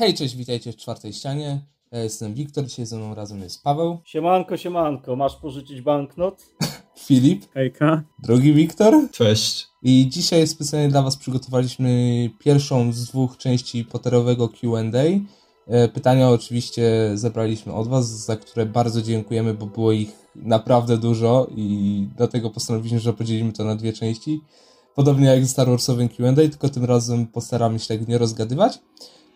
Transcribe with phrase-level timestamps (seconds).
[0.00, 1.60] Hej, cześć, witajcie w czwartej ścianie.
[1.92, 6.46] Ja jestem Wiktor, dzisiaj ze mną razem jest Paweł, Siemanko, siemanko, masz pożyczyć banknot?
[7.06, 8.02] Filip, Hejka.
[8.22, 8.94] drugi Wiktor.
[9.10, 9.68] Cześć.
[9.82, 11.90] I dzisiaj specjalnie dla Was przygotowaliśmy
[12.38, 15.02] pierwszą z dwóch części Potterowego Q&A.
[15.66, 21.46] E, Pytania oczywiście zebraliśmy od Was, za które bardzo dziękujemy, bo było ich naprawdę dużo
[21.56, 24.40] i dlatego postanowiliśmy, że podzielimy to na dwie części.
[24.94, 28.78] Podobnie jak z Star Warsowym Q&A, tylko tym razem postaramy się tak nie rozgadywać.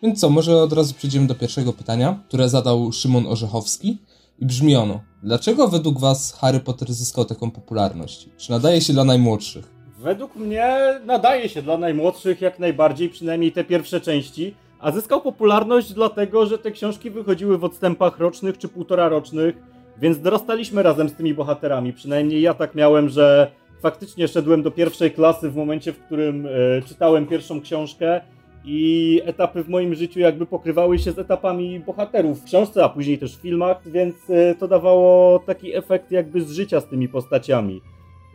[0.03, 3.97] Więc co, może od razu przejdziemy do pierwszego pytania, które zadał Szymon Orzechowski
[4.39, 4.99] i brzmi ono.
[5.23, 8.29] Dlaczego według Was Harry Potter zyskał taką popularność?
[8.37, 9.75] Czy nadaje się dla najmłodszych?
[9.99, 15.93] Według mnie nadaje się dla najmłodszych jak najbardziej, przynajmniej te pierwsze części, a zyskał popularność
[15.93, 19.55] dlatego, że te książki wychodziły w odstępach rocznych czy półtora rocznych,
[20.01, 21.93] więc dorastaliśmy razem z tymi bohaterami.
[21.93, 26.49] Przynajmniej ja tak miałem, że faktycznie szedłem do pierwszej klasy w momencie, w którym e,
[26.81, 28.21] czytałem pierwszą książkę
[28.65, 33.17] i etapy w moim życiu jakby pokrywały się z etapami bohaterów w książce, a później
[33.17, 37.81] też w filmach, więc e, to dawało taki efekt jakby z życia z tymi postaciami.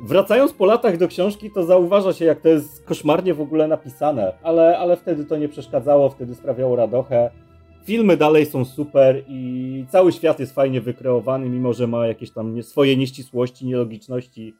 [0.02, 4.32] Wracając po latach do książki, to zauważa się, jak to jest koszmarnie w ogóle napisane,
[4.42, 7.30] ale, ale wtedy to nie przeszkadzało, wtedy sprawiało radochę.
[7.84, 12.62] Filmy dalej są super i cały świat jest fajnie wykreowany, mimo że ma jakieś tam
[12.62, 14.54] swoje nieścisłości, nielogiczności.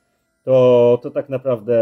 [0.44, 1.77] To, to tak naprawdę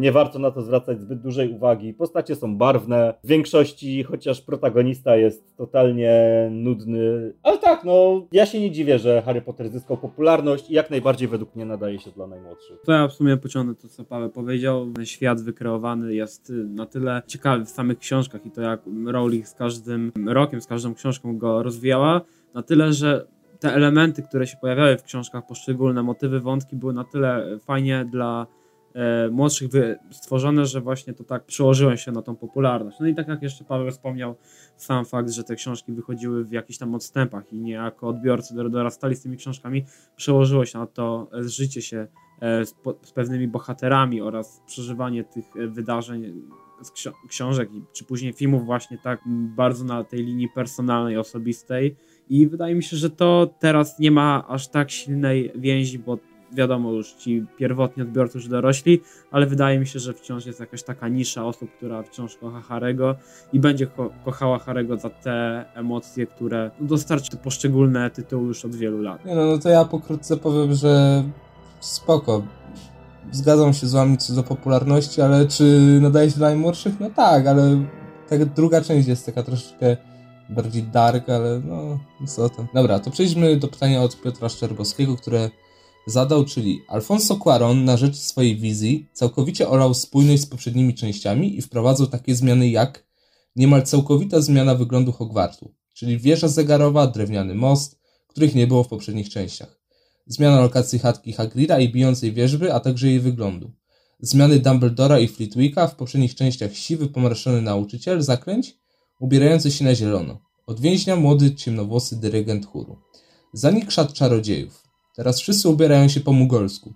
[0.00, 1.94] nie warto na to zwracać zbyt dużej uwagi.
[1.94, 7.32] Postacie są barwne, w większości, chociaż protagonista jest totalnie nudny.
[7.42, 11.28] Ale tak, no, ja się nie dziwię, że Harry Potter zyskał popularność i jak najbardziej
[11.28, 12.78] według mnie nadaje się dla najmłodszych.
[12.84, 14.86] To ja w sumie pociągnę to, co Paweł powiedział.
[15.04, 20.12] Świat wykreowany jest na tyle ciekawy w samych książkach i to jak Rowling z każdym
[20.26, 22.20] rokiem, z każdą książką go rozwijała,
[22.54, 23.26] na tyle, że
[23.60, 28.46] te elementy, które się pojawiały w książkach, poszczególne motywy, wątki były na tyle fajnie dla
[28.94, 29.70] e, młodszych
[30.10, 33.00] stworzone, że właśnie to tak przełożyło się na tą popularność.
[33.00, 34.34] No i tak jak jeszcze Paweł wspomniał,
[34.76, 39.16] sam fakt, że te książki wychodziły w jakichś tam odstępach i niejako odbiorcy dor- dorastali
[39.16, 39.84] z tymi książkami,
[40.16, 42.06] przełożyło się na to e, zżycie się
[42.40, 46.42] e, z, po, z pewnymi bohaterami oraz przeżywanie tych e, wydarzeń
[46.82, 46.92] z
[47.28, 49.20] książek czy później filmów właśnie tak
[49.56, 51.96] bardzo na tej linii personalnej, osobistej
[52.30, 56.18] i wydaje mi się, że to teraz nie ma aż tak silnej więzi, bo
[56.52, 60.82] wiadomo już ci pierwotni odbiorcy już dorośli, ale wydaje mi się, że wciąż jest jakaś
[60.82, 63.14] taka nisza osób, która wciąż kocha Harego
[63.52, 69.02] i będzie ko- kochała Harego za te emocje, które dostarczy poszczególne tytuły już od wielu
[69.02, 69.24] lat.
[69.24, 71.24] Nie no, no to ja pokrótce powiem, że
[71.80, 72.42] spoko.
[73.32, 77.00] Zgadzam się z wami co do popularności, ale czy nadaje się dla najmłodszych?
[77.00, 77.84] No tak, ale
[78.28, 79.96] ta druga część jest taka troszeczkę
[80.50, 82.68] bardziej dark, ale no, co tam.
[82.74, 85.50] Dobra, to przejdźmy do pytania od Piotra Szczerbowskiego, które
[86.06, 91.62] zadał, czyli Alfonso Cuarón na rzecz swojej wizji całkowicie olał spójność z poprzednimi częściami i
[91.62, 93.04] wprowadzał takie zmiany jak
[93.56, 99.28] niemal całkowita zmiana wyglądu Hogwartu, czyli wieża zegarowa, drewniany most, których nie było w poprzednich
[99.28, 99.80] częściach.
[100.26, 103.72] Zmiana lokacji chatki Hagrida i bijącej wierzby, a także jej wyglądu.
[104.20, 108.79] Zmiany Dumbledora i Flitwicka w poprzednich częściach siwy, pomarszczony nauczyciel zaklęć,
[109.20, 110.38] ubierający się na zielono.
[110.66, 112.96] Od więźnia młody, ciemnowłosy dyrygent chóru.
[113.52, 114.82] Zanik szat czarodziejów.
[115.16, 116.92] Teraz wszyscy ubierają się po mugolsku.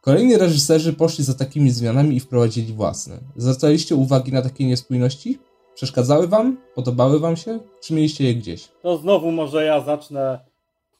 [0.00, 3.18] Kolejni reżyserzy poszli za takimi zmianami i wprowadzili własne.
[3.36, 5.38] Zwracaliście uwagi na takie niespójności?
[5.74, 6.56] Przeszkadzały wam?
[6.74, 7.60] Podobały wam się?
[7.80, 8.68] Czy mieliście je gdzieś?
[8.82, 10.40] To znowu może ja zacznę.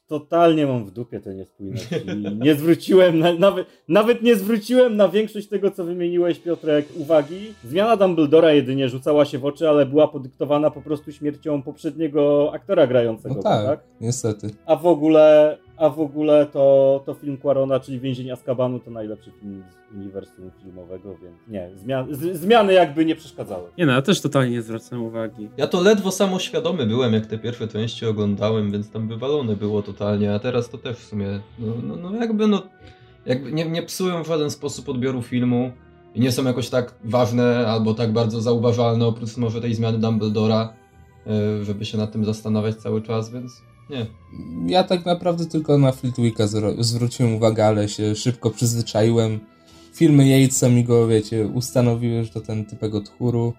[0.08, 1.94] Totalnie mam w dupie te niespójności.
[2.44, 7.54] Nie zwróciłem, na, nawet, nawet nie zwróciłem na większość tego, co wymieniłeś, Piotrek, uwagi.
[7.64, 12.86] Zmiana Dumbledora jedynie rzucała się w oczy, ale była podyktowana po prostu śmiercią poprzedniego aktora
[12.86, 13.80] grającego, No tak, tak?
[14.00, 14.50] niestety.
[14.66, 19.30] A w ogóle, a w ogóle to, to film Quarona, czyli Więzień Azkabanu, to najlepszy
[19.40, 23.68] film z uniwersum filmowego, więc nie, zmian, z, zmiany jakby nie przeszkadzały.
[23.78, 25.48] Nie no, ja też totalnie nie zwracam uwagi.
[25.56, 30.34] Ja to ledwo samoświadomy byłem, jak te pierwsze części oglądałem, więc tam wywalone było totalnie,
[30.34, 32.62] a teraz to też w sumie, no, no, no jakby no,
[33.26, 35.72] jakby nie, nie psują w żaden sposób odbioru filmu
[36.14, 40.72] i nie są jakoś tak ważne albo tak bardzo zauważalne, oprócz może tej zmiany Dumbledora,
[41.26, 44.06] e, żeby się nad tym zastanawiać cały czas, więc nie.
[44.66, 46.44] Ja tak naprawdę tylko na Fleetwicka
[46.78, 49.40] zwróciłem uwagę, ale się szybko przyzwyczaiłem.
[49.92, 53.52] Filmy Yatesa mi go, wiecie, ustanowiły, że to ten typek od chóru.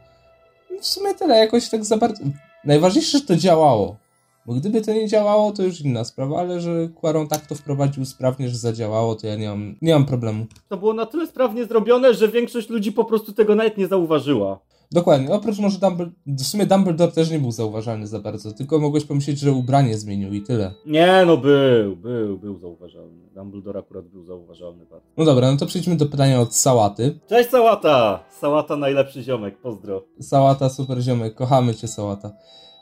[0.81, 2.23] W sumie tyle, jakoś tak za bardzo...
[2.65, 3.97] Najważniejsze, że to działało.
[4.45, 8.05] Bo gdyby to nie działało, to już inna sprawa, ale że Quaron tak to wprowadził
[8.05, 10.45] sprawnie, że zadziałało, to ja nie mam, nie mam problemu.
[10.69, 14.59] To było na tyle sprawnie zrobione, że większość ludzi po prostu tego nawet nie zauważyła.
[14.91, 19.05] Dokładnie, oprócz może Dumbledore, w sumie Dumbledore też nie był zauważalny za bardzo, tylko mogłeś
[19.05, 20.73] pomyśleć, że ubranie zmienił i tyle.
[20.85, 23.27] Nie, no był, był, był zauważalny.
[23.35, 25.07] Dumbledore akurat był zauważalny bardzo.
[25.17, 27.19] No dobra, no to przejdźmy do pytania od Sałaty.
[27.29, 28.23] Cześć Sałata!
[28.29, 30.03] Sałata najlepszy ziomek, pozdro.
[30.21, 32.31] Sałata, super ziomek, kochamy cię Sałata.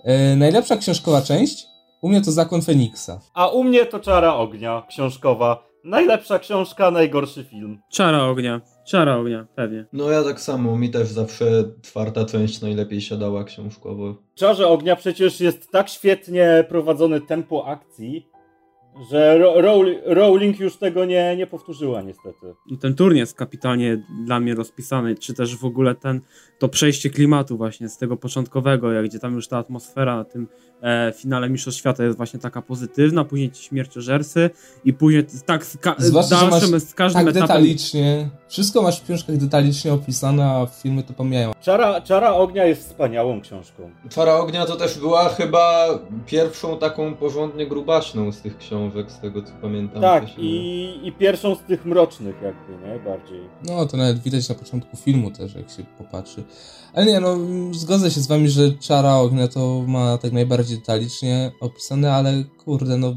[0.03, 1.67] E, najlepsza książkowa część?
[2.01, 3.19] U mnie to Zakon Feniksa.
[3.33, 5.63] A u mnie to Czara Ognia, książkowa.
[5.83, 7.81] Najlepsza książka, najgorszy film.
[7.91, 8.61] Czara ognia.
[8.85, 9.85] Czara ognia, pewnie.
[9.93, 11.45] No ja tak samo, mi też zawsze
[11.81, 14.13] czwarta część najlepiej siadała książkowo.
[14.13, 18.27] W Czarze Ognia przecież jest tak świetnie prowadzone tempo akcji,
[19.11, 22.53] że Ro- Rowl- Rowling już tego nie, nie powtórzyła niestety.
[22.71, 26.21] No, Ten turniej jest kapitalnie dla mnie rozpisany, czy też w ogóle ten,
[26.59, 30.47] to przejście klimatu właśnie z tego początkowego, jak gdzie tam już ta atmosfera na tym
[30.81, 34.49] e, finale Mistrzostw Świata jest właśnie taka pozytywna, później ci śmierciożercy
[34.85, 38.29] i później tak z, ka- z Zwłaszcza, dalszym, masz z każdym Tak etapem detalicznie.
[38.47, 41.51] Wszystko masz w książkach detalicznie opisane, a filmy to pomijają.
[41.61, 43.89] Czara, Czara Ognia jest wspaniałą książką.
[44.09, 45.87] Czara ognia to też była chyba
[46.25, 50.01] pierwszą taką porządnie grubaśną z tych książek, z tego co pamiętam.
[50.01, 52.99] tak, się- i, i pierwszą z tych mrocznych jakby, nie?
[52.99, 53.39] Bardziej.
[53.67, 56.43] No, to nawet widać na początku filmu też, jak się popatrzy.
[56.93, 57.37] Ale nie, no,
[57.73, 62.97] zgodzę się z wami, że Czara Ognia to ma tak najbardziej detalicznie opisane, ale kurde,
[62.97, 63.15] no,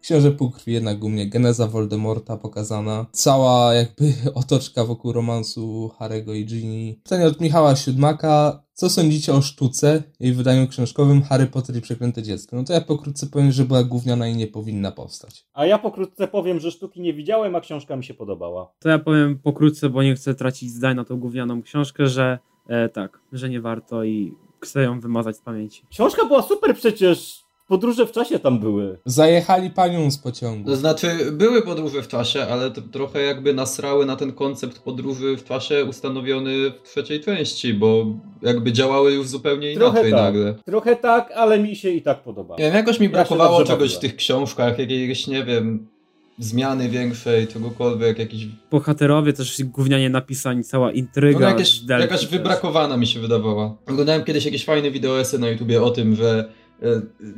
[0.00, 6.44] Książę Półkrwi jednak u mnie, geneza Voldemorta pokazana, cała jakby otoczka wokół romansu Harego i
[6.46, 6.94] Ginny.
[7.02, 12.22] Pytanie od Michała Siódmaka, co sądzicie o sztuce, jej wydaniu książkowym Harry Potter i Przeklęte
[12.22, 12.56] Dziecko?
[12.56, 15.46] No to ja pokrótce powiem, że była gówniana i nie powinna powstać.
[15.54, 18.72] A ja pokrótce powiem, że sztuki nie widziałem, a książka mi się podobała.
[18.78, 22.38] To ja powiem pokrótce, bo nie chcę tracić zdań na tą gównianą książkę, że
[22.68, 25.82] e, tak, że nie warto i chcę ją wymazać z pamięci.
[25.90, 27.47] Książka była super przecież.
[27.68, 28.98] Podróże w czasie tam były.
[29.04, 30.70] Zajechali panią z pociągu.
[30.70, 35.36] To znaczy, były podróże w czasie, ale to trochę jakby nasrały na ten koncept podróży
[35.36, 38.06] w czasie ustanowiony w trzeciej części, bo
[38.42, 40.20] jakby działały już zupełnie Trochę inaczej tak.
[40.20, 40.54] nagle.
[40.64, 42.56] Trochę tak, ale mi się i tak podoba.
[42.58, 45.86] Nie wiem, jakoś mi Ja brakowało czegoś w tych książkach, jakiejś, nie wiem,
[46.38, 48.46] zmiany większej, czegokolwiek, jakiś...
[48.70, 51.40] Bohaterowie też gównianie napisani, cała intryga.
[51.40, 52.28] No, jakieś, jakaś też.
[52.28, 53.76] wybrakowana mi się wydawała.
[53.86, 56.52] Oglądałem kiedyś jakieś fajne wideoesy na YouTubie o tym, że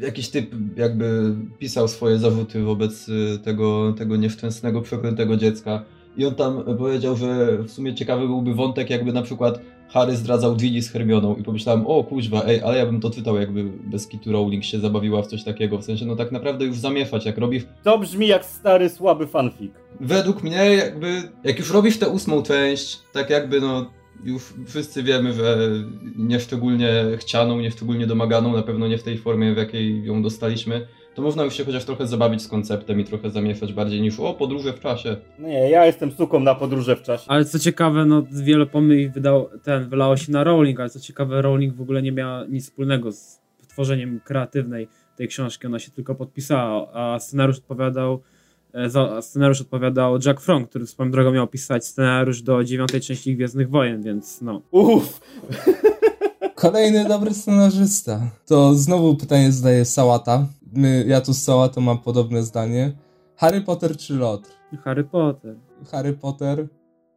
[0.01, 5.85] jakiś typ jakby pisał swoje zarzuty wobec e, tego, tego nieszczęsnego, przeklętego dziecka.
[6.17, 10.57] I on tam powiedział, że w sumie ciekawy byłby wątek, jakby na przykład Harry zdradzał
[10.57, 14.07] Ginny z Hermioną i pomyślałem, o kuźwa, ej, ale ja bym to czytał, jakby bez
[14.07, 17.39] kitu Rowling się zabawiła w coś takiego, w sensie, no tak naprawdę już zamieszać, jak
[17.39, 19.73] robi To brzmi jak stary, słaby fanfic.
[20.01, 23.91] Według mnie jakby, jak już robisz tę ósmą część, tak jakby no,
[24.25, 25.71] już wszyscy wiemy, że
[26.17, 31.23] nieszczególnie chcianą, nieszczególnie domaganą, na pewno nie w tej formie, w jakiej ją dostaliśmy, to
[31.23, 34.73] można już się chociaż trochę zabawić z konceptem i trochę zamieszać bardziej niż o, podróże
[34.73, 35.17] w czasie.
[35.39, 37.25] Nie, ja jestem suką na podróże w czasie.
[37.29, 41.43] Ale co ciekawe, no wiele pomyłek wydał, ten, wylało się na Rowling, ale co ciekawe,
[41.43, 46.15] Rowling w ogóle nie miała nic wspólnego z tworzeniem kreatywnej tej książki, ona się tylko
[46.15, 48.21] podpisała, a scenariusz odpowiadał
[48.87, 53.71] za scenariusz odpowiadał Jack Fromm, który swoją drogą miał pisać scenariusz do dziewiątej części Gwiezdnych
[53.71, 54.63] Wojen, więc no.
[54.71, 55.21] Uff,
[56.55, 58.21] Kolejny dobry scenarzysta.
[58.47, 60.47] To znowu pytanie zadaje Sałata.
[60.73, 62.93] My, ja tu z Sałatą mam podobne zdanie.
[63.37, 64.51] Harry Potter czy Lotr?
[64.85, 65.57] Harry Potter.
[65.91, 66.69] Harry Potter,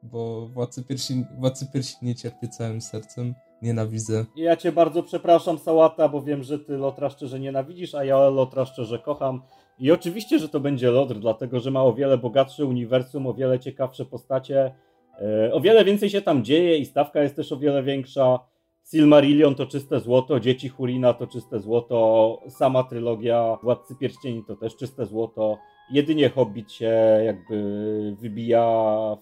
[0.03, 3.33] bo Władcy Piersi, Władcy Piersi nie cierpię całym sercem.
[3.61, 4.25] Nienawidzę.
[4.35, 8.65] ja cię bardzo przepraszam, Sałata, bo wiem, że ty Lotra szczerze nienawidzisz, a ja Lotra
[8.65, 9.41] szczerze kocham.
[9.79, 13.59] I oczywiście, że to będzie Lotr, dlatego że ma o wiele bogatsze uniwersum, o wiele
[13.59, 14.75] ciekawsze postacie,
[15.21, 18.39] e, o wiele więcej się tam dzieje i stawka jest też o wiele większa.
[18.83, 24.75] Silmarillion to czyste złoto, Dzieci Hurina to czyste złoto, sama trylogia Władcy Pierścieni to też
[24.75, 25.57] czyste złoto.
[25.93, 26.91] Jedynie Hobbit się
[27.25, 28.65] jakby wybija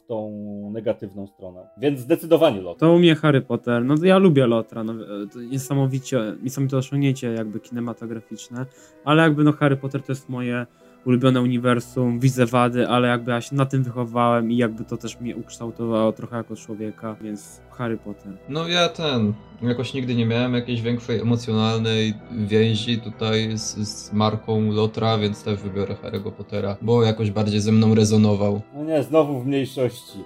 [0.04, 0.32] w tą
[0.74, 1.68] negatywną stronę.
[1.78, 2.80] Więc zdecydowanie Lotr.
[2.80, 3.86] To u mnie Harry Potter.
[3.86, 4.84] No ja lubię Lotra.
[4.84, 4.94] No,
[5.34, 8.66] to niesamowicie, niesamowite osiągnięcie jakby kinematograficzne.
[9.06, 10.66] Ale jakby no Harry Potter to jest moje
[11.06, 15.20] ulubione uniwersum, widzę wady, ale jakby ja się na tym wychowałem i jakby to też
[15.20, 18.34] mnie ukształtowało trochę jako człowieka, więc Harry Potter.
[18.50, 24.72] No ja ten, jakoś nigdy nie miałem jakiejś większej emocjonalnej więzi tutaj z, z marką
[24.72, 28.62] Lotra, więc też wybiorę Harry'ego Pottera, bo jakoś bardziej ze mną rezonował.
[28.76, 30.20] No nie, znowu w mniejszości.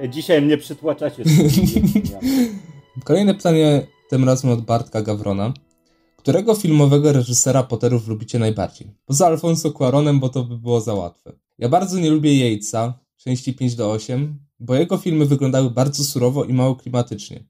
[0.00, 1.22] E, Dzisiaj mnie przytłaczacie.
[3.04, 5.52] Kolejne pytanie, tym razem od Bartka Gawrona.
[6.26, 8.94] Którego filmowego reżysera Potterów lubicie najbardziej?
[9.04, 11.32] Poza Alfonso Cuaronem, bo to by było za łatwe.
[11.58, 16.44] Ja bardzo nie lubię Yatesa, części 5 do 8, bo jego filmy wyglądały bardzo surowo
[16.44, 17.44] i mało klimatycznie.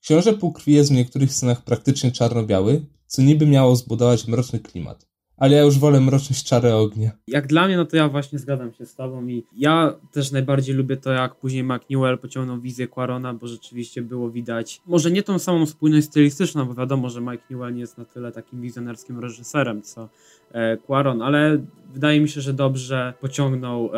[0.00, 5.06] Książę Półkrwi jest w niektórych scenach praktycznie czarno-biały, co niby miało zbudować mroczny klimat.
[5.36, 7.10] Ale ja już wolę mroczność czary ognia.
[7.28, 10.74] Jak dla mnie, no to ja właśnie zgadzam się z tobą i ja też najbardziej
[10.74, 15.38] lubię to, jak później McNewell pociągnął wizję Quarona, bo rzeczywiście było widać, może nie tą
[15.38, 19.82] samą spójność stylistyczną, bo wiadomo, że Mike Newell nie jest na tyle takim wizjonerskim reżyserem,
[19.82, 20.08] co
[20.52, 21.58] e, Quaron, ale
[21.92, 23.90] wydaje mi się, że dobrze pociągnął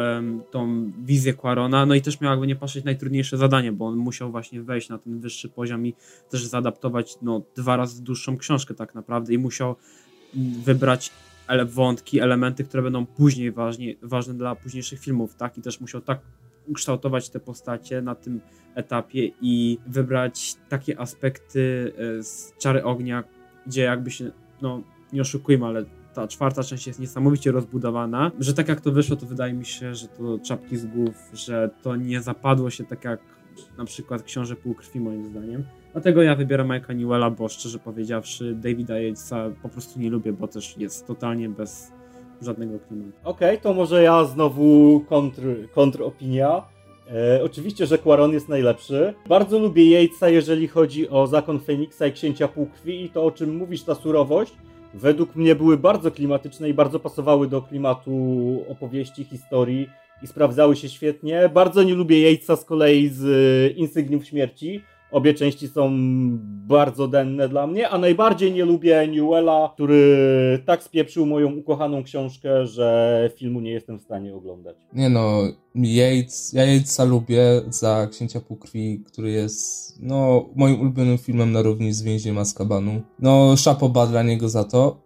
[0.50, 4.31] tą wizję Quarona, no i też miał jakby nie patrzeć najtrudniejsze zadanie, bo on musiał
[4.31, 5.95] właśnie wejść na ten wyższy poziom i
[6.31, 9.76] też zaadaptować no, dwa razy dłuższą książkę tak naprawdę i musiał
[10.64, 11.11] wybrać
[11.49, 15.59] ele wątki, elementy, które będą później ważnie, ważne dla późniejszych filmów, tak?
[15.59, 16.21] I też musiał tak
[16.67, 18.41] ukształtować te postacie na tym
[18.75, 23.25] etapie i wybrać takie aspekty e, z Czary Ognia,
[23.67, 24.31] gdzie jakby się,
[24.62, 25.85] no nie oszukujmy, ale
[26.15, 29.95] ta czwarta część jest niesamowicie rozbudowana, że tak jak to wyszło, to wydaje mi się,
[29.95, 33.21] że to czapki z głów, że to nie zapadło się tak jak
[33.79, 35.65] na przykład Książę Półkrwi moim zdaniem.
[35.93, 40.49] Dlatego ja wybieram Mike'a Newella, bo szczerze powiedziawszy Davida Yatesa po prostu nie lubię, bo
[40.49, 41.93] też jest totalnie bez
[42.43, 43.19] żadnego klimatu.
[43.25, 45.43] Okej, okay, to może ja znowu kontr,
[45.75, 46.63] kontropinia.
[47.11, 49.15] E, oczywiście, że Quaron jest najlepszy.
[49.29, 53.57] Bardzo lubię Yatesa, jeżeli chodzi o Zakon Feniksa i Księcia Półkrwi i to, o czym
[53.57, 54.53] mówisz, ta surowość,
[54.95, 58.13] według mnie były bardzo klimatyczne i bardzo pasowały do klimatu
[58.69, 59.89] opowieści, historii
[60.23, 61.51] i sprawdzały się świetnie.
[61.55, 65.91] Bardzo nie lubię Yatesa z kolei z Insygniów Śmierci, Obie części są
[66.69, 72.67] bardzo denne dla mnie, a najbardziej nie lubię Newella, który tak spieprzył moją ukochaną książkę,
[72.67, 74.77] że filmu nie jestem w stanie oglądać.
[74.93, 75.43] Nie no,
[75.75, 81.93] Yates, ja Yatesa lubię za Księcia Półkrwi, który jest no moim ulubionym filmem na równi
[81.93, 83.03] z Więźniem Azkabanu.
[83.19, 85.06] No, szapoba dla niego za to.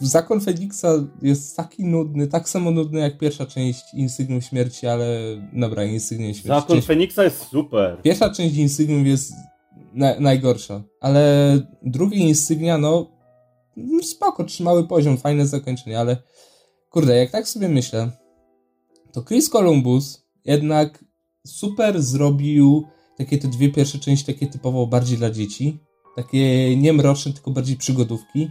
[0.00, 0.88] Zakon Feniksa
[1.22, 5.18] jest taki nudny, tak samo nudny jak pierwsza część Insygnium Śmierci, ale
[5.52, 6.48] dobra, Insygnium Śmierci.
[6.48, 6.86] Zakon część...
[6.86, 8.02] Feniksa jest super.
[8.02, 9.32] Pierwsza część Insygnium jest
[9.92, 13.10] na, najgorsza, ale drugie Insygnia, no
[14.02, 16.16] spoko, trzymały poziom, fajne zakończenie, ale
[16.90, 18.10] kurde, jak tak sobie myślę,
[19.12, 21.04] to Chris Columbus jednak
[21.46, 22.84] super zrobił
[23.16, 25.78] takie te dwie pierwsze części, takie typowo bardziej dla dzieci,
[26.16, 28.50] takie nie mroczne, tylko bardziej przygodówki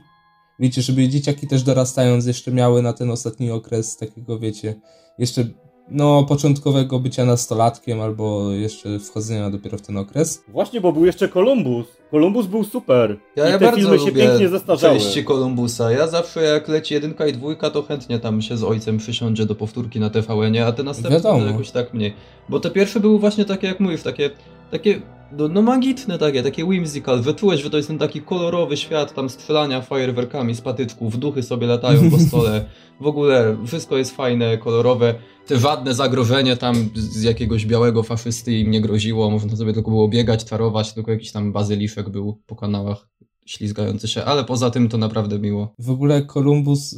[0.60, 4.76] wiecie, żeby dzieciaki też dorastając jeszcze miały na ten ostatni okres takiego, wiecie,
[5.18, 5.46] jeszcze
[5.92, 10.44] no, początkowego bycia nastolatkiem albo jeszcze wchodzenia dopiero w ten okres.
[10.48, 11.88] Właśnie, bo był jeszcze Kolumbus.
[12.12, 13.18] Kolumbus był super.
[13.36, 15.00] Ja, I ja te bardzo filmy się pięknie zestarzały.
[15.00, 15.92] części Kolumbusa.
[15.92, 19.56] Ja zawsze jak leci jedynka i dwójka, to chętnie tam się z ojcem przysiądzie do
[19.56, 22.14] powtórki na TVN-ie, a te następne to jakoś tak mniej.
[22.50, 24.30] Bo te pierwsze były właśnie takie, jak mówisz, takie,
[24.72, 25.02] takie
[25.38, 27.22] no, no magitne takie, takie whimsical.
[27.22, 31.68] Wyczułeś, że to jest ten taki kolorowy świat tam strzelania fajerwerkami z patyczków, duchy sobie
[31.68, 32.66] latają po stole.
[33.02, 35.16] W ogóle wszystko jest fajne, kolorowe.
[35.48, 39.30] Te żadne zagrożenie tam z jakiegoś białego faszysty im nie groziło.
[39.30, 43.08] Można sobie tylko było biegać, tarować, tylko jakiś tam bazyliszek był po kanałach
[43.46, 45.74] ślizgający się, ale poza tym to naprawdę miło.
[45.80, 46.96] W ogóle Kolumbus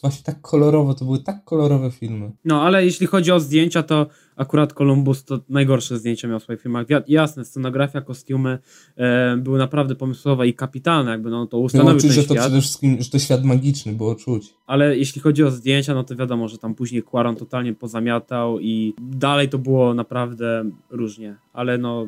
[0.00, 2.32] właśnie tak kolorowo, to były tak kolorowe filmy.
[2.44, 6.60] No, ale jeśli chodzi o zdjęcia, to akurat Columbus to najgorsze zdjęcia miał w swoich
[6.62, 6.86] filmach.
[7.08, 8.58] Jasne, scenografia, kostiumy
[8.96, 12.36] e, były naprawdę pomysłowe i kapitalne, jakby no to ustanowił czuć, ten że świat.
[12.36, 14.54] to przede wszystkim, że to świat magiczny było czuć.
[14.66, 18.94] Ale jeśli chodzi o zdjęcia, no to wiadomo, że tam później Quaron totalnie pozamiatał i
[19.00, 21.36] dalej to było naprawdę różnie.
[21.52, 22.06] Ale no,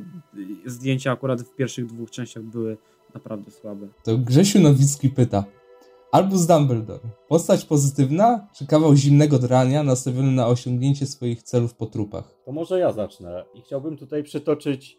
[0.67, 2.77] zdjęcia akurat w pierwszych dwóch częściach były
[3.15, 3.89] naprawdę słabe.
[4.05, 5.45] To Grzesiu Nowicki pyta,
[6.13, 7.01] Albus Dumbledore.
[7.29, 12.35] Postać pozytywna, czy kawał zimnego drania nastawiony na osiągnięcie swoich celów po trupach?
[12.45, 13.45] To może ja zacznę.
[13.55, 14.99] I chciałbym tutaj przytoczyć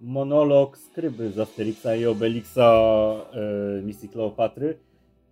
[0.00, 2.58] monolog skryby z Asterixa i Obelixa
[3.32, 4.78] e, misji Kleopatry.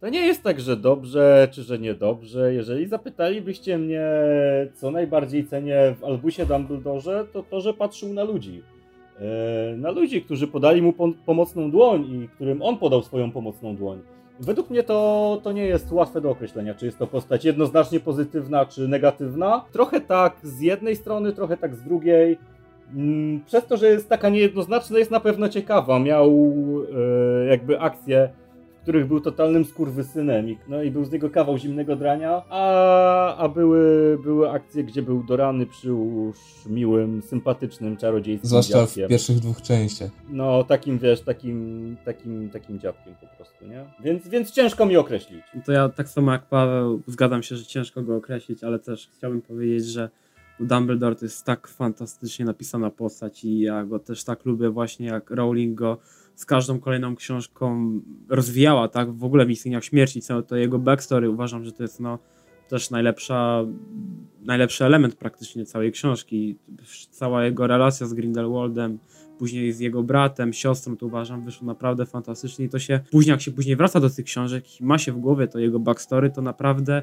[0.01, 2.55] To nie jest tak, że dobrze, czy że niedobrze.
[2.55, 4.09] Jeżeli zapytalibyście mnie,
[4.75, 8.63] co najbardziej cenię w Albusie Dumbledore, to to, że patrzył na ludzi.
[9.19, 10.93] E, na ludzi, którzy podali mu
[11.27, 14.16] pomocną dłoń i którym on podał swoją pomocną dłoń.
[14.41, 18.67] Według mnie to, to nie jest łatwe do określenia, czy jest to postać jednoznacznie pozytywna,
[18.67, 19.65] czy negatywna.
[19.73, 22.39] Trochę tak z jednej strony, trochę tak z drugiej.
[22.95, 25.99] Mm, przez to, że jest taka niejednoznaczna, jest na pewno ciekawa.
[25.99, 26.33] Miał
[27.43, 28.29] e, jakby akcję
[28.87, 33.49] których był totalnym skurwysynem i, no i był z niego kawał zimnego drania, a, a
[33.49, 39.07] były, były akcje, gdzie był dorany przy już miłym, sympatycznym, czarodziejskim Zwłaszcza dziadkiem.
[39.07, 40.11] w pierwszych dwóch częściach.
[40.29, 43.85] No, takim, wiesz, takim, takim, takim dziadkiem po prostu, nie?
[44.05, 45.43] Więc, więc ciężko mi określić.
[45.65, 49.43] To ja tak samo jak Paweł, zgadzam się, że ciężko go określić, ale też chciałbym
[49.43, 50.11] powiedzieć, że
[50.61, 55.31] Dumbledore to jest tak fantastycznie napisana postać i ja go też tak lubię właśnie jak
[55.31, 55.99] Rowling go
[56.37, 59.13] z każdą kolejną książką rozwijała, tak?
[59.13, 62.19] W ogóle w Istnieniach Śmierci, całe to jego backstory uważam, że to jest no
[62.69, 63.65] też najlepsza,
[64.41, 66.59] najlepszy element praktycznie całej książki.
[67.11, 68.99] Cała jego relacja z Grindelwaldem,
[69.39, 73.41] później z jego bratem, siostrą, to uważam, wyszło naprawdę fantastycznie i to się, później jak
[73.41, 76.43] się później wraca do tych książek i ma się w głowie to jego backstory, to
[76.43, 77.03] naprawdę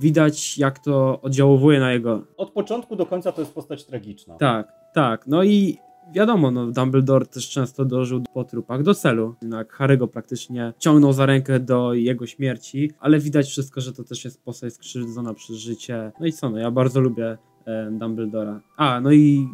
[0.00, 2.22] widać jak to oddziałuje na jego...
[2.36, 4.34] Od początku do końca to jest postać tragiczna.
[4.34, 5.78] Tak, tak, no i
[6.14, 9.34] wiadomo, no Dumbledore też często dążył po trupach do celu.
[9.42, 14.24] Jednak Harry'ego praktycznie ciągnął za rękę do jego śmierci, ale widać wszystko, że to też
[14.24, 16.12] jest postać skrzywdzona przez życie.
[16.20, 18.60] No i co, no ja bardzo lubię e, Dumbledora.
[18.76, 19.48] A, no i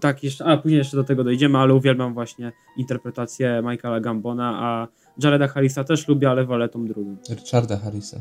[0.00, 4.88] tak jeszcze, a później jeszcze do tego dojdziemy, ale uwielbiam właśnie interpretację Michaela Gambona, a
[5.22, 7.16] Jareda Harrisa też lubię, ale wolę tą drugą.
[7.30, 8.20] Richarda Harrisa.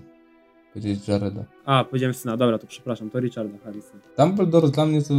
[0.73, 1.43] Powiedzieć Jareda.
[1.65, 3.93] A, powiedziałem syna, dobra, to przepraszam, to Richarda Harrisa.
[4.17, 5.13] Dumbledore dla mnie to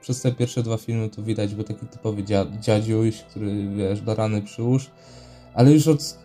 [0.00, 4.14] przez te pierwsze dwa filmy to widać, bo taki typowy dzia dziadziuś, który wiesz, do
[4.14, 4.90] rany przyłóż,
[5.54, 6.18] ale już od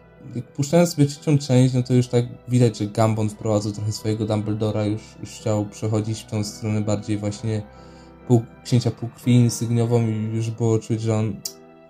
[0.56, 4.86] puszczając sobie trzecią część, no to już tak widać, że Gambon wprowadzał trochę swojego Dumbledora,
[4.86, 7.62] już, już chciał przechodzić w tą stronę bardziej właśnie
[8.28, 11.36] pół, księcia półkrwi insygnową i już było czuć, że on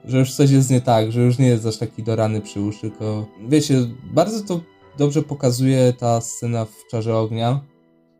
[0.05, 2.81] że już coś jest nie tak, że już nie jest aż taki do rany przyłóż,
[2.81, 3.75] tylko wiecie,
[4.13, 4.61] bardzo to
[4.97, 7.61] dobrze pokazuje ta scena w Czarze Ognia,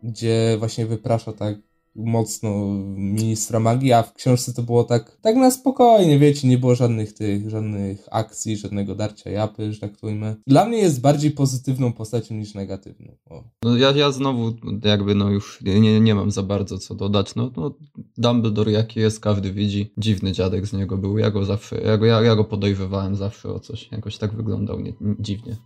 [0.04, 1.68] gdzie właśnie wyprasza tak
[1.98, 2.50] mocno
[2.96, 7.14] ministra magii, a w książce to było tak, tak na spokojnie, wiecie, nie było żadnych
[7.14, 10.08] tych, żadnych akcji, żadnego darcia japy, że tak to.
[10.48, 13.16] Dla mnie jest bardziej pozytywną postacią niż negatywną.
[13.30, 13.44] O.
[13.64, 14.54] No ja, ja znowu
[14.84, 17.76] jakby no już nie, nie mam za bardzo co dodać, no, no
[18.18, 22.06] Dumbledore jaki jest, każdy widzi, dziwny dziadek z niego był, ja go zawsze, ja go,
[22.06, 25.58] ja, ja go podejrzewałem zawsze o coś, jakoś tak wyglądał nie, dziwnie.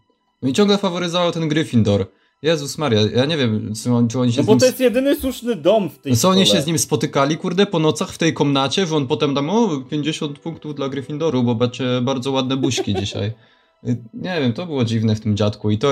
[0.41, 2.05] No i ciągle faworyzował ten Gryffindor.
[2.41, 4.59] Jezus Maria, ja nie wiem, czy, on, czy oni się No bo nim...
[4.59, 7.79] to jest jedyny słuszny dom w tej Co oni się z nim spotykali, kurde, po
[7.79, 11.83] nocach w tej komnacie, że on potem tam, o, 50 punktów dla Gryffindoru, bo macie
[12.01, 13.31] bardzo ładne buźki dzisiaj.
[14.13, 15.91] Nie wiem, to było dziwne w tym dziadku i to...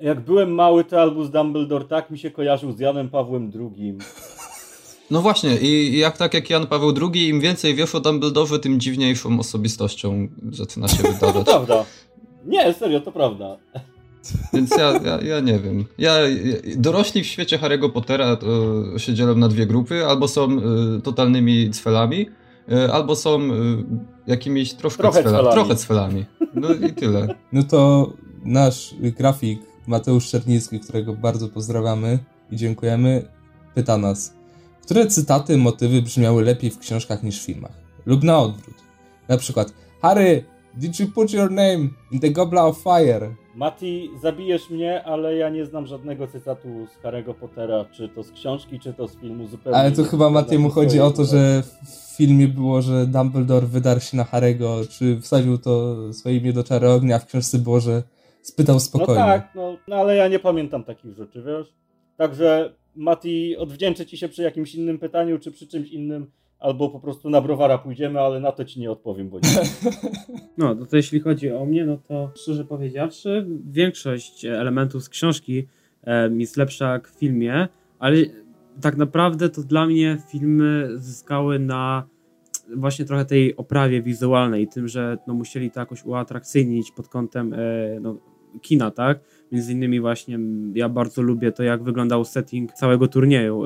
[0.00, 3.94] Jak byłem mały, to Albus Dumbledore tak mi się kojarzył z Janem Pawłem II.
[5.10, 8.80] No właśnie, i jak tak jak Jan Paweł II, im więcej wiesz o Dumbledore, tym
[8.80, 11.46] dziwniejszą osobistością zaczyna się To wydawać.
[11.46, 11.84] prawda.
[12.46, 13.56] Nie, serio, to prawda.
[14.52, 15.84] Więc ja, ja, ja nie wiem.
[15.98, 18.46] Ja, ja- dorośli w świecie Harry'ego Pottera to
[18.98, 20.06] się dzielą na dwie grupy.
[20.06, 20.48] Albo są
[20.98, 22.26] y, totalnymi cwelami,
[22.72, 23.50] y, albo są y,
[24.26, 25.54] jakimiś troszkę Trochę cwela, cwelami.
[25.54, 26.24] trochę cwelami.
[26.54, 27.34] No i tyle.
[27.52, 28.12] No to
[28.44, 32.18] nasz grafik Mateusz Czernicki, którego bardzo pozdrawiamy
[32.50, 33.28] i dziękujemy,
[33.74, 34.34] pyta nas,
[34.82, 37.72] które cytaty, motywy brzmiały lepiej w książkach niż w filmach?
[38.06, 38.74] Lub na odwrót.
[39.28, 39.72] Na przykład,
[40.02, 40.44] Harry,
[40.76, 43.34] did you put your name in the goblet of fire?
[43.54, 48.30] Mati, zabijesz mnie, ale ja nie znam żadnego cytatu z Harry'ego Pottera, czy to z
[48.32, 49.78] książki, czy to z filmu zupełnie.
[49.78, 54.16] Ale to chyba Matiemu chodzi o to, że w filmie było, że Dumbledore wydarł się
[54.16, 58.02] na Harry'ego, czy wsadził to swoje imię do czary ognia, a w książce było, że
[58.42, 59.22] spytał No spokojnie.
[59.22, 61.72] tak, no, no ale ja nie pamiętam takich rzeczy, wiesz?
[62.16, 67.00] Także Mati, odwdzięczę ci się przy jakimś innym pytaniu, czy przy czymś innym, albo po
[67.00, 69.48] prostu na browara pójdziemy, ale na to ci nie odpowiem, bo nie.
[70.58, 75.66] No, no to jeśli chodzi o mnie, no to szczerze powiedziawszy, większość elementów z książki
[76.36, 78.16] jest lepsza jak w filmie, ale
[78.80, 82.08] tak naprawdę to dla mnie filmy zyskały na
[82.76, 87.58] właśnie trochę tej oprawie wizualnej, tym, że no, musieli to jakoś uatrakcyjnić pod kątem e,
[88.00, 88.16] no,
[88.62, 89.20] kina, tak?
[89.52, 90.38] Między innymi właśnie
[90.74, 93.64] ja bardzo lubię to, jak wyglądał setting całego turnieju.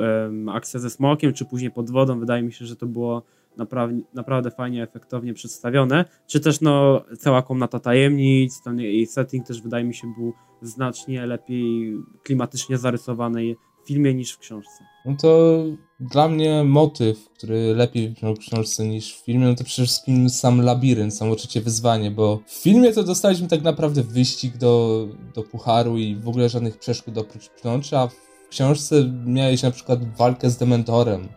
[0.53, 3.23] Akcja ze smokiem, czy później pod wodą, wydaje mi się, że to było
[3.57, 6.05] naprawdę, naprawdę fajnie, efektownie przedstawione.
[6.27, 11.27] Czy też no, cała komnata tajemnic, ten jej setting też wydaje mi się był znacznie
[11.27, 14.90] lepiej klimatycznie zarysowany w filmie niż w książce.
[15.05, 15.63] No to
[16.01, 20.31] dla mnie motyw, który lepiej brzmiał w książce niż w filmie, no to przede wszystkim
[20.31, 25.43] sam labirynt, samo uczucie wyzwanie, bo w filmie to dostaliśmy tak naprawdę wyścig do, do
[25.43, 30.51] pucharu i w ogóle żadnych przeszkód oprócz pnączy, a w książce miałeś na przykład walkę
[30.51, 31.29] z Dementorem,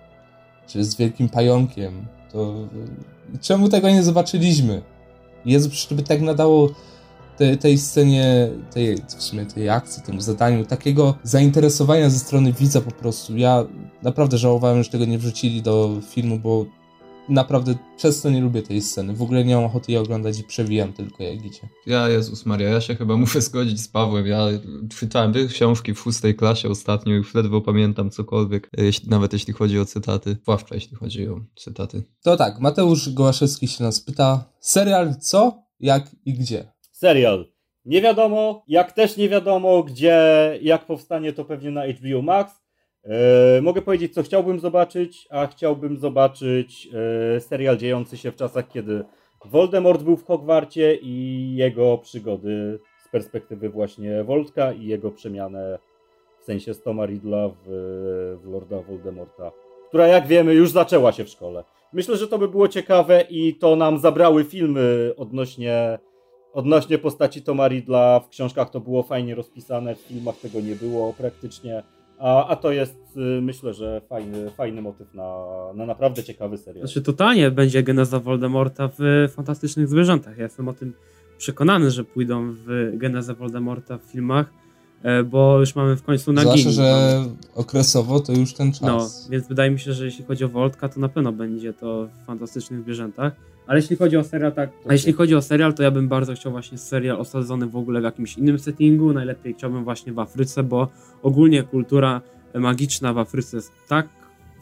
[0.68, 2.08] czy z Wielkim Pająkiem.
[2.32, 2.56] To
[3.36, 4.82] y, czemu tego nie zobaczyliśmy?
[5.46, 6.70] Jezu, przecież by tak nadało
[7.38, 12.82] tej, tej scenie, tej, w sumie tej akcji, temu zadaniu, takiego zainteresowania ze strony widza
[12.82, 13.38] po prostu.
[13.38, 13.66] Ja
[14.02, 16.66] naprawdę żałowałem, że tego nie wrzucili do filmu, bo
[17.30, 19.14] naprawdę przez to nie lubię tej sceny.
[19.14, 21.70] W ogóle nie mam ochoty jej oglądać i przewijam tylko jak idzie.
[21.86, 24.28] Ja, Jezus Maria, ja się chyba muszę zgodzić z Pawłem.
[24.28, 24.48] Ja
[25.00, 29.80] czytałem te książki w szóstej klasie ostatnio, już ledwo pamiętam cokolwiek, jeśli, nawet jeśli chodzi
[29.80, 30.38] o cytaty.
[30.42, 32.04] Zwłaszcza jeśli chodzi o cytaty.
[32.22, 36.74] To tak, Mateusz Gołaszewski się nas pyta, serial co, jak i gdzie?
[37.04, 37.46] Serial.
[37.86, 40.18] Nie wiadomo, jak też nie wiadomo, gdzie,
[40.62, 42.62] jak powstanie to pewnie na HBO Max.
[43.04, 46.90] E, mogę powiedzieć, co chciałbym zobaczyć, a chciałbym zobaczyć
[47.36, 49.04] e, serial dziejący się w czasach, kiedy
[49.46, 55.80] Voldemort był w Hogwarcie i jego przygody z perspektywy właśnie Voltka i jego przemianę
[56.42, 57.64] w sensie z Toma Riddla w,
[58.44, 59.52] w Lorda Voldemorta,
[59.88, 61.64] która jak wiemy już zaczęła się w szkole.
[61.94, 66.00] myślę, że to by było ciekawe i to nam zabrały filmy odnośnie,
[66.54, 68.20] odnośnie postaci Toma Ridla.
[68.20, 71.84] W książkach to było fajnie rozpisane, w filmach tego nie było praktycznie.
[72.20, 76.88] A, a to jest, y, myślę, że fajny, fajny motyw na, na naprawdę ciekawy serial.
[76.88, 80.38] Znaczy totalnie będzie geneza Voldemorta w Fantastycznych Zwierzętach.
[80.38, 80.94] Ja jestem o tym
[81.38, 84.54] przekonany, że pójdą w genezę Voldemorta w filmach,
[85.04, 86.58] e, bo już mamy w końcu Nagini.
[86.58, 87.24] Zwłaszcza, że
[87.56, 89.30] okresowo to już ten No, czas.
[89.30, 92.26] więc wydaje mi się, że jeśli chodzi o Voltka, to na pewno będzie to w
[92.26, 93.34] Fantastycznych Zwierzętach.
[93.68, 94.70] Ale jeśli chodzi o serial, tak.
[94.90, 98.02] A jeśli chodzi o serial, to ja bym bardzo chciał właśnie serial osadzony w ogóle
[98.02, 99.14] w jakimś innym settingu.
[99.14, 100.88] Najlepiej chciałbym właśnie w Afryce, bo
[101.24, 102.22] ogólnie kultura
[102.54, 104.08] magiczna w Afryce jest tak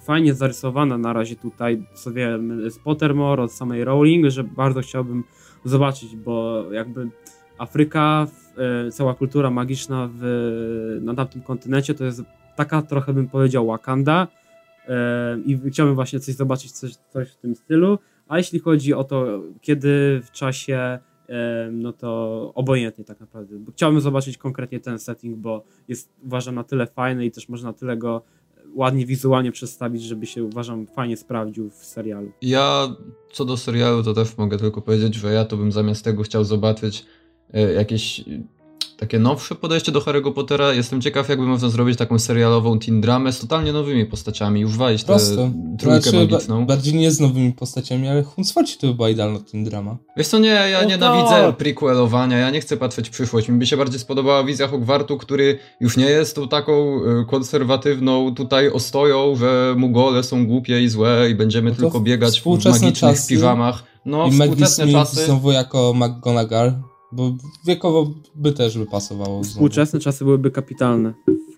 [0.03, 5.23] fajnie zarysowana na razie tutaj, co wiem, z Pottermore, od samej Rowling, że bardzo chciałbym
[5.65, 7.09] zobaczyć, bo jakby
[7.57, 8.27] Afryka,
[8.87, 12.21] e, cała kultura magiczna w, na tamtym kontynencie to jest
[12.55, 14.27] taka trochę bym powiedział Wakanda
[14.87, 17.99] e, i chciałbym właśnie coś zobaczyć, coś, coś w tym stylu.
[18.31, 20.99] A jeśli chodzi o to, kiedy w czasie,
[21.71, 23.55] no to obojętnie tak naprawdę.
[23.73, 27.73] Chciałbym zobaczyć konkretnie ten setting, bo jest uważam na tyle fajny i też można na
[27.73, 28.21] tyle go
[28.75, 32.31] ładnie wizualnie przedstawić, żeby się uważam fajnie sprawdził w serialu.
[32.41, 32.95] Ja
[33.31, 36.43] co do serialu, to też mogę tylko powiedzieć, że ja to bym zamiast tego chciał
[36.43, 37.05] zobaczyć
[37.53, 38.23] e, jakieś
[39.01, 40.73] takie nowsze podejście do Harry'ego Pottera.
[40.73, 44.61] Jestem ciekaw, jakby można zrobić taką serialową teen dramę z totalnie nowymi postaciami.
[44.61, 45.17] Już walić tę
[45.79, 46.59] trójkę Znaczy, magiczną.
[46.59, 49.97] ba- bardziej nie z nowymi postaciami, ale Hunsfoci to by była idealna ten drama.
[50.17, 51.57] Wiesz co, nie, ja No nienawidzę tak.
[51.57, 53.49] prequelowania, ja nie chcę patrzeć w przyszłość.
[53.49, 58.35] Mi by się bardziej spodobała wizja Hogwartu, który już nie jest tą taką y, konserwatywną
[58.35, 62.45] tutaj ostoją, że Mugole są głupie i złe i będziemy No to tylko biegać w
[62.45, 63.83] magicznych czasy piżamach.
[64.05, 65.25] No, I Maggie Smith czasy.
[65.25, 66.73] znowu jako McGonagall,
[67.11, 67.31] bo
[67.67, 69.27] wiekowo by też by pasowało.
[69.43, 69.43] znowu.
[69.43, 71.13] Współczesne czasy byłyby kapitalne.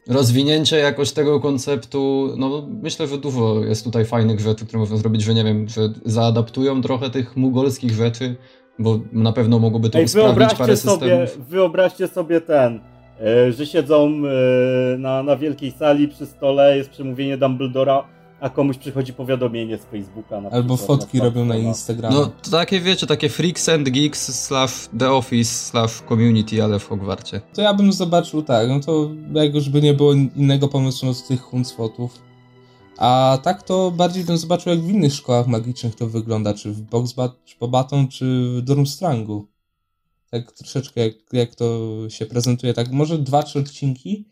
[0.08, 5.22] Rozwinięcie jakoś tego konceptu, no myślę, że dużo jest tutaj fajnych rzeczy, które można zrobić,
[5.22, 8.36] że nie wiem, że zaadaptują trochę tych mugolskich rzeczy,
[8.80, 11.50] bo na pewno mogłoby to Ej, usprawnić parę wyobraźcie sobie, systemów.
[11.50, 12.80] wyobraźcie sobie ten,
[13.22, 18.04] e, że siedzą e, na, na wielkiej sali przy stole, jest przemówienie Dumbledora,
[18.44, 20.42] a komuś przychodzi powiadomienie z Facebooka.
[20.42, 21.56] Na Albo przykład, fotki na robią na.
[21.56, 22.16] Instagramie.
[22.16, 26.88] No to takie wiecie, takie freaks and geeks slash the office slash community, ale w
[26.88, 27.42] Hogwarcie.
[27.54, 31.14] To ja bym zobaczył tak, no to jak już by nie było innego pomysłu no
[31.14, 32.22] z tych Hunsfotów.
[32.98, 36.82] A tak to bardziej bym zobaczył jak w innych szkołach magicznych to wygląda, czy w
[36.82, 38.26] Boxbat, czy Pobaton, czy
[38.58, 39.48] w Durmstrangu.
[40.32, 44.26] Tak troszeczkę jak, jak to się prezentuje, tak może dwa, trzy odcinki.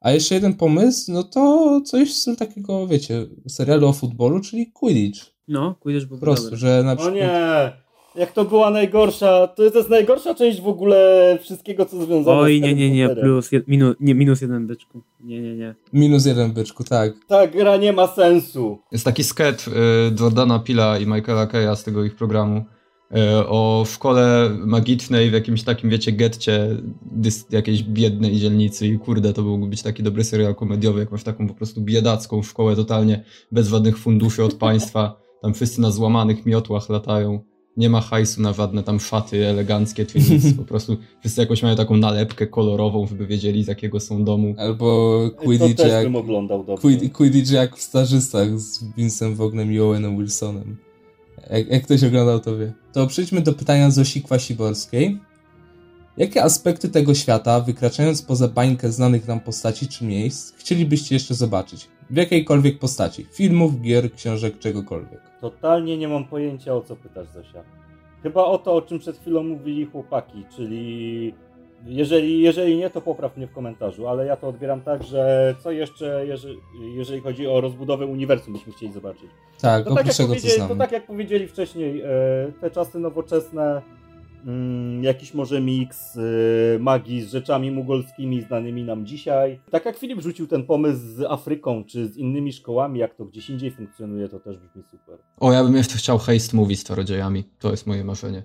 [0.00, 4.72] A jeszcze jeden pomysł, no to coś w stylu takiego, wiecie, serialu o futbolu, czyli
[4.72, 5.20] Quidditch.
[5.48, 6.58] No, Quidditch byłby Po prostu, dobry.
[6.58, 7.14] że na O przykład...
[7.14, 7.72] nie!
[8.14, 12.58] Jak to była najgorsza, to, to jest najgorsza część w ogóle wszystkiego, co związane Oj,
[12.58, 15.02] z nie, nie, nie, plus, jed, minu, nie, minus jeden byczku.
[15.20, 15.74] Nie, nie, nie.
[15.92, 17.12] Minus jeden byczku, tak.
[17.28, 18.78] Ta gra nie ma sensu.
[18.92, 19.72] Jest taki sketch y,
[20.20, 22.64] Jordana Pila i Michaela Keya z tego ich programu
[23.48, 26.76] o szkole magicznej w jakimś takim, wiecie, getcie
[27.12, 31.24] dys, jakiejś biednej dzielnicy i kurde, to mógłby być taki dobry serial komediowy, jak masz
[31.24, 36.46] taką po prostu biedacką szkołę totalnie bez żadnych funduszy od państwa, tam wszyscy na złamanych
[36.46, 37.40] miotłach latają.
[37.76, 40.54] Nie ma hajsu na żadne tam szaty eleganckie czy nic.
[40.56, 44.54] Po prostu wszyscy jakoś mają taką nalepkę kolorową, żeby wiedzieli z jakiego są domu.
[44.58, 46.04] Albo Quidditch jak...
[46.04, 46.88] bym oglądał dobrze.
[46.88, 50.87] Quid- Quidditch jak w Starzystach z Vincem Wognem i Owenem Wilsonem.
[51.50, 52.72] Jak, jak ktoś oglądał, to wie.
[52.92, 55.20] To przejdźmy do pytania Zosi Kwasiborskiej.
[56.16, 61.88] Jakie aspekty tego świata, wykraczając poza bańkę znanych nam postaci czy miejsc, chcielibyście jeszcze zobaczyć?
[62.10, 63.26] W jakiejkolwiek postaci?
[63.32, 65.20] Filmów, gier, książek, czegokolwiek.
[65.40, 67.62] Totalnie nie mam pojęcia o co pytasz, Zosia.
[68.22, 71.34] Chyba o to, o czym przed chwilą mówili chłopaki, czyli
[71.86, 75.70] jeżeli, jeżeli nie, to popraw mnie w komentarzu, ale ja to odbieram tak, że co
[75.70, 76.58] jeszcze, jeżeli,
[76.94, 79.30] jeżeli chodzi o rozbudowę uniwersum, byśmy chcieli zobaczyć.
[79.60, 80.34] Tak, To tak, jak tego
[80.68, 82.06] to tak jak powiedzieli wcześniej, e,
[82.60, 83.82] te czasy nowoczesne,
[84.46, 89.60] mm, jakiś może miks e, magii z rzeczami mugolskimi znanymi nam dzisiaj.
[89.70, 93.50] Tak jak Filip rzucił ten pomysł z Afryką, czy z innymi szkołami, jak to gdzieś
[93.50, 95.18] indziej funkcjonuje, to też brzmi super.
[95.40, 97.44] O, ja bym jeszcze chciał heist movie z czarodziejami.
[97.58, 98.42] To jest moje marzenie.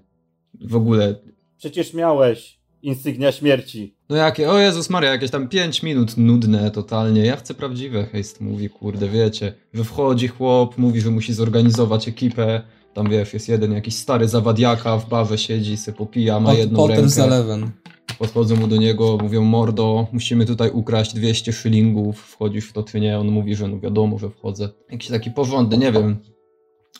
[0.61, 1.15] W ogóle
[1.57, 3.95] Przecież miałeś insygnia śmierci.
[4.09, 7.25] No jakie, o Jezus Maria, jakieś tam 5 minut nudne totalnie.
[7.25, 12.61] Ja chcę prawdziwe heist mówi, kurde, wiecie, że wchodzi chłop, mówi, że musi zorganizować ekipę,
[12.93, 16.77] tam wiesz, jest jeden jakiś stary zawadiaka w barze siedzi, se popija, ma Pot- jedną
[16.77, 17.35] Potter z rękę.
[17.35, 17.71] Eleven.
[18.19, 22.99] Podchodzą mu do niego, mówią, mordo, musimy tutaj ukraść 200 szylingów, wchodzisz w to czy
[22.99, 23.19] nie?
[23.19, 24.69] On mówi, że no wiadomo, że wchodzę.
[24.91, 26.17] Jakiś taki porządny, nie wiem.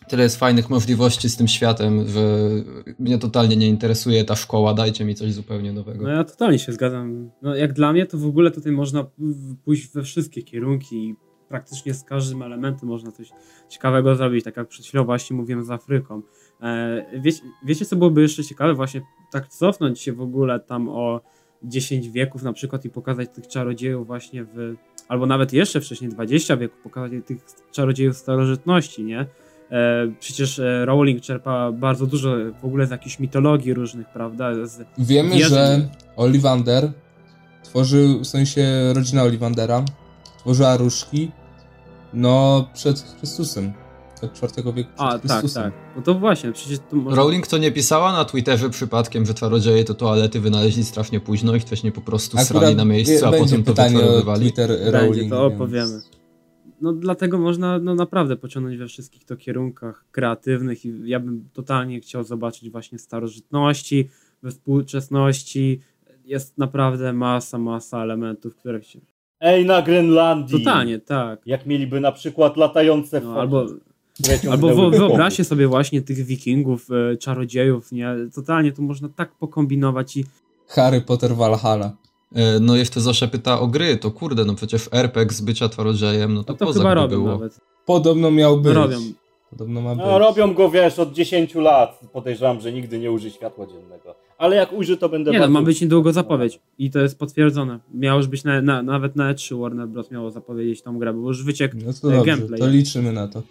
[0.08, 2.50] Tyle jest fajnych możliwości z tym światem, że
[3.00, 6.04] mnie totalnie nie interesuje ta szkoła, dajcie mi coś zupełnie nowego.
[6.04, 7.32] No ja totalnie się zgadzam.
[7.42, 9.06] No jak dla mnie to w ogóle tutaj można
[9.66, 11.16] pójść we wszystkie kierunki.
[11.50, 13.30] praktycznie z każdym elementem można coś
[13.70, 16.22] ciekawego zrobić, tak jak przed chwilą właśnie mówiłem z Afryką.
[16.62, 18.74] E, wiecie, wiecie, co byłoby jeszcze ciekawe?
[18.74, 19.02] Właśnie
[19.32, 21.22] tak cofnąć się w ogóle tam o
[21.64, 24.76] 10 wieków na przykład i pokazać tych czarodziejów właśnie w,
[25.08, 27.38] albo nawet jeszcze wcześniej 20 wieków, pokazać tych
[27.72, 29.26] czarodziejów starożytności, nie?
[29.72, 34.66] E, przecież e, Rowling czerpa bardzo dużo w ogóle z jakichś mitologii różnych, prawda?
[34.66, 35.50] Z, Wiemy, Jezu.
[35.56, 36.92] że Ollivander
[37.64, 39.86] tworzył, w sensie rodzina Ollivandera,
[40.40, 41.32] tworzyła różki,
[42.14, 43.74] no przed Chrystusem.
[44.22, 45.64] Od czwartego wieku przed a, tak, Chrystusem.
[45.64, 45.74] tak.
[45.96, 47.18] No to właśnie, przecież to może...
[47.18, 51.60] Rowling to nie pisała na Twitterze przypadkiem, że czarodzieje to toalety wynaleźli strasznie późno i
[51.60, 54.38] wcześniej po prostu srali na miejscu, a będzie potem to pytanie o.
[54.38, 55.32] Twitter Będzie, Rowling.
[55.32, 56.02] to więc- opowiemy.
[56.84, 62.00] No dlatego można no, naprawdę pociągnąć we wszystkich to kierunkach kreatywnych i ja bym totalnie
[62.00, 64.10] chciał zobaczyć właśnie starożytności,
[64.42, 65.80] we współczesności.
[66.26, 69.00] Jest naprawdę masa, masa elementów, które się...
[69.40, 70.60] Ej, na Grenlandii.
[70.60, 71.42] Totalnie, tak.
[71.46, 73.66] Jak mieliby na przykład latające No, albo
[74.52, 78.16] albo wyobraźcie sobie właśnie tych wikingów, e, czarodziejów, nie?
[78.36, 80.26] Totalnie tu można tak pokombinować i
[80.68, 81.92] Harry Potter Valhalla.
[82.34, 86.34] E, No jeszcze Zosia pyta o gry, to kurde, no przecież RPG z bycia czarodziejem,
[86.34, 87.32] no to, no to kozak chyba by robią było.
[87.32, 87.60] nawet.
[87.86, 88.74] Podobno miał być.
[88.74, 88.98] Robią.
[89.50, 90.06] Podobno ma być.
[90.06, 92.00] No, robią go, wiesz, od 10 lat.
[92.14, 94.16] Podejrzewam, że nigdy nie uży światła dziennego.
[94.38, 95.54] Ale jak ujrzy, to będę Nie no, bardzo...
[95.54, 97.80] ma być niedługo zapowiedź i to jest potwierdzone.
[97.94, 100.12] Miało już być na, na, nawet na E3 Warner Bros.
[100.12, 102.60] miało zapowiedzieć tą grę, bo już wyciekł No to dobrze, gameplay.
[102.60, 103.42] to liczymy na to.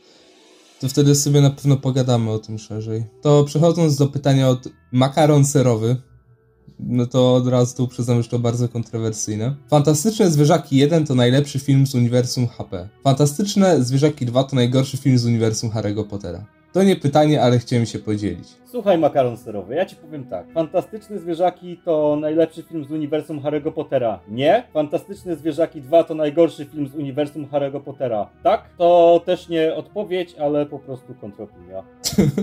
[0.80, 3.04] To wtedy sobie na pewno pogadamy o tym szerzej.
[3.22, 5.96] To przechodząc do pytania od makaron serowy,
[6.86, 9.54] no to od razu tu przyznam, że to bardzo kontrowersyjne.
[9.68, 12.88] Fantastyczne Zwierzaki 1 to najlepszy film z uniwersum HP.
[13.04, 16.46] Fantastyczne Zwierzaki 2 to najgorszy film z uniwersum Harry'ego Pottera.
[16.72, 18.48] To nie pytanie, ale chciałem się podzielić.
[18.72, 20.52] Słuchaj, makaron serowy, ja ci powiem tak.
[20.52, 24.20] Fantastyczne Zwierzaki to najlepszy film z uniwersum Harry'ego Pottera.
[24.28, 24.66] Nie.
[24.72, 28.28] Fantastyczne Zwierzaki 2 to najgorszy film z uniwersum Harry'ego Pottera.
[28.42, 28.68] Tak?
[28.78, 31.82] To też nie odpowiedź, ale po prostu kontropinia.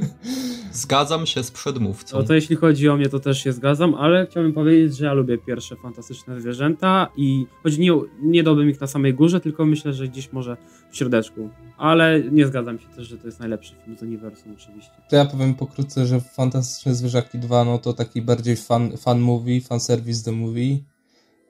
[0.72, 2.18] Zgadzam się z przedmówcą.
[2.18, 5.14] No to jeśli chodzi o mnie, to też się zgadzam, ale chciałbym powiedzieć, że ja
[5.14, 9.94] lubię pierwsze fantastyczne zwierzęta i choć nie, nie dałbym ich na samej górze, tylko myślę,
[9.94, 10.58] że gdzieś może
[10.92, 11.50] w środeczku.
[11.78, 14.92] Ale nie zgadzam się też, że to jest najlepszy film z uniwersum oczywiście.
[15.10, 19.62] To ja powiem pokrótce, że Fantastyczne Zwierzaki 2 no to taki bardziej fan, fan movie,
[19.62, 20.78] fan service the movie.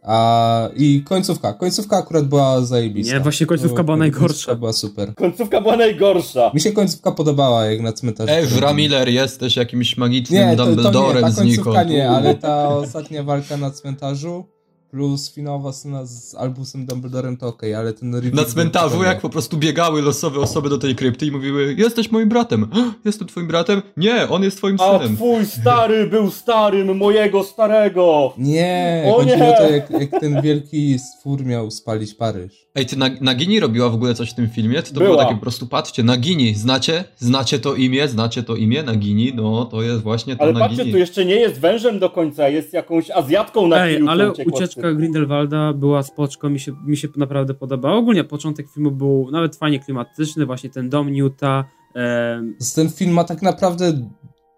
[0.04, 1.54] A i końcówka.
[1.54, 3.14] Końcówka akurat była zajebista.
[3.14, 4.28] Nie, właśnie końcówka była najgorsza.
[4.28, 5.16] Końcówka była super.
[5.16, 6.52] Końcówka była najgorsza.
[6.54, 8.32] Mi się końcówka podobała, jak na cmentarzu.
[8.34, 11.90] Ezra Miller, jesteś jakimś magicznym Nie, to, to nie, Dumbledorem ta końcówka znikąd.
[11.90, 14.46] nie, ale ta ostatnia walka na cmentarzu
[14.92, 19.30] plus finałowa scena z Albusem Dumbledorem to okej, ale ten reveal Na cmentarzu, jak po
[19.30, 22.68] prostu biegały losowe osoby do tej krypty i mówiły Jesteś moim bratem.
[23.06, 23.82] Jestem twoim bratem?
[23.98, 25.16] Nie, on jest twoim A synem.
[25.16, 28.34] twój stary był starym mojego starego.
[28.38, 29.54] Nie, O chodzi nie!
[29.54, 32.69] o to, jak, jak ten wielki stwór miał spalić Paryż.
[32.80, 34.84] Ej, ty Nag- Nagini robiła w ogóle coś w tym filmie?
[34.84, 35.10] Czy to Była.
[35.12, 37.04] było takie po prostu, patrzcie, Nagini, znacie?
[37.18, 38.08] Znacie to imię?
[38.08, 38.84] Znacie to imię?
[38.84, 39.32] Nagini?
[39.36, 40.78] No, to jest właśnie to Ale Nagini.
[40.78, 44.32] patrzcie, tu jeszcze nie jest wężem do końca, jest jakąś Azjatką na Ej, kiju, ale
[44.32, 44.94] ucieczka.
[44.94, 47.96] Grindelwalda była spoczko, mi się, mi się naprawdę podobała.
[47.96, 51.66] Ogólnie początek filmu był nawet fajnie klimatyczny, właśnie ten dom Newta,
[51.96, 54.10] em, Ten film ma tak naprawdę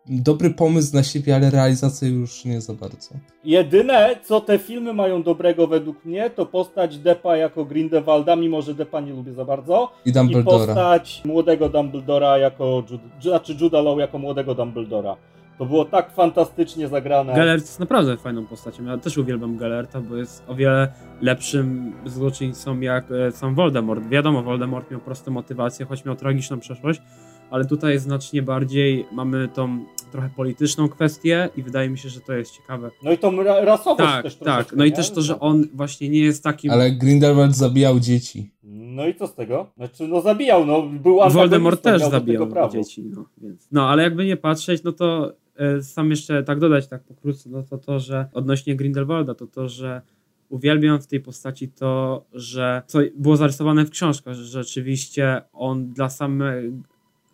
[0.06, 3.10] dobry pomysł na siebie, ale realizację już nie za bardzo.
[3.44, 8.74] Jedyne, co te filmy mają dobrego według mnie, to postać Depa jako Grindelwalda, mimo że
[8.74, 9.92] Depa nie lubię za bardzo.
[10.06, 10.66] I I Dumbledora.
[10.66, 12.84] postać młodego Dumbledora jako,
[13.22, 15.16] znaczy Juda Law jako młodego Dumbledora.
[15.58, 17.34] To było tak fantastycznie zagrane.
[17.34, 18.86] Gellert jest naprawdę fajną postacią.
[18.86, 24.08] Ja też uwielbiam Gellerta, bo jest o wiele lepszym złoczyńcą jak e, sam Voldemort.
[24.08, 27.02] Wiadomo, Voldemort miał prostą motywację, choć miał tragiczną przeszłość,
[27.52, 32.34] ale tutaj znacznie bardziej mamy tą trochę polityczną kwestię i wydaje mi się, że to
[32.34, 32.92] jest ciekawe.
[33.04, 34.74] No i tą ra rasowość Tak, też tak.
[34.76, 34.96] No i nie?
[34.96, 36.72] też to, że on właśnie nie jest takim...
[36.72, 38.52] Ale Grindelwald zabijał dzieci.
[38.64, 39.72] No i co z tego?
[39.78, 43.04] Znaczy, no zabijał, no był antagonistą, Voldemort też zabijał dzieci.
[43.16, 43.68] No, więc.
[43.72, 47.64] no ale jakby nie patrzeć, no to e, sam jeszcze tak dodać tak pokrótce, no
[47.64, 50.02] to to, że odnośnie Grindelwalda, to to, że
[50.50, 56.10] uwielbiam w tej postaci to, że co było zarysowane w książkach, że rzeczywiście on dla
[56.10, 56.66] samych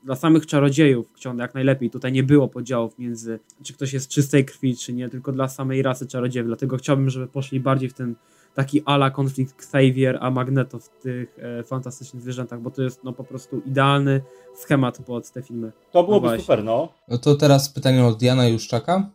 [0.08, 1.90] dla samych czarodziejów chciał jak najlepiej.
[1.90, 5.82] Tutaj nie było podziałów między, czy ktoś jest czystej krwi, czy nie, tylko dla samej
[5.82, 6.48] rasy czarodziejów.
[6.48, 8.16] Dlatego chciałbym, żeby poszli bardziej w ten
[8.56, 13.14] taki ala konflikt Xavier a Magneto w tych e, fantastycznych zwierzętach, bo to jest no
[13.14, 14.22] po prostu idealny
[14.56, 15.72] schemat pod te filmy.
[15.92, 16.94] To byłoby No super, no.
[17.08, 19.10] No to teraz pytanie od Jana Juszczaka.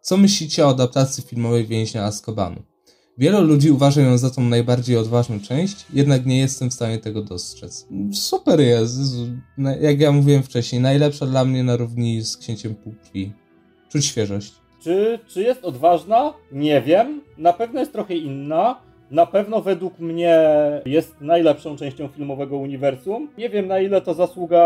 [0.00, 2.62] Co myślicie o adaptacji filmowej Więźnia Azkabanu?
[3.18, 7.22] Wielu ludzi uważa ją za tą najbardziej odważną część, jednak nie jestem w stanie tego
[7.22, 7.88] dostrzec.
[8.12, 9.00] Super jest.
[9.80, 13.32] Jak ja mówiłem wcześniej, najlepsza dla mnie na równi z Księciem Półkrwi.
[13.88, 14.54] Czuć świeżość.
[14.82, 16.32] Czy, czy jest odważna?
[16.52, 17.20] Nie wiem.
[17.38, 18.80] Na pewno jest trochę inna.
[19.10, 20.38] Na pewno według mnie
[20.86, 23.28] jest najlepszą częścią filmowego uniwersum.
[23.38, 24.62] Nie wiem na ile to zasługa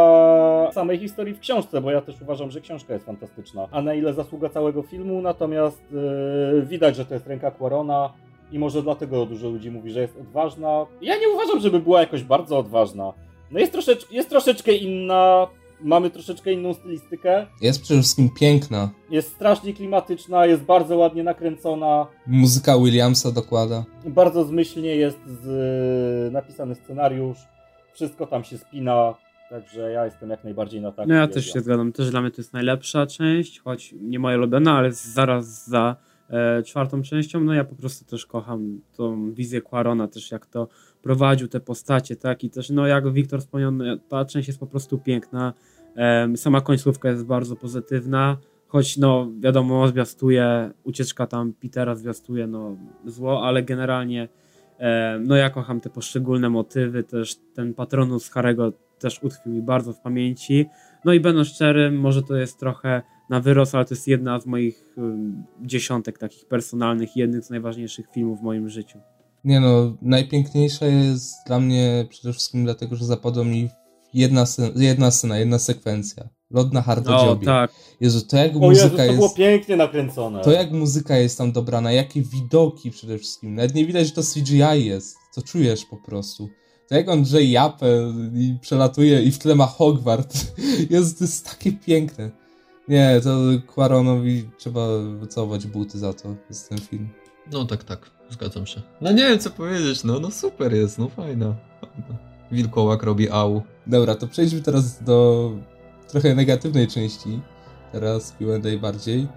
[0.72, 3.68] samej historii w książce, bo ja też uważam, że książka jest fantastyczna.
[3.70, 8.12] A na ile zasługa całego filmu, natomiast yy, widać, że to jest ręka Quarona
[8.52, 10.86] i może dlatego dużo ludzi mówi, że jest odważna.
[11.02, 13.12] Ja nie uważam, żeby była jakoś bardzo odważna.
[13.50, 15.46] No jest, troszecz, jest troszeczkę inna,
[15.80, 17.46] mamy troszeczkę inną stylistykę.
[17.60, 18.90] Jest przede wszystkim piękna.
[19.10, 22.06] Jest strasznie klimatyczna, jest bardzo ładnie nakręcona.
[22.26, 23.84] Muzyka Williamsa dokłada.
[24.04, 27.38] Bardzo zmyślnie jest z, napisany scenariusz.
[27.92, 29.14] Wszystko tam się spina.
[29.50, 31.08] Także ja jestem jak najbardziej na tak.
[31.08, 31.92] No ja też się zgadzam.
[31.92, 35.96] Też dla mnie to jest najlepsza część, choć nie moja ulubiona, ale zaraz za
[36.66, 37.40] czwartą częścią.
[37.40, 40.68] No ja po prostu też kocham tą wizję Quarona, też jak to
[41.02, 42.44] prowadził te postacie, tak?
[42.44, 45.52] I też, no jak Wiktor wspomniał, no, ta część jest po prostu piękna.
[45.96, 52.76] E, sama końcówka jest bardzo pozytywna, choć no wiadomo, zwiastuje, ucieczka tam Petera zwiastuje no
[53.06, 54.28] zło, ale generalnie
[54.78, 59.92] e, no ja kocham te poszczególne motywy, też ten patronus Harego też utkwił mi bardzo
[59.92, 60.66] w pamięci.
[61.04, 64.46] No i będąc szczerym, może to jest trochę na wyrost, ale to jest jedna z
[64.46, 64.94] moich
[65.62, 68.98] dziesiątek takich personalnych, jednych z najważniejszych filmów w moim życiu.
[69.44, 73.68] Nie no, najpiękniejsza jest dla mnie przede wszystkim dlatego, że zapadła mi
[74.14, 74.44] jedna,
[74.76, 76.28] jedna scena, jedna sekwencja.
[76.50, 77.46] Lot na hardodziobie.
[77.46, 77.72] Tak.
[78.00, 79.16] Jezu, to jak o muzyka Jezu, to jest...
[79.16, 80.40] było pięknie nakręcone.
[80.40, 83.54] To jak muzyka jest tam dobrana, jakie widoki przede wszystkim.
[83.54, 85.16] Nawet nie widać, że to CGI jest.
[85.34, 86.48] To czujesz po prostu.
[86.88, 90.34] To jak on drze japę i przelatuje i w tle ma Hogwart.
[90.90, 92.39] Jest, to jest takie piękne.
[92.88, 94.86] Nie, to Quaronowi trzeba
[95.20, 96.34] wycofać buty za to.
[96.48, 97.08] Jest ten film.
[97.52, 98.10] No tak, tak.
[98.30, 98.82] Zgadzam się.
[99.00, 101.54] No nie wiem co powiedzieć, no, no super jest, no fajna.
[101.80, 102.18] fajna.
[102.52, 103.62] Wilkołak robi au.
[103.86, 105.50] Dobra, to przejdźmy teraz do
[106.08, 107.40] trochę negatywnej części.
[107.92, 109.28] Teraz Q&A bardziej.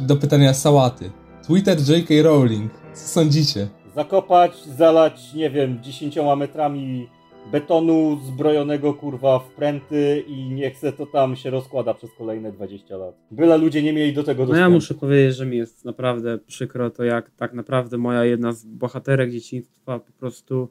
[0.00, 1.10] Do pytania Sałaty.
[1.46, 2.14] Twitter J.K.
[2.22, 2.72] Rowling.
[2.94, 3.68] Co sądzicie?
[3.96, 7.08] Zakopać, zalać, nie wiem, dziesięcioma metrami
[7.52, 12.96] betonu zbrojonego kurwa w pręty i niech se to tam się rozkłada przez kolejne 20
[12.96, 13.14] lat.
[13.30, 14.60] Byle ludzie nie mieli do tego dostępu.
[14.60, 18.52] No ja muszę powiedzieć, że mi jest naprawdę przykro to jak tak naprawdę moja jedna
[18.52, 20.68] z bohaterek dzieciństwa po prostu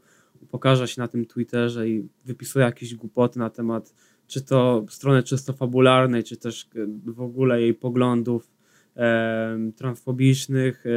[0.52, 3.94] pokaże się na tym Twitterze i wypisuje jakieś głupoty na temat
[4.28, 6.70] czy to strony czysto fabularnej, czy też
[7.06, 8.52] w ogóle jej poglądów
[8.98, 10.90] e, transfobicznych e,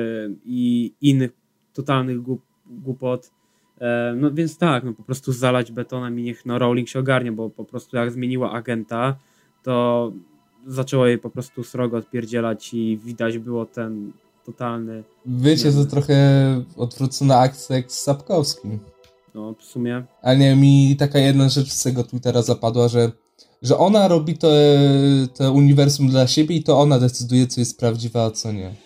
[0.45, 1.31] i innych
[1.73, 3.31] totalnych głup, głupot.
[3.81, 7.33] E, no więc tak, no po prostu zalać betonem i niech no Rowling się ogarnie,
[7.33, 9.17] bo po prostu jak zmieniła agenta,
[9.63, 10.13] to
[10.67, 14.13] zaczęło jej po prostu srogo odpierdzielać i widać było ten
[14.47, 15.05] totalny...
[15.27, 16.17] Wiecie, to trochę
[16.77, 18.79] odwrócona akcja jak z Sapkowskim.
[19.35, 20.05] No, w sumie.
[20.23, 23.13] Ale nie, mi taka jedna rzecz z tego Twittera zapadła, że,
[23.63, 24.49] że ona robi to,
[25.35, 28.86] to uniwersum dla siebie i to ona decyduje, co jest prawdziwe, a co nie.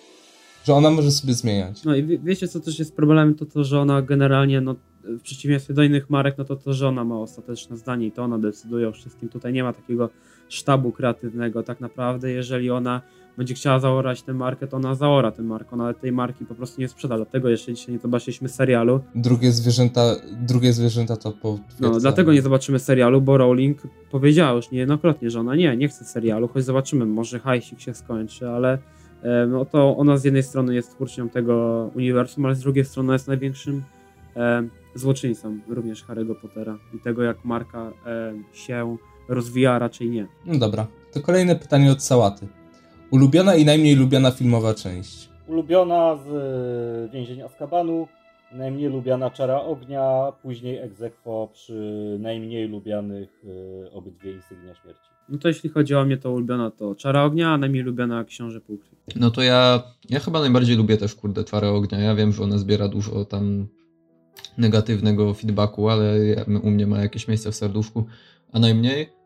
[0.65, 1.85] Że ona może sobie zmieniać.
[1.85, 5.21] No i wie, wiecie, co też jest problemem, to to, że ona generalnie, no w
[5.23, 8.39] przeciwieństwie do innych marek, no to to, że ona ma ostateczne zdanie i to ona
[8.39, 9.29] decyduje o wszystkim.
[9.29, 10.11] Tutaj nie ma takiego
[10.49, 12.31] sztabu kreatywnego tak naprawdę.
[12.31, 13.03] Jeżeli ona
[13.37, 15.71] będzie chciała zaorać tę markę, to ona zaora tę markę.
[15.71, 17.17] Ona tej marki po prostu nie sprzeda.
[17.17, 19.01] Dlatego jeszcze dzisiaj nie zobaczyliśmy serialu.
[19.15, 21.59] Drugie zwierzęta, drugie zwierzęta to po.
[21.81, 26.05] No, dlatego nie zobaczymy serialu, bo Rowling powiedziała już niejednokrotnie, że ona nie, nie chce
[26.05, 28.79] serialu, choć zobaczymy, może hajsik się skończy, ale
[29.49, 33.29] no to ona z jednej strony jest twórczynią tego uniwersum, ale z drugiej strony jest
[33.29, 33.83] największym
[34.37, 34.63] e,
[34.95, 38.97] złoczyńcą również Harry'ego Pottera i tego, jak marka e, się
[39.29, 40.27] rozwija, raczej nie.
[40.47, 42.47] No dobra, to kolejne pytanie od Sałaty.
[43.11, 45.29] Ulubiona i najmniej lubiana filmowa część.
[45.49, 48.09] Ulubiona z e, Więzienia Azkabanu,
[48.53, 55.11] najmniej lubiana Czara Ognia, później egzekwo przy najmniej lubianych y, obydwie Insygnia Śmierci.
[55.31, 58.61] No to jeśli chodzi o mnie, to ulubiona to Czara Ognia, a najmniej lubiana Książę
[58.61, 58.97] Półkrwi.
[59.17, 61.99] No to ja, ja chyba najbardziej lubię też, kurde, Czarę Ognia.
[61.99, 63.67] Ja wiem, że ona zbiera dużo tam
[64.59, 66.15] negatywnego feedbacku, ale
[66.63, 68.05] u mnie ma jakieś miejsce w serduszku,
[68.53, 69.21] a najmniej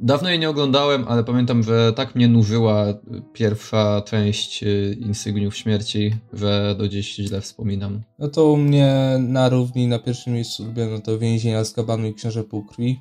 [0.00, 2.86] Dawno jej nie oglądałem, ale pamiętam, że tak mnie nużyła
[3.32, 8.00] pierwsza część y, Insygniów Śmierci, że do dziś źle wspominam.
[8.18, 12.06] No to u mnie na równi na pierwszym miejscu lubię no to Więzienia z Kabanu
[12.06, 13.00] i Książę Półkrwi.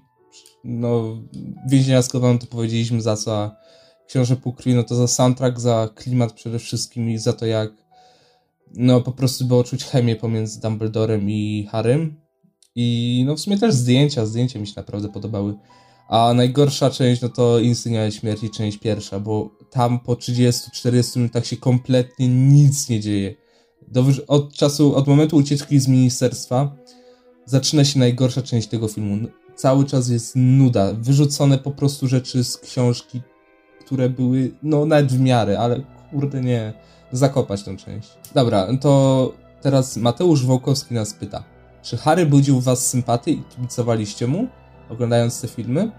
[0.64, 1.22] No,
[1.70, 3.56] Więzienia z Kabanu to powiedzieliśmy za co, a
[4.08, 7.72] Książę Półkrwi no to za soundtrack, za klimat przede wszystkim i za to jak
[8.74, 12.16] no po prostu było czuć chemię pomiędzy Dumbledorem i Harrym.
[12.76, 15.56] I no w sumie też zdjęcia, zdjęcia mi się naprawdę podobały.
[16.10, 21.58] A najgorsza część, no to Insygnia Śmierci, część pierwsza, bo tam po 30-40 minutach się
[21.58, 23.36] kompletnie nic nie dzieje.
[23.88, 26.76] Do, od czasu, od momentu ucieczki z ministerstwa
[27.46, 29.28] zaczyna się najgorsza część tego filmu.
[29.60, 30.94] Cały czas jest nuda.
[30.94, 33.22] Wyrzucone po prostu rzeczy z książki,
[33.80, 35.82] które były, no nawet w miarę, ale
[36.12, 36.74] kurde nie.
[37.12, 38.18] Zakopać tę część.
[38.34, 41.44] Dobra, to teraz Mateusz Wołkowski nas pyta,
[41.82, 44.48] czy Harry budził was sympatię i kibicowaliście mu,
[44.90, 45.92] oglądając te filmy?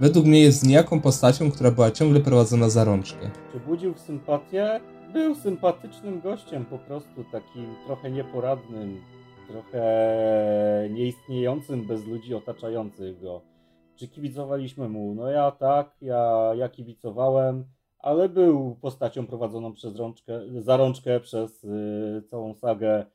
[0.00, 3.30] Według mnie jest niejaką postacią, która była ciągle prowadzona za rączkę.
[3.52, 4.80] Czy budził sympatię?
[5.12, 9.00] Był sympatycznym gościem, po prostu takim trochę nieporadnym,
[9.52, 13.40] trochę nieistniejącym bez ludzi otaczających go.
[13.96, 15.14] Czy kibicowaliśmy mu?
[15.14, 17.64] No ja tak, ja, ja kibicowałem,
[17.98, 23.06] ale był postacią prowadzoną przez rączkę, za rączkę przez y, całą sagę.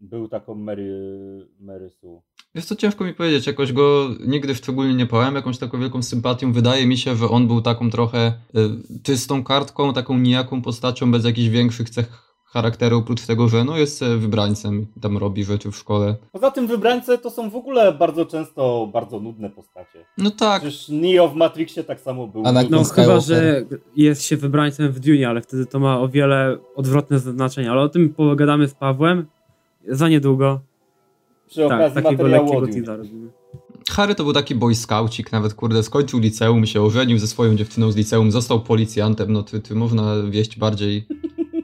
[0.00, 2.22] Był taką Mary, Mary Sue.
[2.54, 6.52] Jest to ciężko mi powiedzieć, jakoś go nigdy szczególnie nie pałem jakąś taką wielką sympatią.
[6.52, 11.24] Wydaje mi się, że on był taką trochę y, czystą kartką, taką nijaką postacią bez
[11.24, 12.25] jakichś większych cech
[12.60, 16.16] charakteru, oprócz tego, że no jest e, wybrańcem, tam robi rzeczy w szkole.
[16.32, 20.04] Poza tym wybrańce to są w ogóle bardzo często bardzo nudne postacie.
[20.18, 20.62] No tak.
[20.62, 22.42] Przecież Neo w Matrixie tak samo był.
[22.46, 23.64] A na- No chyba, że
[23.96, 27.70] jest się wybrańcem w Dune, ale wtedy to ma o wiele odwrotne znaczenie.
[27.70, 29.26] Ale o tym pogadamy z Pawłem
[29.88, 30.60] za niedługo.
[31.48, 33.28] Przy Tak, okazji takiego lekkiego teasera robimy.
[33.90, 37.90] Harry to był taki boy scoucik, nawet kurde, skończył liceum, się ożenił ze swoją dziewczyną
[37.92, 41.06] z liceum, został policjantem, no ty, ty można wieść bardziej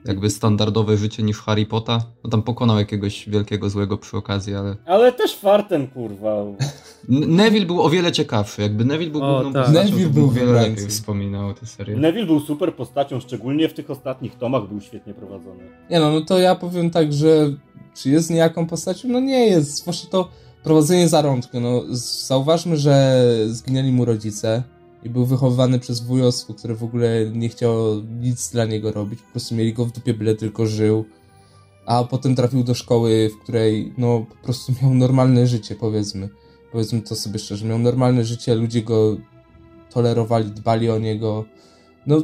[0.04, 2.00] jakby standardowe życie niż Harry Potter.
[2.24, 4.76] No tam pokonał jakiegoś wielkiego złego przy okazji, ale...
[4.86, 6.44] Ale też fartem, kurwa.
[7.08, 9.64] Neville był o wiele ciekawszy, jakby Neville był O, główną tak.
[9.64, 11.96] postacią, Neville to był wiele lepiej wspominał tę serię.
[11.96, 15.64] Neville był super postacią, szczególnie w tych ostatnich tomach był świetnie prowadzony.
[15.90, 17.52] Nie no, no to ja powiem tak, że
[17.94, 19.08] czy jest niejaką postacią?
[19.08, 20.28] No nie jest, zwłaszcza to
[20.62, 21.60] prowadzenie za rączkę.
[21.60, 21.82] No,
[22.26, 24.62] zauważmy, że zginęli mu rodzice
[25.04, 29.22] i był wychowywany przez wujostwo, które w ogóle nie chciało nic dla niego robić.
[29.22, 31.04] Po prostu mieli go w dupie, byle tylko żył.
[31.86, 36.28] A potem trafił do szkoły, w której no po prostu miał normalne życie, powiedzmy.
[36.72, 39.16] Powiedzmy to sobie szczerze, miał normalne życie, ludzie go
[39.90, 41.44] tolerowali, dbali o niego.
[42.06, 42.16] No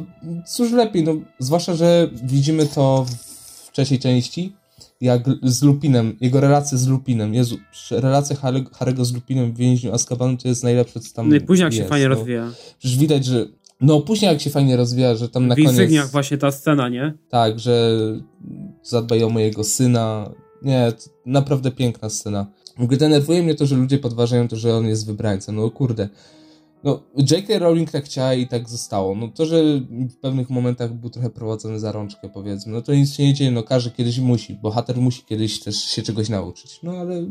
[0.47, 4.55] cóż lepiej, no zwłaszcza, że widzimy to w trzeciej części,
[5.01, 7.33] jak z Lupinem, jego relacje z Lupinem.
[7.33, 7.57] Jezu,
[7.91, 11.63] relacja Harry'ego z Lupinem w więźniu Azkabanu to jest najlepsze, co tam No i później
[11.63, 12.15] jak się jest, fajnie no.
[12.15, 12.51] rozwija.
[12.79, 13.45] Przecież widać, że
[13.81, 16.11] no później jak się fajnie rozwija, że tam na w koniec...
[16.11, 17.13] właśnie ta scena, nie?
[17.29, 17.97] Tak, że
[18.83, 20.29] zadbaj o mojego syna.
[20.61, 20.93] Nie,
[21.25, 22.47] naprawdę piękna scena.
[22.77, 25.55] W ogóle denerwuje mnie to, że ludzie podważają to, że on jest wybrańcem.
[25.55, 26.09] No kurde.
[26.83, 26.99] No,
[27.31, 27.59] J.K.
[27.59, 29.15] Rowling tak chciała i tak zostało.
[29.15, 32.73] No to, że w pewnych momentach był trochę prowadzony za rączkę, powiedzmy.
[32.73, 34.53] No to nic się nie dzieje, no każdy kiedyś musi.
[34.53, 36.79] Bohater musi kiedyś też się czegoś nauczyć.
[36.83, 37.25] No ale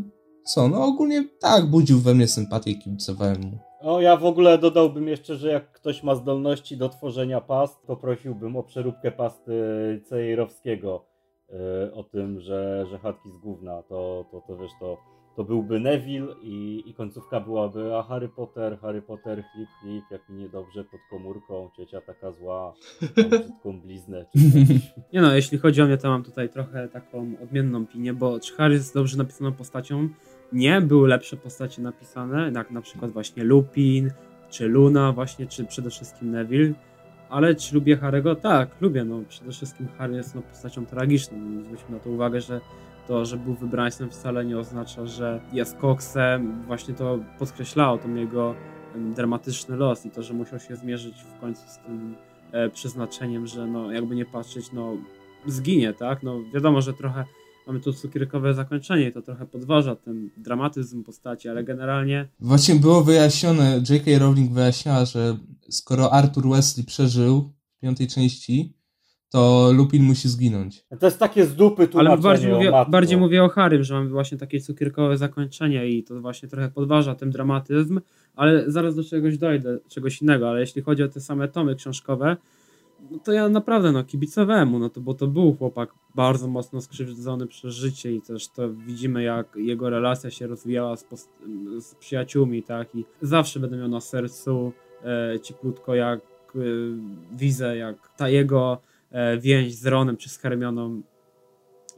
[0.44, 3.58] co, no ogólnie tak, budził we mnie sympatię kibicowałem mu.
[3.80, 7.96] O, ja w ogóle dodałbym jeszcze, że jak ktoś ma zdolności do tworzenia past, to
[7.96, 9.52] prosiłbym o przeróbkę pasty
[10.04, 11.04] Cejrowskiego
[11.48, 14.96] yy, o tym, że, że chatki z gówna, to, to, to wiesz, to,
[15.38, 20.28] to byłby Neville i, i końcówka byłaby a Harry Potter, Harry Potter, flip, flip, jak
[20.28, 22.74] mi niedobrze pod komórką, ciocia taka zła,
[23.30, 24.92] brzydką bliznę, czy coś.
[25.12, 28.54] Nie no, jeśli chodzi o mnie, to mam tutaj trochę taką odmienną opinię, bo czy
[28.54, 30.08] Harry jest dobrze napisaną postacią?
[30.52, 34.10] Nie, były lepsze postacie napisane, jak na przykład właśnie Lupin,
[34.50, 36.74] czy Luna właśnie, czy przede wszystkim Neville.
[37.30, 38.36] Ale czy lubię Harry'ego?
[38.36, 39.04] Tak, lubię.
[39.04, 41.38] No, przede wszystkim Harry jest no, postacią tragiczną.
[41.64, 42.60] Zwróćmy na to uwagę, że
[43.08, 46.62] to, że był wybrańcem wcale nie oznacza, że jest koksem.
[46.66, 48.54] Właśnie to podkreślało ten jego
[49.16, 52.16] dramatyczny los i to, że musiał się zmierzyć w końcu z tym
[52.52, 54.96] e, przeznaczeniem, że no jakby nie patrzeć, no
[55.46, 56.22] zginie, tak?
[56.22, 57.24] No wiadomo, że trochę
[57.66, 63.04] mamy tu cukierkowe zakończenie i to trochę podważa ten dramatyzm postaci, ale generalnie Właśnie było
[63.04, 64.18] wyjaśnione, J.K.
[64.18, 65.36] Rowling wyjaśniała, że
[65.70, 68.77] skoro Arthur Wesley przeżył w piątej części,
[69.30, 70.84] to Lupin musi zginąć.
[71.00, 72.90] To jest takie z dupy tłumaczenie ale bardziej o mówię, matko.
[72.90, 77.14] bardziej mówię o Harrym, że mamy właśnie takie cukierkowe zakończenie i to właśnie trochę podważa
[77.14, 78.00] ten dramatyzm,
[78.36, 82.36] ale zaraz do czegoś dojdę, czegoś innego, ale jeśli chodzi o te same tomy książkowe,
[83.10, 86.80] no to ja naprawdę no kibicowałem mu, no to bo to był chłopak bardzo mocno
[86.80, 91.30] skrzywdzony przez życie i też to widzimy jak jego relacja się rozwijała z, post-
[91.78, 94.72] z przyjaciółmi, tak i zawsze będę miał na sercu
[95.04, 96.58] e, cieplutko jak e,
[97.32, 98.78] widzę jak ta jego
[99.40, 101.02] więź z Ronem czy z Hermioną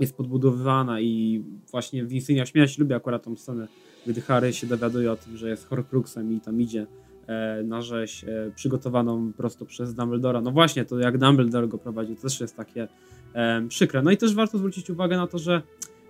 [0.00, 3.68] jest podbudowywana i właśnie w Insigniach Śmierci lubię akurat tą scenę,
[4.06, 6.86] gdy Harry się dowiaduje o tym, że jest Horcruxem i tam idzie
[7.26, 10.40] e, na rzeź e, przygotowaną prosto przez Dumbledora.
[10.40, 12.88] No właśnie, to jak Dumbledore go prowadzi, to też jest takie
[13.34, 14.02] e, przykre.
[14.02, 15.62] No i też warto zwrócić uwagę na to, że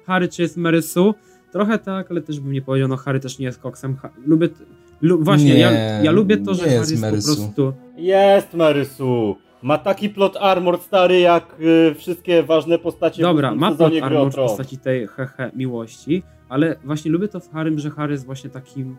[0.05, 1.15] Harry czy jest Mary Sue?
[1.53, 3.97] Trochę tak, ale też bym nie powiedział, no Harry też nie jest koksem.
[3.97, 4.65] Ha- lubię, t-
[5.03, 5.71] lu- właśnie, Nie, ja,
[6.03, 7.73] ja lubię to, że nie Harry jest jest Mary po prostu...
[7.97, 9.37] Jest Marysu.
[9.63, 14.33] Ma taki plot armor stary jak y, wszystkie ważne postacie Dobra, w ma plot armor
[14.33, 18.51] w postaci tej hehe miłości, ale właśnie lubię to w Harrym, że Harry jest właśnie
[18.51, 18.97] takim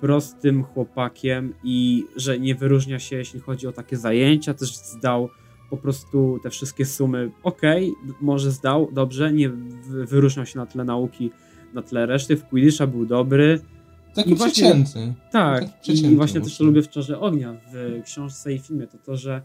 [0.00, 5.28] prostym chłopakiem i że nie wyróżnia się, jeśli chodzi o takie zajęcia, też zdał
[5.70, 10.84] po prostu te wszystkie sumy, okej, może zdał, dobrze, nie wy- wyróżniał się na tle
[10.84, 11.30] nauki,
[11.74, 13.60] na tle reszty, w Quidditcha był dobry,
[14.14, 15.14] Taki I właśnie- przeciętny.
[15.32, 18.86] tak, Tak przeciętny i właśnie też to lubię w Czarze Ognia, w książce i filmie,
[18.86, 19.42] to to, że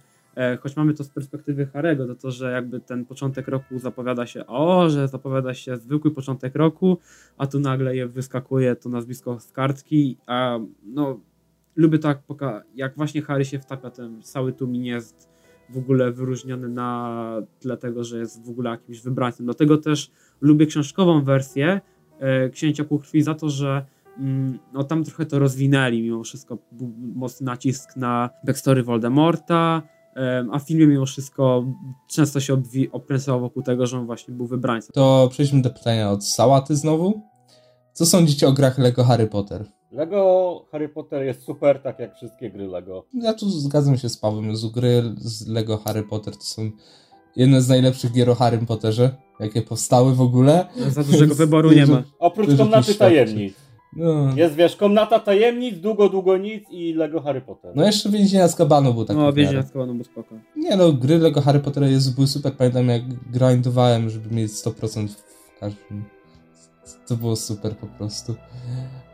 [0.62, 4.48] choć mamy to z perspektywy Harego, to to, że jakby ten początek roku zapowiada się,
[4.48, 6.98] o, że zapowiada się zwykły początek roku,
[7.38, 11.20] a tu nagle je wyskakuje to nazwisko z kartki, a no,
[11.76, 12.22] lubię tak,
[12.76, 15.30] jak właśnie Harry się wtapia, ten cały tłum jest
[15.70, 19.46] w ogóle wyróżniony na tle tego, że jest w ogóle jakimś wybrańcem.
[19.46, 20.12] Dlatego też
[20.42, 21.82] lubię książkową wersję
[22.20, 23.86] e, Księcia Półkrwi za to, że
[24.18, 29.93] mm, no tam trochę to rozwinęli, mimo wszystko był mocny nacisk na backstory Voldemorta, em,
[30.52, 31.66] a w filmie mimo wszystko
[32.10, 34.92] często się obwi- okręcało wokół tego, że on właśnie był wybrańcem.
[34.94, 37.22] To przejdźmy do pytania od Sałaty znowu.
[37.94, 39.66] Co sądzicie o grach Lego Harry Potter?
[39.92, 43.06] Lego Harry Potter jest super, tak jak wszystkie gry Lego.
[43.14, 46.72] Ja tu zgadzam się z Pawłem, że gry z Lego Harry Potter to są
[47.36, 50.66] jedne z najlepszych gier o Harry Potterze, jakie powstały w ogóle.
[50.90, 52.04] Za dużego wyboru nie ma.
[52.20, 53.54] Oprócz komnaty tajemnic.
[53.96, 57.72] No, Jest wiesz, komnata tajemnic, długo, długo nic i Lego Harry Potter.
[57.76, 60.36] no jeszcze Więzienia z Kabanu był taki No, więzienia z Kabanu był spoko.
[60.56, 65.08] Nie no, gry Lego Harry Pottera jest, były super, pamiętam jak grindowałem, żeby mieć 100%
[65.08, 66.04] w każdym.
[67.08, 68.36] To było super po prostu.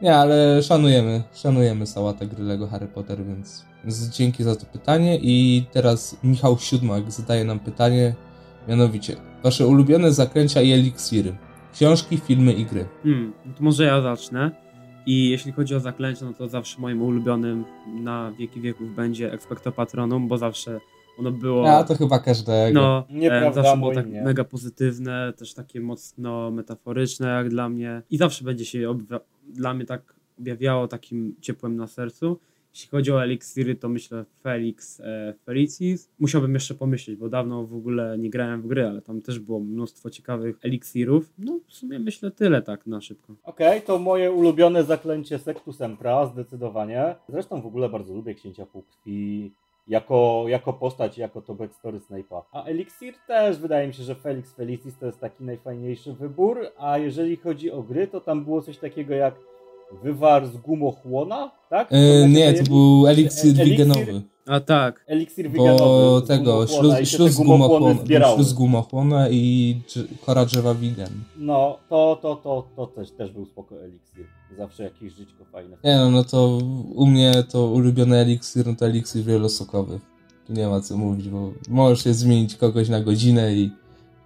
[0.02, 5.20] Nie, ale szanujemy, szanujemy sałatę gry Lego Harry Potter, więc, więc dzięki za to pytanie
[5.22, 8.14] i teraz Michał Siódmak zadaje nam pytanie,
[8.68, 11.36] mianowicie wasze ulubione zaklęcia i eliksiry.
[11.74, 12.86] Książki, filmy i gry.
[13.04, 14.52] Hmm, to może ja zacznę.
[15.10, 19.72] I jeśli chodzi o zaklęcia, no to zawsze moim ulubionym na wieki wieków będzie Expecto
[19.72, 20.80] Patronum, bo zawsze
[21.20, 21.78] ono było...
[21.78, 22.82] A to chyba każdego.
[22.82, 24.22] No, Nieprawda, zawsze było tak nie.
[24.22, 28.98] mega pozytywne, też takie mocno metaforyczne jak dla mnie i zawsze będzie się
[29.48, 32.40] dla mnie tak objawiało takim ciepłem na sercu.
[32.80, 36.10] Jeśli chodzi o eliksiry, to myślę Felix e, Felicis.
[36.20, 39.60] Musiałbym jeszcze pomyśleć, bo dawno w ogóle nie grałem w gry, ale tam też było
[39.60, 41.34] mnóstwo ciekawych eliksirów.
[41.38, 43.34] No w sumie myślę tyle tak na szybko.
[43.44, 47.16] Okej, to moje ulubione zaklęcie Sectus Sempra, zdecydowanie.
[47.30, 49.52] Zresztą w ogóle bardzo lubię Księcia Półkrwi
[49.88, 52.42] jako, jako postać, jako to backstory Snape'a.
[52.52, 56.98] A Elixir też, wydaje mi się, że Felix Felicis to jest taki najfajniejszy wybór, a
[56.98, 59.36] jeżeli chodzi o gry, to tam było coś takiego jak
[60.04, 61.88] Wywar z gumochłona, tak?
[61.92, 64.22] E, nie, to był eliksir wigenowy.
[64.48, 65.78] A tak, Eliksir wiganowy.
[65.78, 66.68] Bo tego,
[67.06, 67.96] śluz, gumochłona,
[68.36, 69.76] śluz gumochłona i
[70.26, 71.10] kora drzewa wigen.
[71.38, 74.26] No, to, to, to, to też, też był spoko eliksir.
[74.58, 75.78] Zawsze jakieś żyćko fajne.
[75.84, 76.60] Nie no, no to
[76.96, 80.00] u mnie to ulubiony eliksir, no to eliksir wielosokowy.
[80.48, 83.72] Tu nie ma co mówić, bo możesz się zmienić kogoś na godzinę i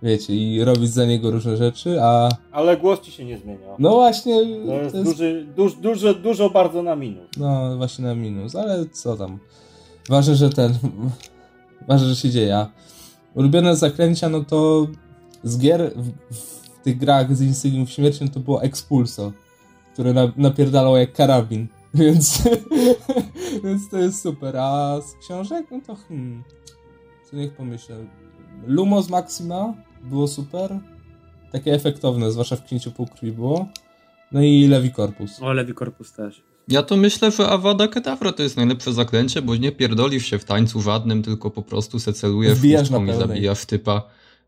[0.04, 3.68] wiecie, i robić za niego różne rzeczy, a Ale głos ci się nie zmienia.
[3.80, 7.26] no właśnie, To jest, duży, duż, dużo, dużo bardzo na minus.
[7.38, 9.40] no właśnie na minus, ale co tam.
[10.10, 10.74] Ważne, że ten,
[11.88, 12.58] ważne, że się dzieje.
[12.58, 12.70] A
[13.36, 14.88] ulubione zaklęcia, no to
[15.44, 19.32] z gier w, w tych grach z Insignium Śmierci, to było Expulso,
[19.94, 22.44] które na, napierdalał jak karabin, więc,
[23.64, 24.58] więc to jest super.
[24.58, 26.44] A z książek, no to hmm,
[27.30, 27.96] co niech pomyślę.
[28.68, 29.74] Lumos Maxima
[30.04, 30.80] było super,
[31.52, 33.68] takie efektowne, zwłaszcza w Księciu Półkrwi było.
[34.32, 35.42] No i Levi Corpus.
[35.42, 36.42] o Levi Corpus też.
[36.68, 40.46] Ja to myślę, że Avada Kedavra to jest najlepsze zaklęcie, bo nie pierdolisz się w
[40.46, 44.04] tańcu żadnym, tylko po prostu se celuje w Wbijasz i zabijasz typa.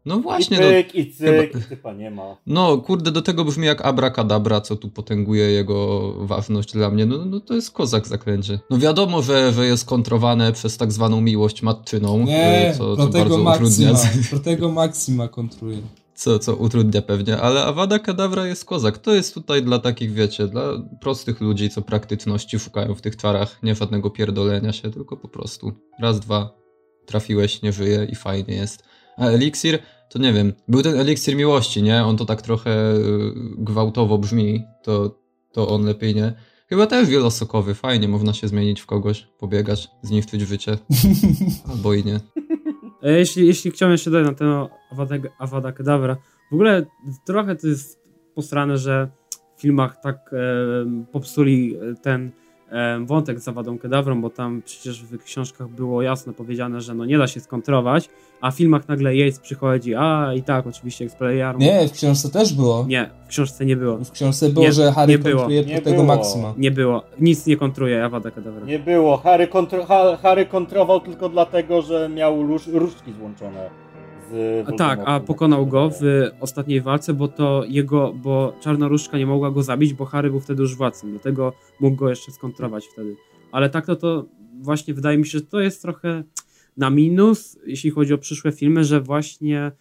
[0.05, 2.37] No I właśnie, no, cyk, i cyk, chyba- i nie ma.
[2.47, 7.05] no kurde, do tego brzmi jak abracadabra, co tu potęguje jego ważność dla mnie.
[7.05, 8.59] No, no to jest kozak zaklęcie.
[8.69, 13.07] No wiadomo, że, że jest kontrowane przez tak zwaną miłość matczyną, Nie, e, co, co
[13.07, 13.91] bardzo Maxima.
[13.91, 13.93] utrudnia.
[14.29, 15.77] Protego Maxima kontruje.
[16.15, 18.97] Co, co utrudnia pewnie, ale Avada Kedavra jest kozak.
[18.97, 20.63] To jest tutaj dla takich, wiecie, dla
[21.01, 23.59] prostych ludzi, co praktyczności szukają w tych czarach.
[23.63, 26.49] Nie żadnego pierdolenia się, tylko po prostu raz, dwa,
[27.05, 28.83] trafiłeś, nie żyje i fajnie jest.
[29.17, 29.79] A eliksir,
[30.09, 32.03] to nie wiem, był ten eliksir miłości, nie?
[32.03, 35.19] On to tak trochę y, gwałtowo brzmi, to,
[35.51, 36.33] to on lepiej nie.
[36.69, 40.77] Chyba też wielosokowy, fajnie, można się zmienić w kogoś, pobiegać, zniszczyć życie,
[41.71, 42.19] albo i nie.
[43.03, 46.17] E, Jeśli, jeśli chciałem jeszcze dodać na temat Avada, Avada Kedavra,
[46.51, 46.85] w ogóle
[47.25, 47.99] trochę to jest
[48.35, 49.09] posrane, że
[49.57, 52.31] w filmach tak e, popsuli ten
[53.05, 57.17] wątek z Avadą Kedavrą, bo tam przecież w książkach było jasno powiedziane, że no nie
[57.17, 58.09] da się skontrować,
[58.41, 61.63] a w filmach nagle Yates przychodzi, a i tak oczywiście Expelliarmus.
[61.65, 62.85] Nie, w książce też było.
[62.87, 63.97] Nie, w książce nie było.
[63.97, 65.35] W książce było, Nie, że Harry nie było.
[65.35, 66.15] kontruje Nie Protego było.
[66.15, 66.53] Maxima.
[66.57, 67.03] Nie było.
[67.19, 68.65] Nic nie kontruje Avada Kedavra.
[68.65, 69.17] Nie było.
[69.17, 73.84] Harry, kontro, ha, Harry kontrował tylko dlatego, że miał róż, różdżki złączone
[74.31, 76.01] z A tak, a pokonał go w
[76.39, 80.61] ostatniej walce, bo to jego, bo Czarnoróżdżka nie mogła go zabić, bo Harry był wtedy
[80.61, 83.15] już władcą, dlatego mógł go jeszcze skontrować wtedy.
[83.51, 84.25] Ale tak to to
[84.61, 86.23] właśnie wydaje mi się, że to jest trochę
[86.77, 89.71] na minus, jeśli chodzi o przyszłe filmy, że właśnie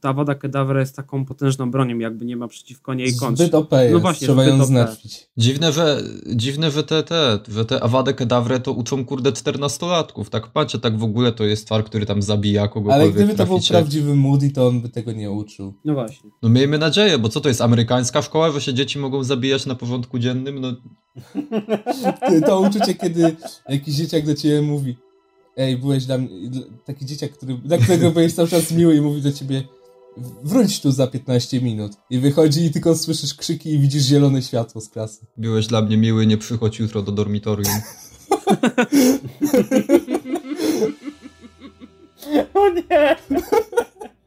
[0.00, 3.44] ta Wada Kedavra jest taką potężną bronią, jakby nie ma przeciwko niej kontrze.
[3.44, 5.30] Zbyt OP jest, No właśnie, trzeba zbyt ją znaczyć.
[5.36, 6.02] Dziwne, że,
[6.34, 10.28] dziwne, że te, te, że te Avade Kedavre to uczą kurde 14-latków.
[10.28, 13.46] Tak patrzę, tak w ogóle to jest twar, który tam zabija Ale kogokolwiek gdyby to
[13.46, 15.74] był prawdziwy Moody, to on by tego nie uczył.
[15.84, 16.30] No właśnie.
[16.42, 19.74] No miejmy nadzieję, bo co to jest amerykańska szkoła, że się dzieci mogą zabijać na
[19.74, 20.60] porządku dziennym?
[20.60, 20.72] No
[22.28, 23.36] Ty, To uczucie, kiedy
[23.68, 24.96] jakiś dzieciak do ciebie mówi
[25.56, 26.30] Ej, byłeś dla mnie...
[26.84, 29.62] Taki dzieciak, który, dla którego byłeś cały czas miły i mówi do ciebie
[30.44, 31.92] wróć tu za 15 minut.
[32.10, 35.26] I wychodzi i tylko słyszysz krzyki i widzisz zielone światło z klasy.
[35.36, 37.74] byłeś dla mnie miły, nie przychodź jutro do dormitorium.
[42.54, 43.16] O nie!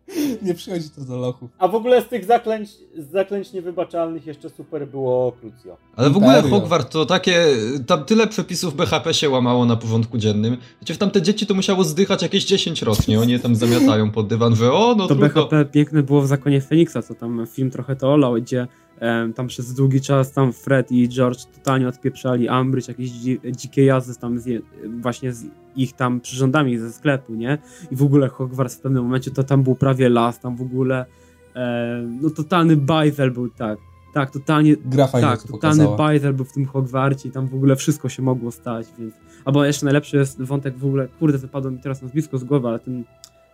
[0.41, 1.49] Nie przychodzi to do lochu.
[1.57, 5.77] A w ogóle z tych zaklęć, z zaklęć niewybaczalnych jeszcze super było Crucio.
[5.95, 6.41] Ale w ogóle.
[6.41, 7.45] Hogwart to takie,
[7.87, 10.57] tam tyle przepisów BHP się łamało na porządku dziennym.
[10.81, 14.27] Wiecie, w tamte dzieci to musiało zdychać jakieś 10 rocznie, oni je tam zamiatają pod
[14.27, 15.27] dywan, że o, no To trudno.
[15.27, 18.67] BHP piękne było w Zakonie Feniksa, co tam film trochę to olał, gdzie
[19.35, 24.15] tam przez długi czas tam Fred i George totalnie odpieprzali Ambridge, jakieś dzi dzikie jazdy
[24.15, 24.63] tam z
[25.01, 25.45] właśnie z
[25.75, 27.57] ich tam przyrządami ze sklepu, nie?
[27.91, 31.05] I w ogóle Hogwarts w pewnym momencie to tam był prawie las, tam w ogóle
[31.53, 33.79] em, no totalny bajzel był, tak.
[34.13, 35.97] Tak, totalnie Gra fajnie tak, to totalny pokazała.
[35.97, 39.13] bajzel był w tym Hogwarcie i tam w ogóle wszystko się mogło stać, więc...
[39.45, 42.79] Albo jeszcze najlepszy jest wątek w ogóle, kurde, wypadło mi teraz nazwisko z głowy, ale
[42.79, 43.03] ten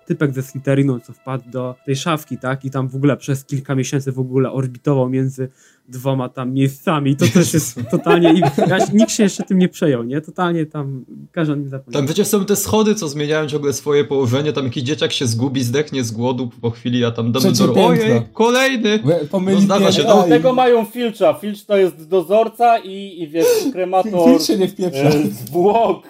[0.05, 3.75] typek ze Slytherinu, co wpadł do tej szafki, tak, i tam w ogóle przez kilka
[3.75, 5.49] miesięcy w ogóle orbitował między
[5.87, 8.33] dwoma tam miejscami, to też jest totalnie...
[8.33, 8.39] I,
[8.69, 10.21] ja, nikt się jeszcze tym nie przejął, nie?
[10.21, 12.01] Totalnie tam każdy o nim zapomniał.
[12.01, 15.63] Tam wiecie, są te schody, co zmieniają ciągle swoje położenie, tam jakiś dzieciak się zgubi,
[15.63, 18.99] zdechnie z głodu po chwili, a tam Dumbledore, ojej, kolejny!
[19.31, 21.33] Pomyli No zdarza się, no, i- Tego mają Filcza.
[21.33, 24.99] Filcz to jest dozorca i, i wiesz, kremator Nikt się nie wpieprza.
[25.09, 26.03] e, zwłok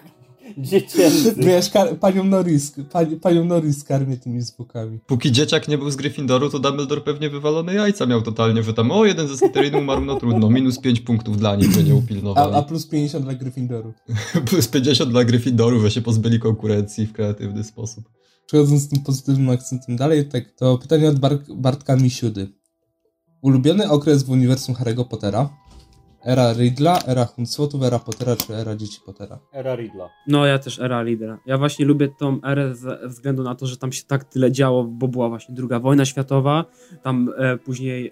[0.58, 1.38] dziecięcych.
[1.38, 5.00] Wiesz, kar- panią Norris, pani, panią Norris karmię tymi zwłokami.
[5.08, 8.92] Póki dzieciak nie był z Gryffindoru, to Dumbledore pewnie wywalone jajca miał totalnie, że tam,
[8.92, 11.96] o, jeden ze Slytherinu umarł, no trudno, minus 5 punktów dla nich, że nie A,
[11.96, 12.56] upilnowali.
[12.56, 13.94] a plus 50 dla Gryffindoru.
[14.50, 18.04] Plus 50 dla Gryffindoru, że się pozbyli konkurencji w kreatywny sposób.
[18.46, 22.48] Przechodząc z tym pozytywnym akcentem dalej, tak, to pytanie od Bar- Bartka Misiudy.
[23.42, 25.50] Ulubiony okres w uniwersum Harry'ego Pottera?
[26.26, 29.40] Era Riddla, era Huncwotów, era Pottera czy era Dzieci Pottera?
[29.52, 30.10] Era Riddla.
[30.28, 31.40] No, ja też era lidera.
[31.46, 34.84] Ja właśnie lubię tą erę ze względu na to, że tam się tak tyle działo,
[34.84, 36.66] bo była właśnie druga wojna światowa.
[37.02, 38.12] Tam e, później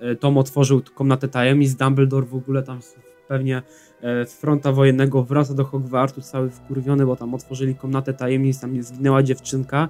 [0.00, 2.80] e, Tom otworzył komnatę tajemnic, Dumbledore w ogóle tam
[3.28, 3.62] pewnie
[4.02, 8.82] e, z fronta wojennego wraca do Hogwartu cały wkurwiony, bo tam otworzyli komnatę tajemnic, tam
[8.82, 9.88] zginęła dziewczynka.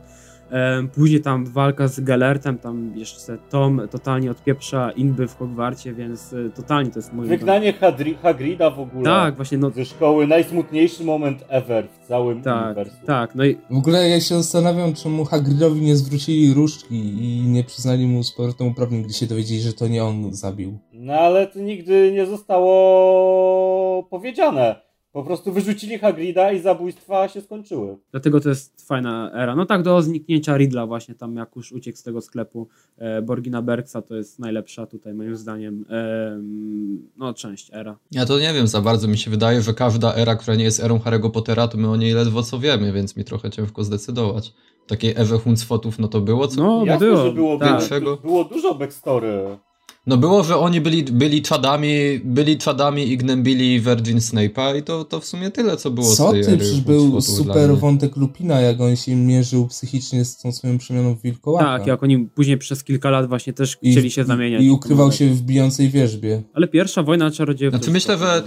[0.95, 6.51] Później tam walka z Galertem, tam jeszcze Tom totalnie odpieprza inby w Hogwarcie, więc e,
[6.51, 7.29] totalnie to jest moje...
[7.29, 10.27] Wygnanie Hadri- Hagrida w ogóle Tak, właśnie, no ze szkoły.
[10.27, 13.07] Najsmutniejszy moment ever w całym tak, uniwersum.
[13.07, 16.95] tak, no i W ogóle ja się zastanawiam, czemu Hagridowi nie zwrócili różdżki
[17.25, 20.79] i nie przyznali mu z powrotem uprawnień, gdy się dowiedzieli, że to nie on zabił.
[20.93, 24.84] No ale to nigdy nie zostało powiedziane.
[25.15, 27.97] Po prostu wyrzucili Hagrida i zabójstwa się skończyły.
[28.11, 29.57] Dlatego to jest fajna era.
[29.57, 33.63] No tak, do zniknięcia Riddla właśnie tam jak już uciekł z tego sklepu e, Borgina
[33.63, 37.97] Bergsa, to jest najlepsza tutaj moim zdaniem em, no część era.
[38.11, 40.81] Ja to nie wiem za bardzo, mi się wydaje, że każda era, która nie jest
[40.81, 44.53] erą Harry'ego Pottera, to my o niej ledwo co wiemy, więc mi trochę ciężko zdecydować.
[44.87, 46.63] Takiej Ewy Huncwotów, no to było co?
[46.63, 47.83] No Jasne, było, że było, tak.
[48.23, 49.59] Było dużo backstory.
[50.07, 55.05] No było, że oni byli, byli czadami, byli czadami i gnębili Virgin Snape'a i to,
[55.05, 56.59] to w sumie tyle, co było z Co tej ty?
[56.59, 61.23] Przecież był super wątek Lupina, jak on się mierzył psychicznie z tą swoją przemianą w
[61.23, 61.79] wilkołaka.
[61.79, 64.63] Tak, jak oni później przez kilka lat właśnie też I- chcieli się zamieniać.
[64.63, 66.43] I ukrywał się w bijącej wierzbie.
[66.55, 67.75] Ale pierwsza wojna czarodziejów...
[67.75, 68.43] Znaczy myślę, że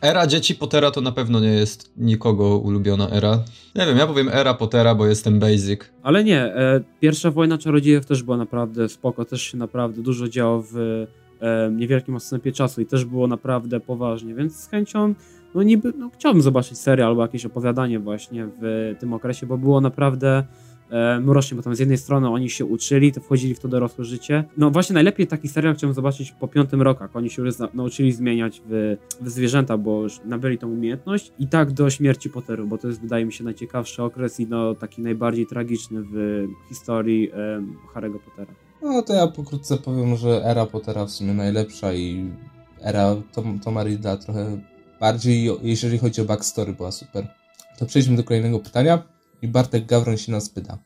[0.00, 3.44] era dzieci Pottera to na pewno nie jest nikogo ulubiona era.
[3.74, 5.80] Nie wiem, ja powiem era Pottera, bo jestem basic.
[6.02, 10.64] Ale nie, e, pierwsza wojna czarodziejów też była naprawdę spoko, też się naprawdę dużo działo
[10.72, 10.76] w
[11.40, 15.14] e, niewielkim odstępie czasu i też było naprawdę poważnie, więc z chęcią,
[15.54, 19.80] no niby, no chciałbym zobaczyć serial albo jakieś opowiadanie właśnie w tym okresie, bo było
[19.80, 20.44] naprawdę
[20.94, 24.04] e, mrocznie, bo tam z jednej strony oni się uczyli, to wchodzili w to dorosłe
[24.04, 24.44] życie.
[24.56, 28.62] No właśnie najlepiej taki serial chciałbym zobaczyć po piątym jak oni się już nauczyli zmieniać
[28.66, 32.88] w, w zwierzęta, bo już nabyli tą umiejętność i tak do śmierci Potteru, bo to
[32.88, 38.18] jest wydaje mi się najciekawszy okres i no taki najbardziej tragiczny w historii em, Harry'ego
[38.18, 38.54] Pottera.
[38.82, 42.30] No to ja pokrótce powiem, że era Pottera w sumie najlepsza i
[42.82, 43.84] era Tom, Toma
[44.24, 44.60] trochę
[45.00, 47.26] bardziej, jeżeli chodzi o backstory, była super.
[47.78, 49.02] To przejdźmy do kolejnego pytania
[49.44, 50.78] i Bartek Gawron się nas pyta.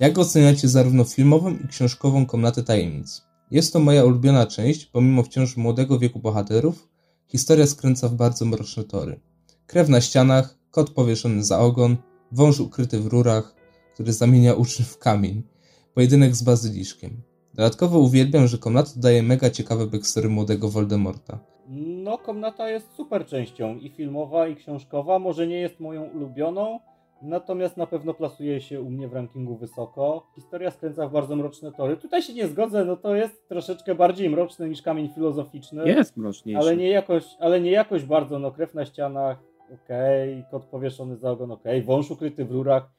[0.00, 3.22] Jak oceniacie zarówno filmową i książkową Komnatę Tajemnic?
[3.50, 6.88] Jest to moja ulubiona część, pomimo wciąż młodego wieku bohaterów,
[7.26, 9.20] historia skręca w bardzo mroczne tory.
[9.66, 11.96] Krew na ścianach, kot powieszony za ogon,
[12.32, 13.54] wąż ukryty w rurach,
[13.94, 15.42] który zamienia uczniów w kamień,
[15.94, 17.22] pojedynek z bazyliszkiem.
[17.54, 21.38] Dodatkowo uwielbiam, że komnata daje mega ciekawe backstory młodego Voldemorta.
[21.68, 25.18] No, komnata jest super częścią i filmowa, i książkowa.
[25.18, 26.80] Może nie jest moją ulubioną,
[27.22, 30.26] natomiast na pewno plasuje się u mnie w rankingu wysoko.
[30.34, 31.96] Historia skręca w bardzo mroczne tory.
[31.96, 35.88] Tutaj się nie zgodzę, no to jest troszeczkę bardziej mroczne niż kamień filozoficzny.
[35.88, 36.60] Jest mroczniejszy.
[36.60, 39.38] Ale nie jakoś, ale nie jakoś bardzo, no krew na ścianach,
[39.84, 42.90] okej, kot powieszony za ogon, okej, wąż ukryty w rurach,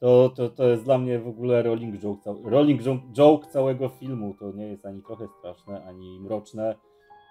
[0.00, 4.34] to, to, to jest dla mnie w ogóle rolling joke, rolling jo- joke całego filmu,
[4.40, 6.74] to nie jest ani trochę straszne, ani mroczne,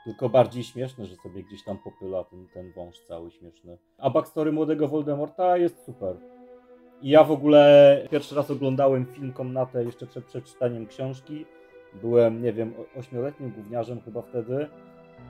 [0.05, 3.77] tylko bardziej śmieszne, że sobie gdzieś tam popyla ten, ten wąż cały śmieszny.
[3.97, 6.15] A backstory młodego Voldemorta jest super.
[7.01, 11.45] I ja w ogóle pierwszy raz oglądałem film Komnatę jeszcze przed przeczytaniem książki.
[12.01, 14.67] Byłem, nie wiem, ośmioletnim gówniarzem chyba wtedy.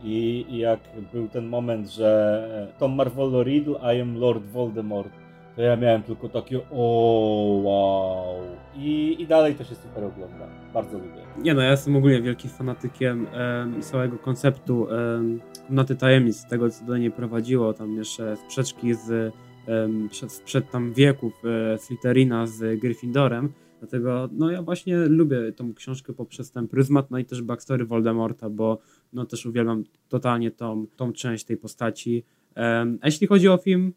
[0.03, 0.79] I, I jak
[1.13, 5.13] był ten moment, że Tom Marvolo Riddle, I am Lord Voldemort,
[5.55, 8.43] to ja miałem tylko takie o wow.
[8.75, 10.47] I, I dalej to się super ogląda.
[10.73, 11.23] Bardzo lubię.
[11.37, 16.85] Nie no, ja jestem ogólnie wielkim fanatykiem em, całego konceptu em, Komnaty Tajemnic, tego co
[16.85, 19.33] do niej prowadziło, tam jeszcze sprzeczki z
[19.67, 25.73] em, przed, sprzed tam wieków e, Slytherina z Gryffindorem, dlatego no ja właśnie lubię tą
[25.73, 28.77] książkę poprzez ten pryzmat, no i też backstory Voldemorta, bo
[29.13, 32.23] no też uwielbiam totalnie tą, tą część tej postaci.
[32.55, 33.93] Em, a jeśli chodzi o film,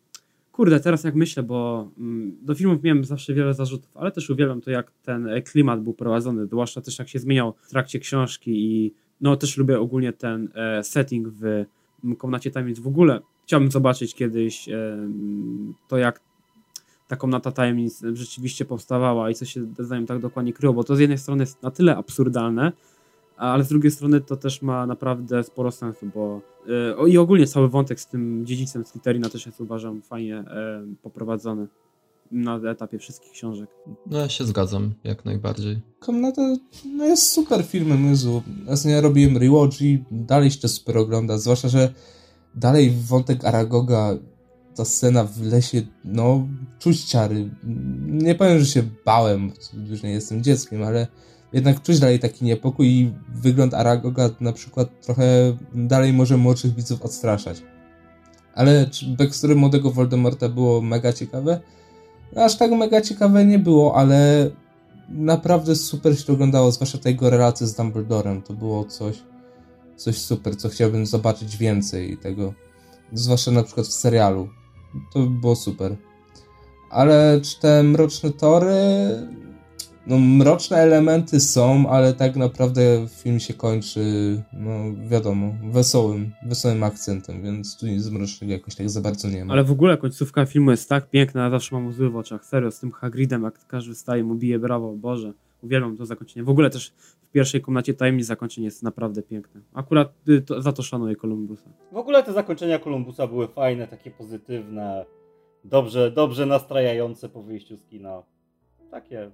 [0.57, 4.61] Kurde, teraz jak myślę, bo mm, do filmów miałem zawsze wiele zarzutów, ale też uwielbiam
[4.61, 8.51] to, jak ten e, klimat był prowadzony, zwłaszcza też jak się zmieniał w trakcie książki
[8.51, 13.21] i no też lubię ogólnie ten e, setting w mm, Komnacie Tajemnic w ogóle.
[13.45, 14.97] Chciałbym zobaczyć kiedyś e,
[15.89, 16.21] to, jak
[17.09, 20.97] ta Komnata Tajemnic rzeczywiście powstawała i co się za nią tak dokładnie kryło, bo to
[20.97, 22.73] z jednej strony jest na tyle absurdalne,
[23.37, 26.41] ale z drugiej strony to też ma naprawdę sporo sensu, bo
[27.05, 31.67] e, i ogólnie cały wątek z tym dziedzicem Slytherina też jest uważam fajnie e, poprowadzony
[32.33, 33.71] na etapie wszystkich książek.
[34.07, 35.81] No ja się zgadzam, jak najbardziej.
[35.99, 36.43] Komnata
[36.85, 38.43] no jest super filmem, Jezu.
[38.69, 41.95] Ostatnio ja robiłem rewatch i dalej się to super ogląda, zwłaszcza, że
[42.55, 44.19] dalej wątek Aragoga,
[44.77, 47.51] ta scena w lesie, no czuć ciary.
[48.07, 49.53] Nie powiem, że się bałem,
[49.91, 51.07] już nie jestem dzieckiem, ale
[51.53, 57.03] jednak czuć dalej taki niepokój i wygląd Aragoga na przykład trochę dalej może młodszych widzów
[57.03, 57.63] odstraszać.
[58.55, 61.61] Ale czy backstory młodego Voldemorta było mega ciekawe?
[62.37, 64.51] Aż tak mega ciekawe nie było, ale
[65.09, 68.43] naprawdę super się oglądało, zwłaszcza ta jego relacja z Dumbledorem.
[68.43, 69.23] To było coś,
[69.97, 72.55] coś super, co chciałbym zobaczyć więcej tego.
[73.13, 74.49] Zwłaszcza na przykład w serialu.
[75.13, 75.97] To by było super.
[76.91, 78.77] Ale czy te mroczne tory...
[80.07, 84.03] No, mroczne elementy są, ale tak naprawdę film się kończy,
[84.53, 84.71] no
[85.09, 89.53] wiadomo, wesołym, wesołym akcentem, więc tu nic mrocznego jakoś tak za bardzo nie ma.
[89.53, 92.71] Ale w ogóle końcówka filmu jest tak piękna, ja zawsze mam łzy w oczach, serio,
[92.71, 95.33] z tym Hagridem, jak każdy wstaje, mu bije brawo, Boże,
[95.63, 96.45] uwielbiam to zakończenie.
[96.45, 96.93] W ogóle też
[97.23, 99.61] w pierwszej komnacie tajemnic zakończenie jest naprawdę piękne.
[99.75, 101.71] Akurat y, to, za to szanuję Kolumbusa.
[101.93, 105.05] W ogóle te zakończenia Kolumbusa były fajne, takie pozytywne,
[105.65, 108.23] dobrze, dobrze nastrajające po wyjściu z kina.
[108.91, 109.31] Takie,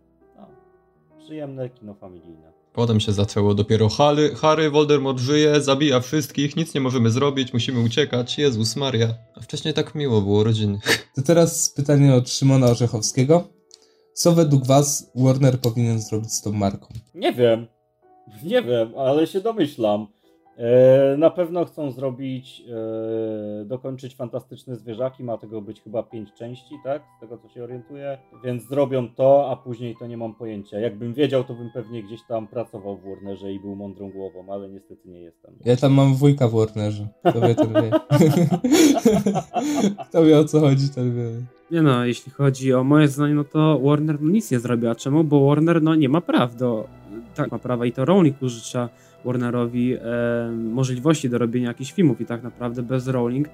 [1.24, 2.52] przyjemne kino familijne.
[2.72, 7.80] Potem się zaczęło dopiero Harry, Harry, Voldemort żyje, zabija wszystkich, nic nie możemy zrobić, musimy
[7.80, 9.08] uciekać, Jezus Maria.
[9.34, 10.78] A wcześniej tak miło było, rodziny.
[11.16, 13.48] To teraz pytanie od Szymona Orzechowskiego.
[14.14, 16.86] Co według was Warner powinien zrobić z tą marką?
[17.14, 17.66] Nie wiem,
[18.44, 20.06] nie wiem, ale się domyślam.
[20.56, 22.62] E, na pewno chcą zrobić,
[23.62, 27.02] e, dokończyć fantastyczne zwierzaki, ma tego być chyba pięć części, tak?
[27.16, 28.18] Z tego co się orientuję.
[28.44, 30.80] Więc zrobią to, a później to nie mam pojęcia.
[30.80, 34.68] Jakbym wiedział, to bym pewnie gdzieś tam pracował w Warnerze i był mądrą głową, ale
[34.68, 35.54] niestety nie jestem.
[35.64, 37.08] Ja tam mam wujka w Warnerze.
[37.24, 37.90] Kto wie, ten wie.
[40.08, 41.30] Kto wie o co chodzi, ten wie.
[41.70, 44.86] Nie no, jeśli chodzi o moje zdanie, no to Warner no, nic nie zrobi.
[44.86, 45.24] A czemu?
[45.24, 46.88] Bo Warner no, nie ma praw do.
[47.34, 48.88] Tak, ma prawa i to Rowling użycza
[49.24, 50.00] Warnerowi e,
[50.50, 53.48] możliwości do robienia jakichś filmów i tak naprawdę bez Rowling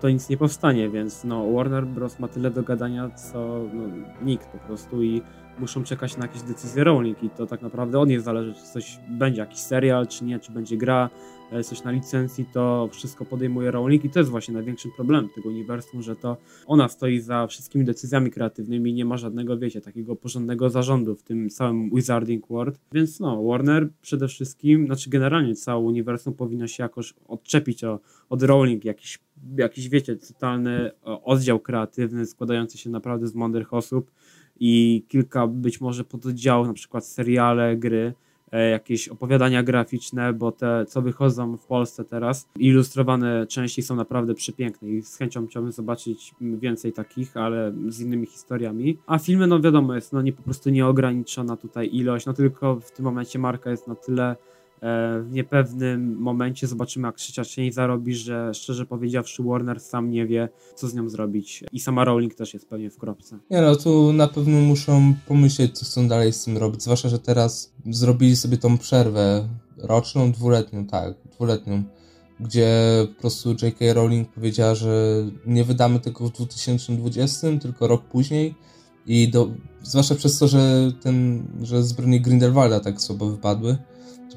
[0.00, 2.18] to nic nie powstanie, więc no Warner Bros.
[2.18, 3.82] ma tyle do gadania, co no,
[4.22, 5.22] nikt po prostu i
[5.58, 8.98] muszą czekać na jakieś decyzje Rowling i to tak naprawdę od niej zależy, czy coś
[9.08, 11.10] będzie, jakiś serial, czy nie, czy będzie gra,
[11.52, 15.48] e, coś na licencji, to wszystko podejmuje Rowling i to jest właśnie największym problemem tego
[15.48, 16.36] uniwersum, że to
[16.66, 21.22] ona stoi za wszystkimi decyzjami kreatywnymi i nie ma żadnego, wiecie, takiego porządnego zarządu w
[21.22, 22.80] tym całym Wizarding World.
[22.92, 28.42] Więc no, Warner przede wszystkim, znaczy generalnie całe uniwersum powinno się jakoś odczepić o, od
[28.42, 29.18] Rowling, jakiś,
[29.56, 34.10] jakiś, wiecie, totalny o, oddział kreatywny składający się naprawdę z mądrych osób
[34.60, 38.14] i kilka być może pododdziałów, na przykład seriale, gry,
[38.52, 44.34] e, jakieś opowiadania graficzne, bo te, co wychodzą w Polsce teraz, ilustrowane części są naprawdę
[44.34, 48.98] przepiękne i z chęcią chciałbym zobaczyć więcej takich, ale z innymi historiami.
[49.06, 52.90] A filmy, no wiadomo, jest no nie po prostu nieograniczona tutaj ilość, no tylko w
[52.90, 54.36] tym momencie marka jest na tyle
[55.22, 60.48] w niepewnym momencie zobaczymy, jak trzecia część zarobi, że szczerze powiedziawszy Warner sam nie wie,
[60.74, 61.64] co z nią zrobić.
[61.72, 63.38] I sama Rowling też jest pewnie w kropce.
[63.50, 66.82] Nie no, tu na pewno muszą pomyśleć, co chcą dalej z tym robić.
[66.82, 71.82] Zwłaszcza, że teraz zrobili sobie tą przerwę roczną, dwuletnią, tak, dwuletnią,
[72.40, 72.70] gdzie
[73.14, 73.92] po prostu J.K.
[73.92, 78.54] Rowling powiedziała, że nie wydamy tego w 2020, tylko rok później.
[79.06, 79.50] I do,
[79.82, 83.76] zwłaszcza przez to, że ten, że zbrodnie Grindelwalda tak słabo wypadły,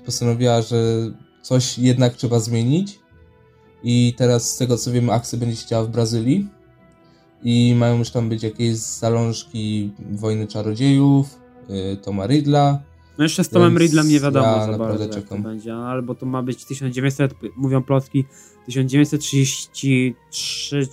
[0.06, 3.00] postanowiła, że coś jednak trzeba zmienić.
[3.84, 6.48] I teraz z tego co wiem, akcja będzie się działa w Brazylii.
[7.43, 11.39] I mają już tam być jakieś zalążki Wojny Czarodziejów,
[11.70, 12.80] yy, Toma Ridla.
[13.18, 15.43] No jeszcze z Tomem Ridlem nie wiadomo ja za bardzo, czekam.
[15.43, 18.26] to będzie, albo to ma być 1900, mówią plotki,
[18.66, 20.88] 1933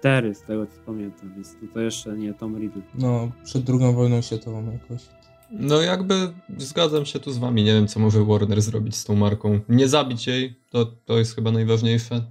[0.00, 2.82] 4 z tego co pamiętam, więc to, to jeszcze nie Tom Riddle.
[2.94, 5.02] No, przed drugą wojną światową jakoś.
[5.50, 9.16] No jakby zgadzam się tu z wami, nie wiem co może Warner zrobić z tą
[9.16, 9.60] marką.
[9.68, 12.22] Nie zabić jej, to, to jest chyba najważniejsze.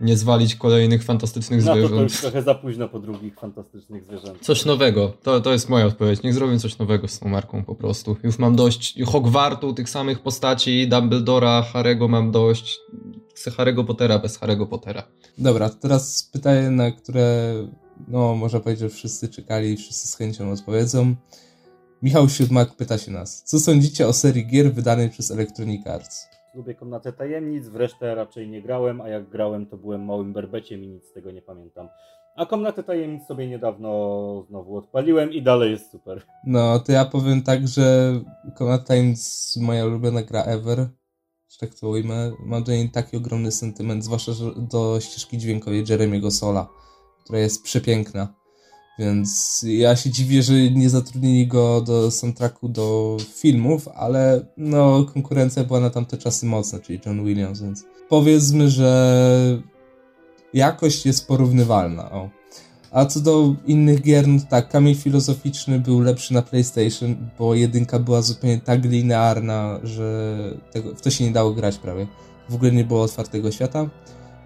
[0.00, 1.92] Nie zwalić kolejnych fantastycznych no, zwierząt.
[1.92, 4.42] To, to już trochę za późno po drugich fantastycznych zwierzętach.
[4.42, 6.22] Coś nowego, to, to jest moja odpowiedź.
[6.22, 8.16] Niech zrobią coś nowego z tą marką po prostu.
[8.22, 12.78] Już mam dość Hogwartu, tych samych postaci, Dumbledora, Harego mam dość.
[13.34, 15.02] Chcę Harry'ego Pottera bez Harry'ego Pottera.
[15.38, 17.54] Dobra, teraz pytanie, na które
[18.08, 21.14] no można powiedzieć, że wszyscy czekali i wszyscy z chęcią odpowiedzą.
[22.02, 26.28] Michał Siódmak pyta się nas, co sądzicie o serii gier wydanej przez Electronic Arts?
[26.54, 30.84] Lubię komnatę tajemnic, w resztę raczej nie grałem, a jak grałem to byłem małym berbeciem
[30.84, 31.88] i nic z tego nie pamiętam.
[32.36, 33.88] A komnatę tajemnic sobie niedawno
[34.48, 36.22] znowu odpaliłem i dalej jest super.
[36.46, 38.12] No, to ja powiem tak, że
[38.56, 40.78] komnata tajemnic moja ulubiona gra ever,
[41.48, 42.32] że tak to ujmę.
[42.40, 46.68] Mam do niej taki ogromny sentyment, zwłaszcza do ścieżki dźwiękowej Jeremiego Sola,
[47.24, 48.45] która jest przepiękna.
[48.98, 55.64] Więc ja się dziwię, że nie zatrudnili go do soundtracku do filmów, ale no konkurencja
[55.64, 59.62] była na tamte czasy mocna, czyli John Williams, więc powiedzmy, że
[60.54, 62.10] jakość jest porównywalna.
[62.10, 62.30] O.
[62.90, 67.98] A co do innych gier, no tak, kamień filozoficzny był lepszy na PlayStation, bo jedynka
[67.98, 70.36] była zupełnie tak linearna, że
[70.72, 72.06] tego, w to się nie dało grać prawie.
[72.48, 73.88] W ogóle nie było otwartego świata.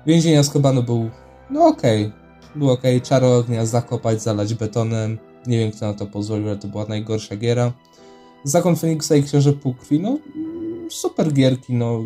[0.07, 1.11] Więzienia z Kobanu był,
[1.51, 2.21] no okej, okay
[2.57, 5.19] było ok, czaro ognia zakopać, zalać betonem.
[5.47, 7.73] Nie wiem, kto na to pozwolił, ale to była najgorsza giera.
[8.45, 10.19] Zakon Feniksa i Książę Półkrwi, no
[10.91, 12.05] super gierki, no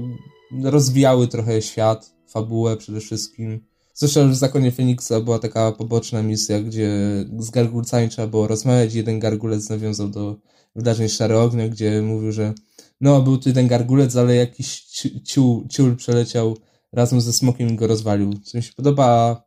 [0.62, 3.60] rozwijały trochę świat, fabułę przede wszystkim.
[3.94, 6.90] Zresztą w Zakonie Feniksa była taka poboczna misja, gdzie
[7.38, 8.94] z gargulcami trzeba było rozmawiać.
[8.94, 10.36] Jeden gargulec nawiązał do
[10.76, 12.54] wydarzeń Szare Ognia, gdzie mówił, że
[13.00, 14.80] no, był tu jeden gargulec, ale jakiś
[15.24, 16.56] ciul, ciul przeleciał
[16.92, 18.32] razem ze smokiem i go rozwalił.
[18.44, 19.42] Co mi się podoba,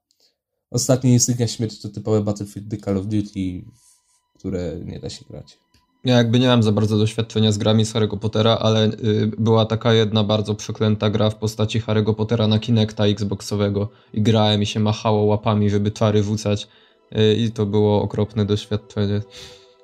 [0.72, 3.66] Ostatnie Instygnia Śmierci to typowe Battlefield Call of Duty,
[4.40, 5.60] które nie da się grać.
[6.04, 9.66] Ja jakby nie mam za bardzo doświadczenia z grami z Harry'ego Pottera, ale y, była
[9.66, 14.66] taka jedna bardzo przeklęta gra w postaci Harry'ego Pottera na Kinecta Xboxowego i grałem i
[14.66, 16.68] się machało łapami, żeby czary rzucać
[17.18, 19.22] y, i to było okropne doświadczenie.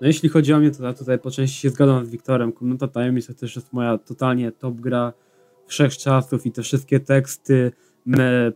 [0.01, 2.51] No jeśli chodzi o mnie, to ja tutaj po części się zgadzam z Wiktorem.
[2.51, 5.13] Komnata Tajemnic to też jest moja totalnie top gra
[5.67, 7.71] wszechczasów i te wszystkie teksty,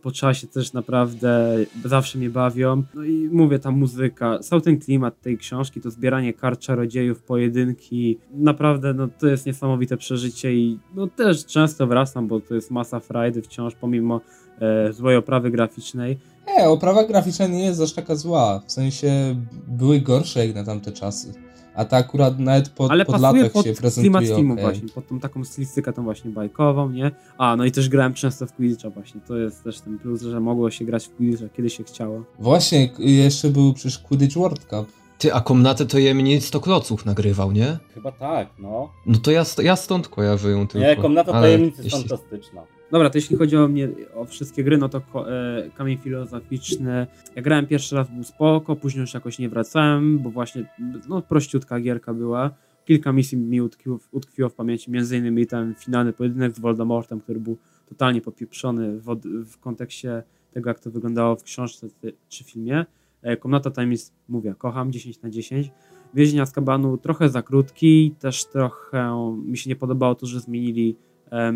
[0.02, 2.82] po czasie też naprawdę zawsze mnie bawią.
[2.94, 8.18] No i mówię, ta muzyka, cały ten klimat tej książki, to zbieranie kart czarodziejów, pojedynki,
[8.30, 13.00] naprawdę no to jest niesamowite przeżycie i no też często wracam, bo to jest masa
[13.00, 14.20] frajdy wciąż, pomimo
[14.60, 16.18] e, złej oprawy graficznej.
[16.48, 19.36] Nie, oprawa graficzna nie jest aż taka zła, w sensie
[19.68, 21.47] były gorsze jak na tamte czasy.
[21.78, 24.02] A ta akurat nawet pod, Ale pod latach pod się prezentuje.
[24.02, 24.64] klimat filmu okay.
[24.64, 27.10] właśnie, pod tą taką stylistykę tą właśnie bajkową, nie?
[27.38, 30.40] A, no i też grałem często w Quidditcha właśnie, to jest też ten plus, że
[30.40, 32.22] mogło się grać w Quidditcha, kiedy się chciało.
[32.38, 34.92] Właśnie, jeszcze był przecież Quidditch World Cup.
[35.18, 37.78] Ty, a komnatę to Jemnic 100 kloców nagrywał, nie?
[37.94, 38.92] Chyba tak, no.
[39.06, 40.88] No to ja, ja stąd kojarzę ją tylko.
[40.88, 42.08] Nie, komnata tajemnicy jest jeśli...
[42.08, 42.62] fantastyczna.
[42.90, 47.06] Dobra, to jeśli chodzi o mnie, o wszystkie gry, no to e, kamień filozoficzny.
[47.36, 50.64] Ja grałem pierwszy raz, był spoko, później już jakoś nie wracałem, bo właśnie,
[51.08, 52.50] no prościutka gierka była.
[52.84, 57.40] Kilka misji mi utkwiło, utkwiło w pamięci, między innymi ten finalny pojedynek z Voldemortem, który
[57.40, 57.56] był
[57.88, 59.06] totalnie popieprzony w,
[59.44, 60.22] w kontekście
[60.52, 61.88] tego, jak to wyglądało w książce
[62.28, 62.86] czy filmie.
[63.22, 65.70] E, Komnata Time jest, mówię, kocham, 10 na 10.
[66.14, 70.96] Więzienia z kabanu trochę za krótki, też trochę mi się nie podobało to, że zmienili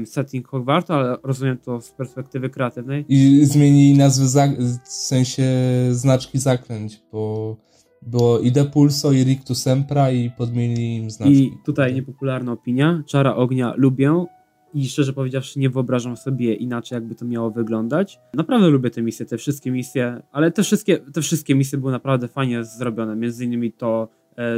[0.04, 3.04] setting Hogwartu, ale rozumiem to z perspektywy kreatywnej.
[3.08, 4.40] I zmienili nazwy,
[4.84, 5.44] w sensie
[5.90, 7.56] znaczki zaklęć, bo
[8.06, 11.44] Było i Depulso, i Rictus Sempra i podmienili im znaczki.
[11.44, 13.02] I tutaj niepopularna opinia.
[13.06, 14.24] Czara ognia lubię
[14.74, 18.18] i szczerze powiedziawszy nie wyobrażam sobie inaczej, jakby to miało wyglądać.
[18.34, 22.28] Naprawdę lubię te misje, te wszystkie misje, ale te wszystkie, te wszystkie misje były naprawdę
[22.28, 23.16] fajnie zrobione.
[23.16, 24.08] Między innymi to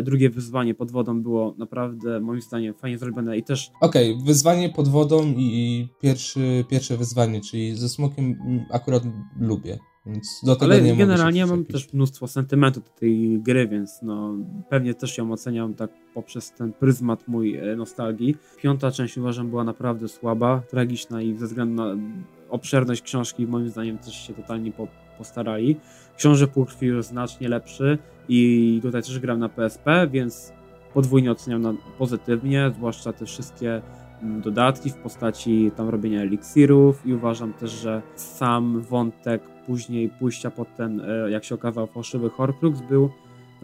[0.03, 4.89] drugie wyzwanie pod wodą było naprawdę moim zdaniem fajnie zrobione i też Okej, wyzwanie pod
[4.89, 8.37] wodą i, pierwszy, pierwsze wyzwanie, czyli ze smokiem
[8.71, 9.03] akurat
[9.41, 13.69] lubię, więc do tego Ale nie generalnie ja mam też mnóstwo sentymentu do tej gry,
[13.69, 14.35] więc no
[14.71, 18.37] pewnie też ją oceniam tak poprzez ten pryzmat mój e, nostalgii.
[18.57, 21.97] Piąta część uważam była naprawdę słaba, tragiczna i ze względu na
[22.49, 25.77] obszerność książki moim zdaniem też się totalnie po, postarali.
[26.17, 27.99] Książę Półkrwi już znacznie lepszy
[28.29, 30.53] i tutaj też gram na PSP, więc
[30.95, 33.83] podwójnie oceniam na pozytywnie, zwłaszcza te wszystkie
[34.23, 40.51] mm, dodatki w postaci tam robienia eliksirów i uważam też, że sam wątek później pójścia
[40.51, 43.11] pod ten, e, jak się okazało, fałszywy Horcrux był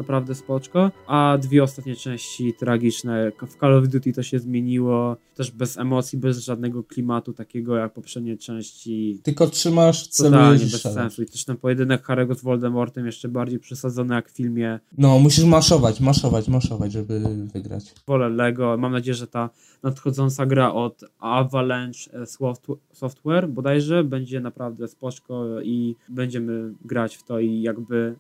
[0.01, 3.33] naprawdę spoczko, a dwie ostatnie części tragiczne.
[3.47, 7.93] W Call of Duty to się zmieniło, też bez emocji, bez żadnego klimatu takiego jak
[7.93, 9.21] poprzednie części.
[9.23, 11.23] Tylko trzymasz, Totalnie celujesz i bez sensu.
[11.23, 15.45] I też ten pojedynek Harry'ego z Voldemortem jeszcze bardziej przesadzony jak w filmie No, musisz
[15.45, 17.21] maszować, maszować, maszować, żeby
[17.55, 17.95] wygrać.
[18.07, 18.77] wolę Lego.
[18.79, 19.51] Mam nadzieję, że ta
[19.83, 27.23] nadchodząca gra od Avalanche e, Soft- Software bodajże będzie naprawdę spoczko i będziemy grać w
[27.23, 28.15] to i jakby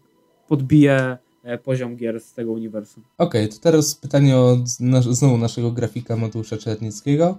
[0.48, 1.18] podbije
[1.64, 3.04] poziom gier z tego uniwersum.
[3.18, 7.38] Okej, to teraz pytanie od nasz, znowu naszego grafika Mateusza Czernickiego.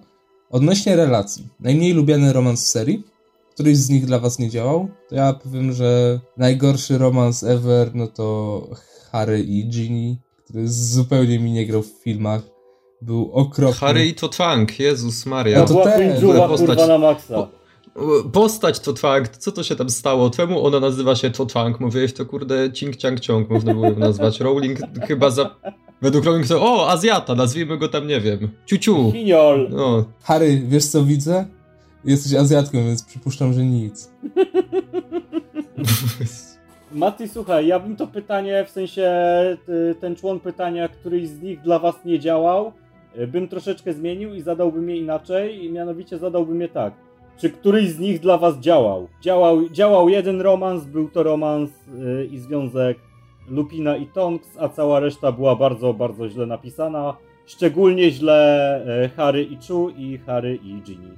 [0.50, 1.48] Odnośnie relacji.
[1.60, 3.04] Najmniej lubiany romans w serii?
[3.54, 4.88] Któryś z nich dla was nie działał?
[5.10, 8.68] To ja powiem, że najgorszy romans ever, no to
[9.12, 12.42] Harry i Ginny, który zupełnie mi nie grał w filmach.
[13.02, 13.80] Był okropny.
[13.80, 15.60] Harry i to Twang, Jezus Maria.
[15.60, 16.22] No To to była też.
[16.22, 17.34] cringe'owa Postać- kurwa na maksa.
[17.36, 17.61] Po-
[18.34, 20.30] Postać to Twang, co to się tam stało?
[20.30, 21.80] Czemu ona nazywa się to Twang?
[21.80, 24.40] Mówiłeś to kurde Cing Ciang Ciong można było ją nazwać.
[24.40, 25.56] Rowling chyba za...
[26.02, 29.12] Według Rowling to o, Azjata, nazwijmy go tam, nie wiem, Ciuciu.
[29.12, 29.68] Chiniol.
[29.72, 31.46] No, Harry, wiesz co widzę?
[32.06, 34.12] Jesteś Azjatką, więc przypuszczam, że nic.
[36.92, 39.12] Mati, słuchaj, ja bym to pytanie, w sensie
[39.70, 42.72] y, ten człon pytania, któryś z nich dla was nie działał,
[43.20, 46.94] y, bym troszeczkę zmienił i zadałbym je inaczej, i mianowicie zadałbym je tak.
[47.38, 49.08] Czy któryś z nich dla was działał?
[49.22, 51.70] Działał, działał jeden romans, był to romans
[52.22, 52.98] y, i związek
[53.50, 57.18] Lupina i Tonks, a cała reszta była bardzo, bardzo źle napisana.
[57.46, 61.10] Szczególnie źle y, Harry i Chu i Harry i Ginny.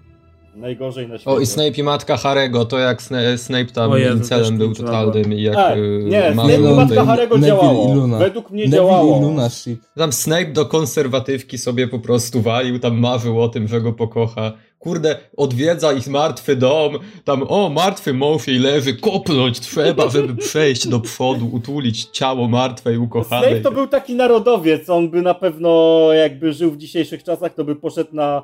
[0.55, 1.31] Najgorzej na świecie.
[1.31, 4.73] o i Snape i matka Harego, to jak Sna- Snape tam O Jezu, celem był
[4.75, 7.91] totalnym i jak E, nie, Snape i matka Harego działało.
[7.91, 8.17] i Luna.
[8.19, 9.17] Według mnie Neville działało.
[9.17, 9.81] i Luna ship.
[9.97, 14.51] Tam Snape do konserwatywki sobie po prostu walił, tam marzył o tym, że go pokocha.
[14.83, 20.99] Kurde, odwiedza ich martwy dom, tam o, martwy Mofiej leży, kopnąć trzeba, żeby przejść do
[20.99, 23.49] przodu, utulić ciało martwej ukochanej.
[23.49, 25.69] Snape to był taki narodowiec, on by na pewno
[26.13, 28.43] jakby żył w dzisiejszych czasach, to by poszedł na...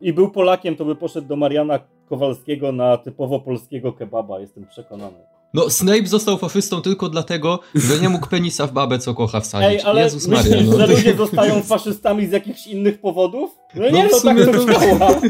[0.00, 1.78] I był Polakiem, to by poszedł do Mariana
[2.08, 5.35] Kowalskiego na typowo polskiego kebaba, jestem przekonany.
[5.56, 9.70] No, Snape został faszystą tylko dlatego, że nie mógł penisa w babę, co kocha wsadzić.
[9.70, 10.78] Ej, ale Jezus myślisz, Maria, no.
[10.78, 13.50] że ludzie zostają faszystami z jakichś innych powodów?
[13.74, 15.20] No No nie, no tak sumie to to- działa.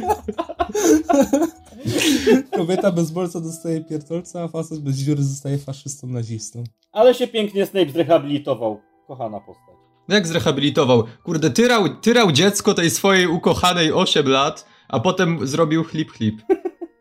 [2.57, 6.65] Kobieta bez bolca dostaje pierdolca, a facet bez dziury zostaje faszystą nazistą.
[6.93, 8.81] Ale się pięknie Snape zrehabilitował.
[9.07, 9.75] Kochana postać.
[10.09, 11.05] Jak zrehabilitował?
[11.25, 16.43] Kurde, tyrał, tyrał dziecko tej swojej ukochanej 8 lat, a potem zrobił chlip chlip.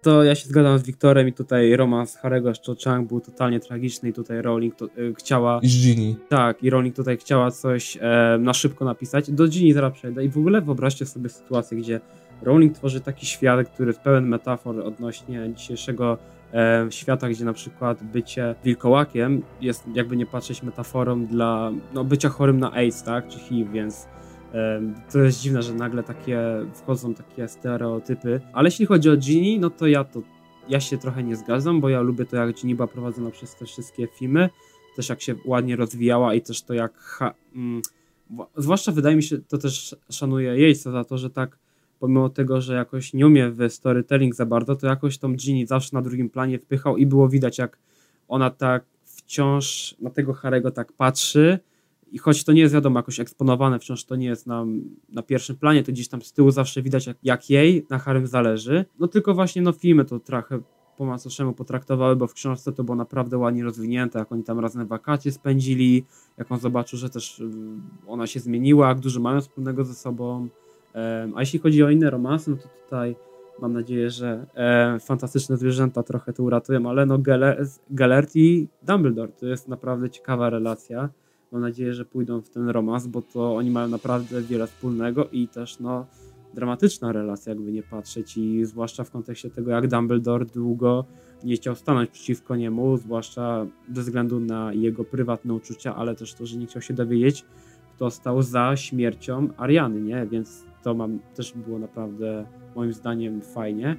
[0.05, 3.59] To ja się zgadzam z Wiktorem i tutaj romans Harego z Cho Chang był totalnie
[3.59, 6.15] tragiczny i tutaj Rowling to, y, chciała I z Ginny.
[6.29, 9.31] Tak, i Rowling tutaj chciała coś e, na szybko napisać.
[9.31, 10.25] Do Ginny zaraz przejdę.
[10.25, 11.99] I w ogóle wyobraźcie sobie sytuację, gdzie
[12.41, 16.17] Rowling tworzy taki świat, który jest pełen metafor odnośnie dzisiejszego
[16.53, 22.29] e, świata, gdzie na przykład bycie wilkołakiem jest, jakby nie patrzeć, metaforą dla no, bycia
[22.29, 24.07] chorym na AIDS, tak, czy HIV, więc
[25.11, 26.39] to jest dziwne, że nagle takie
[26.73, 28.41] wchodzą takie stereotypy.
[28.53, 30.21] Ale jeśli chodzi o Ginny, no to ja to
[30.69, 33.65] ja się trochę nie zgadzam, bo ja lubię to, jak Ginny była prowadzona przez te
[33.65, 34.49] wszystkie filmy
[34.95, 36.97] też jak się ładnie rozwijała i też to jak.
[36.97, 37.81] Ha, mm,
[38.57, 41.57] zwłaszcza wydaje mi się, to też szanuję Jejca za to, że tak,
[41.99, 45.89] pomimo tego, że jakoś nie umie w storytelling za bardzo, to jakoś tą Ginny zawsze
[45.93, 47.77] na drugim planie wpychał i było widać, jak
[48.27, 51.59] ona tak wciąż na tego Harego tak patrzy.
[52.11, 54.65] I choć to nie jest wiadomo jakoś eksponowane, wciąż to nie jest na,
[55.09, 58.27] na pierwszym planie, to gdzieś tam z tyłu zawsze widać, jak, jak jej na Harym
[58.27, 58.85] zależy.
[58.99, 60.59] No tylko właśnie no filmy to trochę
[60.97, 64.87] po macoszemu potraktowały, bo w książce to było naprawdę ładnie rozwinięte, jak oni tam razem
[64.87, 66.05] wakacje spędzili,
[66.37, 67.49] jak on zobaczył, że też y,
[68.07, 70.47] ona się zmieniła, jak dużo mają wspólnego ze sobą.
[71.35, 73.15] A jeśli chodzi o inne romanse, no to tutaj
[73.61, 74.45] mam nadzieję, że
[74.99, 77.17] fantastyczne zwierzęta trochę to uratują, ale no
[77.89, 81.09] Gellert i Dumbledore to jest naprawdę ciekawa relacja.
[81.55, 85.47] Mam nadzieję, że pójdą w ten romans, bo to oni mają naprawdę wiele wspólnego i
[85.47, 86.05] też no
[86.53, 91.05] dramatyczna relacja, jakby nie patrzeć i zwłaszcza w kontekście tego, jak Dumbledore długo
[91.43, 96.45] nie chciał stanąć przeciwko niemu, zwłaszcza ze względu na jego prywatne uczucia, ale też to,
[96.45, 97.45] że nie chciał się dowiedzieć,
[97.95, 100.25] kto stał za śmiercią Ariany, nie?
[100.25, 102.45] Więc to mam, też było naprawdę
[102.75, 103.97] moim zdaniem fajnie.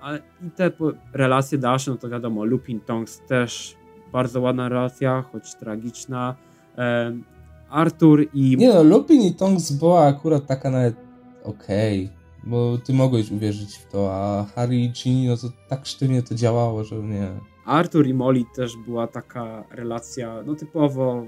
[0.00, 0.72] Ale i te
[1.12, 3.76] relacje dalsze, no to wiadomo, Lupin Tonks też
[4.12, 6.47] bardzo ładna relacja, choć tragiczna.
[7.70, 8.56] Artur i...
[8.56, 10.96] Nie no, Lupin i Tonks była akurat taka nawet
[11.44, 15.86] okej, okay, bo ty mogłeś uwierzyć w to, a Harry i Ginny, no to tak
[15.86, 17.28] sztywnie to działało, że nie.
[17.64, 21.26] Artur i Molly też była taka relacja, no typowo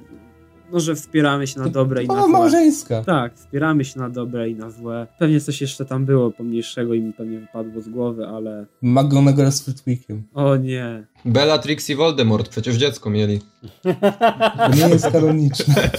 [0.73, 2.29] no, że wspieramy się na dobre i na złe.
[2.29, 3.05] małżeńska.
[3.05, 5.07] Tak, wspieramy się na dobre i na złe.
[5.19, 8.67] Pewnie coś jeszcze tam było pomniejszego i mi pewnie wypadło z głowy, ale...
[8.83, 10.23] McGonagall z Flitwickiem.
[10.35, 11.07] O nie.
[11.25, 13.41] Bellatrix i Voldemort, przecież dziecko mieli.
[14.57, 15.91] To nie jest kanoniczne.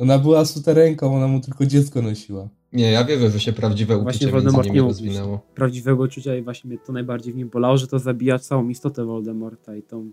[0.00, 2.48] ona była suterenką, ona mu tylko dziecko nosiła.
[2.72, 5.40] Nie, ja wierzę, że się prawdziwe uczucie właśnie Voldemort między nimi rozwinęło.
[5.54, 9.04] Prawdziwego uczucia i właśnie mnie to najbardziej w nim bolało, że to zabija całą istotę
[9.04, 10.10] Voldemorta i tą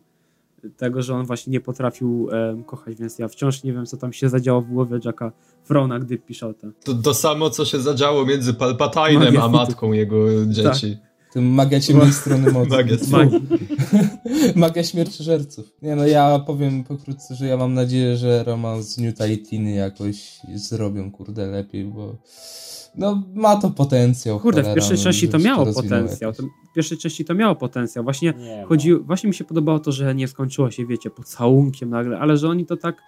[0.78, 4.14] tego, że on właśnie nie potrafił e, kochać, więc ja wciąż nie wiem, co tam
[4.14, 5.32] się zadziało w głowie Jacka
[5.64, 6.68] Frona, gdy pisał to.
[6.84, 10.98] To, to samo, co się zadziało między Palpatinem a matką jego dzieci.
[10.98, 11.17] Tak.
[11.32, 12.70] Tym magia ciemnej strony mocy.
[13.12, 13.40] Magia,
[14.56, 15.72] magia śmierciożerców.
[15.82, 19.72] Nie no, ja powiem pokrótce, że ja mam nadzieję, że romans z Newta i Tiny
[19.72, 22.16] jakoś zrobią, kurde, lepiej, bo
[22.98, 24.40] no ma to potencjał.
[24.40, 26.34] Kurde, w pierwszej części to miało potencjał.
[26.34, 28.04] To, w pierwszej części to miało potencjał.
[28.04, 28.34] Właśnie
[28.68, 32.50] chodzi, właśnie mi się podobało to, że nie skończyło się, wiecie, pocałunkiem nagle, ale że
[32.50, 33.04] oni to tak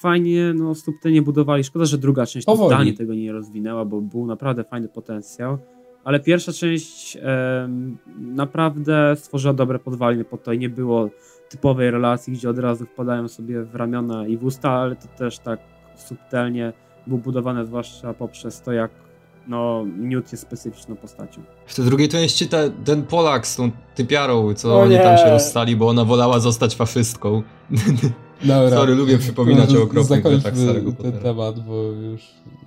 [0.00, 1.64] fajnie, no subtelnie budowali.
[1.64, 5.58] Szkoda, że druga część totalnie tego nie rozwinęła, bo był naprawdę fajny potencjał.
[6.04, 7.68] Ale pierwsza część e,
[8.18, 11.10] naprawdę stworzyła dobre podwaliny pod to i nie było
[11.48, 15.38] typowej relacji, gdzie od razu wpadają sobie w ramiona i w usta, ale to też
[15.38, 15.60] tak
[15.96, 16.72] subtelnie
[17.06, 18.90] było budowane, zwłaszcza poprzez to, jak
[19.48, 21.42] no, Newt jest specyficzną postacią.
[21.66, 25.02] W tej drugiej części te, ten Polak z tą typiarą, co o oni nie.
[25.02, 27.42] tam się rozstali, bo ona wolała zostać faszystką.
[28.44, 28.70] Dobra.
[28.70, 32.22] Sorry, lubię przypominać o okropnych tak starego ten temat, bo już...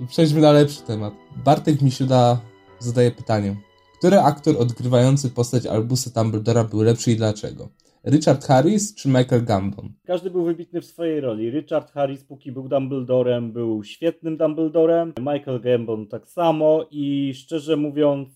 [0.07, 1.13] Przejdźmy na lepszy temat.
[1.45, 2.39] Bartek Misiuda
[2.83, 3.55] zadaje pytanie.
[3.97, 7.69] Który aktor odgrywający postać Albusa Dumbledora był lepszy i dlaczego?
[8.05, 9.93] Richard Harris czy Michael Gambon?
[10.05, 11.51] Każdy był wybitny w swojej roli.
[11.51, 15.13] Richard Harris, póki był Dumbledorem, był świetnym Dumbledorem.
[15.19, 18.29] Michael Gambon tak samo i szczerze mówiąc,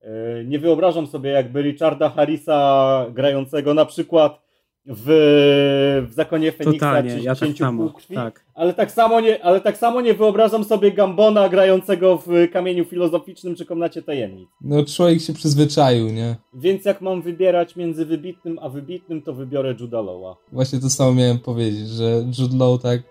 [0.00, 4.47] e, nie wyobrażam sobie jakby Richarda Harrisa grającego na przykład
[4.88, 8.44] w, w Zakonie Feniksa Totalnie, czy ja tak samo, krwi, tak.
[8.54, 13.54] Ale, tak samo nie, ale tak samo nie wyobrażam sobie Gambona grającego w Kamieniu Filozoficznym
[13.56, 14.48] czy Komnacie Tajemnic.
[14.60, 16.36] No człowiek się przyzwyczaił, nie?
[16.54, 20.34] Więc jak mam wybierać między wybitnym a wybitnym, to wybiorę Juda Low'a.
[20.52, 23.02] Właśnie to samo miałem powiedzieć, że Jude Law tak,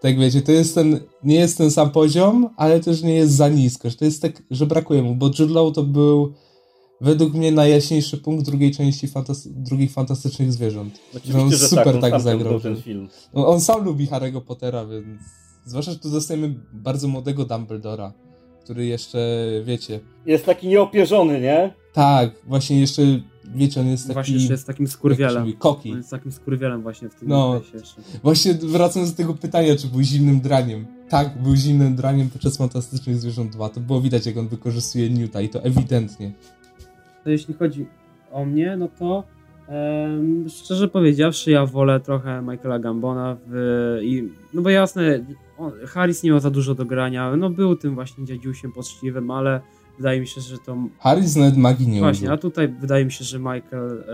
[0.00, 3.48] tak wiecie, to jest ten, nie jest ten sam poziom, ale też nie jest za
[3.48, 6.32] nisko, że to jest tak, że brakuje mu, bo Jude Law to był
[7.00, 11.00] według mnie najjaśniejszy punkt drugiej części fantasy drugich fantastycznych zwierząt.
[11.10, 12.60] Oczywiście, on że super tak, tak zagrał.
[12.60, 13.08] Ten film.
[13.32, 15.20] On, on sam lubi Harry'ego Pottera, więc
[15.64, 18.12] zwłaszcza, że tu dostajemy bardzo młodego Dumbledora,
[18.64, 20.00] który jeszcze, wiecie...
[20.26, 21.74] Jest taki nieopierzony, nie?
[21.92, 23.02] Tak, właśnie jeszcze,
[23.54, 24.14] wiecie, on jest taki...
[24.14, 25.52] Właśnie jest takim skurwielem.
[25.52, 25.90] koki.
[25.90, 28.02] On jest takim skurwielem właśnie w tym no, jeszcze.
[28.22, 30.86] Właśnie wracając do tego pytania, czy był zimnym draniem.
[31.08, 33.68] Tak, był zimnym draniem podczas Fantastycznych Zwierząt 2.
[33.68, 36.32] To było widać, jak on wykorzystuje Newta i to ewidentnie
[37.26, 37.86] jeśli chodzi
[38.32, 39.24] o mnie, no to
[39.68, 45.24] um, szczerze powiedziawszy, ja wolę trochę Michaela Gambona w, i, no bo jasne,
[45.58, 49.60] on, Harris nie ma za dużo do grania, no był tym właśnie dziadziusiem poczciwym, ale
[49.96, 50.76] wydaje mi się, że to...
[50.98, 52.34] Harris nawet magii nie Właśnie, użył.
[52.34, 54.04] a tutaj wydaje mi się, że Michael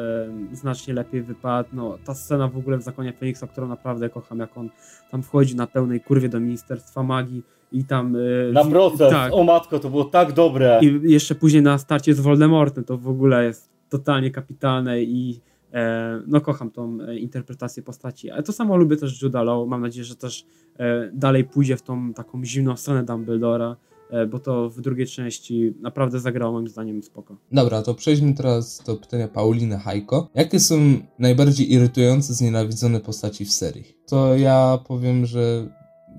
[0.53, 1.69] e, znacznie lepiej wypadł.
[1.73, 4.71] No, ta scena w ogóle w Zakonie Feniksa, którą naprawdę kocham, jak on
[5.11, 7.43] tam wchodzi na pełnej kurwie do Ministerstwa Magii
[7.73, 8.17] i tam...
[8.17, 9.33] E, na proces, tak.
[9.35, 10.81] o matko, to było tak dobre.
[10.83, 15.41] I jeszcze później na starcie z Voldemortem, to w ogóle jest totalnie kapitalne i
[15.73, 18.31] e, no kocham tą e, interpretację postaci.
[18.31, 19.69] Ale to samo lubię też Juda Law.
[19.69, 20.47] Mam nadzieję, że też
[20.79, 23.77] e, dalej pójdzie w tą taką zimną stronę Dumbledora
[24.11, 27.37] E, bo to w drugiej części naprawdę zagrało moim zdaniem spoko.
[27.53, 30.29] Dobra, to przejdźmy teraz do pytania Pauliny Hajko.
[30.35, 30.77] Jakie są
[31.19, 33.85] najbardziej irytujące, znienawidzone postaci w serii?
[34.07, 35.69] To ja powiem, że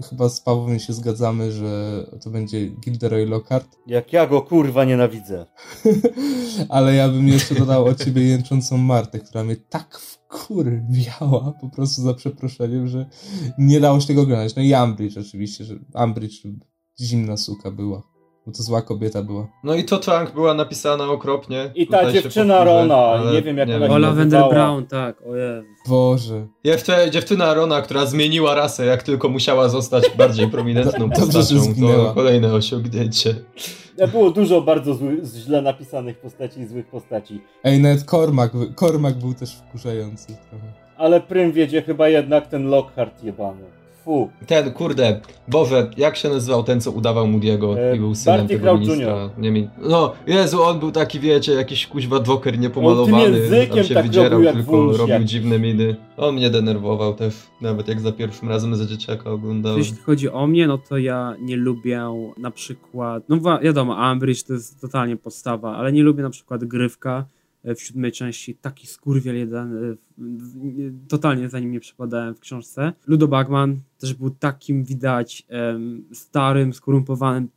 [0.10, 3.78] chyba z Pawłem się zgadzamy, że to będzie Gilderoy Lockhart.
[3.88, 5.45] Jak ja go kurwa nienawidzę.
[6.69, 12.02] Ale ja bym jeszcze dodał od ciebie jęczącą Martę, która mnie tak wkurwiała po prostu
[12.02, 13.06] za przeproszeniem, że
[13.57, 14.56] nie dało się tego oglądać.
[14.56, 16.44] No i Umbridge oczywiście, że Umbridge
[16.99, 18.16] zimna suka była.
[18.48, 19.48] Bo to zła kobieta była.
[19.64, 21.72] No i to Trunk była napisana okropnie.
[21.76, 23.99] I ta dziewczyna powtórzę, Rona, ale nie wiem, jak ona się O, nazywała.
[23.99, 25.68] Lavender Brown, tak, o Jezu.
[25.90, 26.48] Boże.
[26.65, 32.53] Dziewczę- Dziewczyna Rona, która zmieniła rasę, jak tylko musiała zostać bardziej prominentną postacią, to kolejne
[32.53, 33.36] osiągnięcie.
[34.11, 37.41] Było dużo bardzo zły, źle napisanych postaci i złych postaci.
[37.64, 40.65] Ej, nawet Cormac, Cormac był też wkurzający trochę.
[40.98, 43.64] Ale prym wiedzie chyba jednak ten Lockhart jebany.
[44.08, 44.30] Fu.
[44.48, 48.54] Ten, kurde, Boże, jak się nazywał ten, co udawał Moody'ego E, i był synem Barty
[48.54, 49.30] tego Crouch ministra?
[49.38, 49.70] Nie mi...
[49.82, 54.44] No, Jezu, on był taki, wiecie, jakiś kuźwa dwoker niepomalowany, On tam się tak wydzierał,
[54.44, 55.96] robił tylko wąż, robił jak- dziwne miny.
[56.18, 59.78] On mnie denerwował też, nawet jak za pierwszym razem za dzieciaka oglądałem.
[59.80, 62.02] Jeśli chodzi o mnie, no to ja nie lubię
[62.38, 67.26] na przykład, no wiadomo, Ambridge to jest totalnie podstawa, ale nie lubię na przykład Grywka
[67.76, 69.95] w siódmej części, taki skurwiel jeden, e,
[71.07, 72.94] totalnie za nim nie przepadałem w książce.
[73.07, 75.48] Ludo Bagman też był takim widać
[76.14, 77.49] starym, skorumpowanym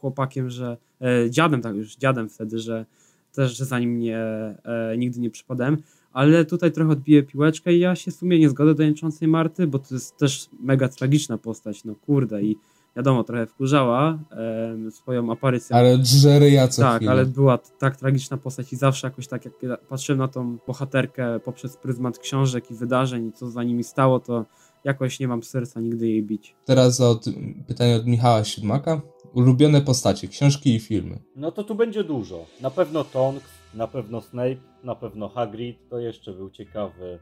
[0.00, 2.86] chłopakiem, że e, dziadem tak już, dziadem wtedy, że
[3.32, 5.76] też za nim nie, e, nigdy nie przepadałem.
[6.12, 9.66] Ale tutaj trochę odbiję piłeczkę i ja się w sumie nie zgodzę do Jęczącej Marty,
[9.66, 12.56] bo to jest też mega tragiczna postać, no kurde i
[12.96, 15.76] wiadomo, trochę wkurzała em, swoją aparycją.
[15.76, 17.12] Ale drzery ja co tak, chwilę.
[17.12, 20.56] ale była t- tak tragiczna postać i zawsze jakoś tak, jak ja patrzyłem na tą
[20.66, 24.44] bohaterkę poprzez pryzmat książek i wydarzeń i co za nimi stało, to
[24.84, 26.54] jakoś nie mam serca nigdy jej bić.
[26.64, 27.24] Teraz od,
[27.66, 29.00] pytanie od Michała Siódmaka.
[29.34, 31.18] Ulubione postacie, książki i filmy.
[31.36, 32.46] No to tu będzie dużo.
[32.60, 37.18] Na pewno Tonks, na pewno Snape, na pewno Hagrid, to jeszcze był ciekawy.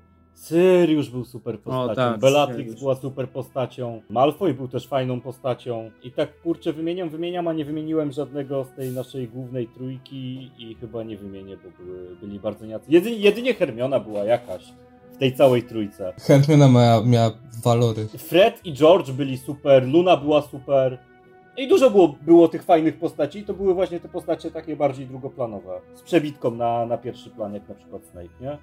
[0.47, 5.91] Sirius był super postacią, tak, Bellatrix była super postacią, Malfoy był też fajną postacią.
[6.03, 10.77] I tak kurczę wymieniam, wymieniam, a nie wymieniłem żadnego z tej naszej głównej trójki i
[10.81, 12.85] chyba nie wymienię, bo były, byli bardzo niacy.
[12.89, 14.73] Jedynie, jedynie Hermiona była jakaś
[15.13, 16.13] w tej całej trójce.
[16.19, 17.31] Hermiona miała, miała
[17.65, 18.07] walory.
[18.07, 20.99] Fred i George byli super, Luna była super.
[21.57, 23.43] I dużo było, było tych fajnych postaci.
[23.43, 25.81] To były właśnie te postacie takie bardziej drugoplanowe.
[25.95, 28.59] Z przebitką na, na pierwszy plan, jak na przykład Snape, nie?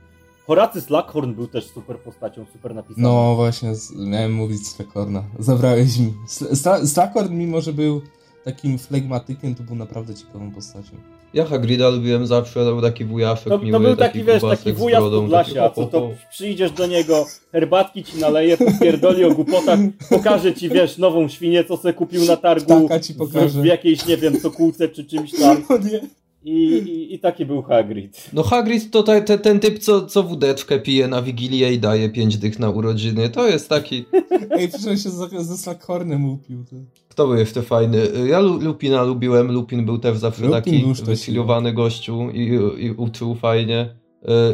[0.47, 3.07] Horacy Slackhorn był też super postacią, super napisany.
[3.07, 5.23] No właśnie, z, miałem mówić Slakorna.
[5.39, 6.13] Zabrałeś mi.
[6.53, 8.01] Sla- Slakorn, mimo że był
[8.43, 10.91] takim flegmatykiem, to był naprawdę ciekawą postacią.
[11.33, 14.63] Ja Hagrida lubiłem zawsze, to był taki wujaszek To, miły, to był taki, wiesz, grubasek
[14.65, 19.31] taki wuja z Podlasia, taki co to przyjdziesz do niego, herbatki ci naleje, popierdoli o
[19.31, 23.17] głupotach, pokaże ci, wiesz, nową świnię, co se kupił na targu Ptaka ci w,
[23.61, 25.57] w jakiejś, nie wiem, sokółce czy czymś tam.
[25.69, 26.01] O nie.
[26.45, 28.29] I, i, i taki był Hagrid.
[28.33, 32.09] No Hagrid to te, te, ten typ, co, co wódeczkę pije na Wigilię i daje
[32.09, 33.29] pięć dych na urodziny.
[33.29, 34.05] To jest taki...
[34.59, 36.63] Ej, przecież się ze, ze Slakornem upił.
[36.69, 36.75] To.
[37.09, 37.97] Kto był jeszcze fajny?
[38.29, 43.35] Ja Lu- Lupina lubiłem, Lupin był też zawsze Lupin taki wychillowany gościu i, i uczył
[43.35, 43.95] fajnie.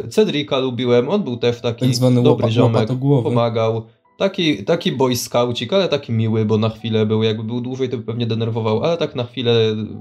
[0.04, 2.88] E, Cedrika lubiłem, on był też taki Tak zwany dobry łopa- ziomek,
[3.22, 3.82] pomagał.
[4.22, 7.96] Taki, taki boy scoucik, ale taki miły, bo na chwilę był, jakby był dłużej, to
[7.96, 9.52] by pewnie denerwował, ale tak na chwilę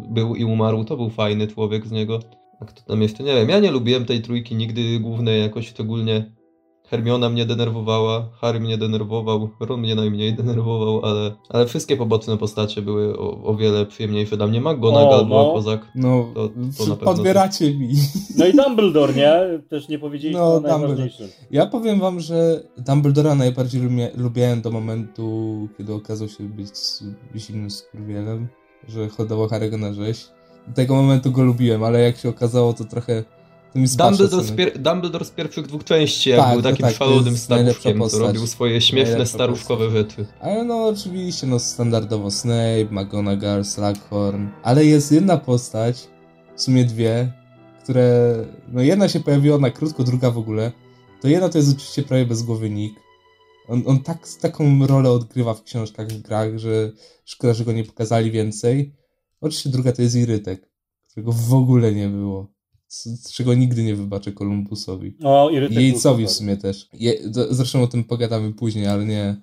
[0.10, 2.20] był i umarł, to był fajny człowiek z niego.
[2.60, 6.32] A kto tam jeszcze, nie wiem, ja nie lubiłem tej trójki nigdy głównej jakoś szczególnie.
[6.92, 12.82] Hermiona mnie denerwowała, Harry mnie denerwował, Ron mnie najmniej denerwował, ale, ale wszystkie poboczne postacie
[12.82, 14.62] były o, o wiele przyjemniejsze dla mnie.
[14.62, 15.54] McGonagall O, była no.
[15.54, 15.88] kozak.
[15.96, 17.90] No, To- to przy- na pewno podbieracie mi.
[18.38, 19.60] No i Dumbledore, nie?
[19.70, 21.28] Też nie powiedzieliśmy No, najważniejszym.
[21.52, 26.70] Ja powiem wam, że Dumbledora najbardziej lubię, lubiałem do momentu, kiedy okazał się być
[27.36, 28.48] zimnym skurwielem,
[28.88, 30.28] że hodował Harry'ego na rzeź.
[30.68, 33.24] Do tego momentu go lubiłem, ale jak się okazało, to trochę
[33.76, 37.38] Dumbledore z, pier- Dumbledore z pierwszych dwóch części, jak Tak, był to takim tak, szalonym
[37.38, 40.26] staruszkiem, co robił swoje śmieszne, staruszkowe rzeczy.
[40.40, 46.08] Ale no oczywiście, no standardowo Snape, McGonagall, Slughorn, ale jest jedna postać,
[46.56, 47.34] w sumie dwie,
[47.84, 48.36] które,
[48.68, 50.72] no jedna się pojawiła na krótko, druga w ogóle.
[51.22, 53.00] To jedna to jest oczywiście prawie bezgłowy Nick.
[53.68, 56.92] On, on tak, taką rolę odgrywa w książkach, w grach, że
[57.26, 58.96] szkoda, że go nie pokazali więcej.
[59.42, 60.70] Oczywiście druga to jest Irytek,
[61.10, 62.48] którego w ogóle nie było.
[62.92, 65.14] Z, czego nigdy nie wybaczę Kolumbusowi.
[65.24, 66.90] O, I Jejcowi w sumie też.
[66.94, 67.14] Je,
[67.50, 69.36] zresztą o tym pogadamy później, ale nie,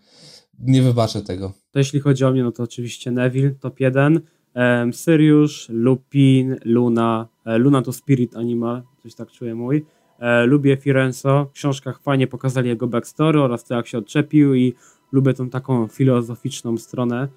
[0.58, 1.52] nie wybaczę tego.
[1.70, 4.20] To jeśli chodzi o mnie, no to oczywiście Neville, top 1.
[4.54, 7.28] Um, Sirius, Lupin, Luna.
[7.46, 9.84] E, Luna to Spirit Animal, coś tak czuję mój.
[10.18, 11.44] E, lubię Firenzo.
[11.44, 14.74] W książkach fajnie pokazali jego backstory oraz to, jak się odczepił i
[15.12, 17.28] lubię tą taką filozoficzną stronę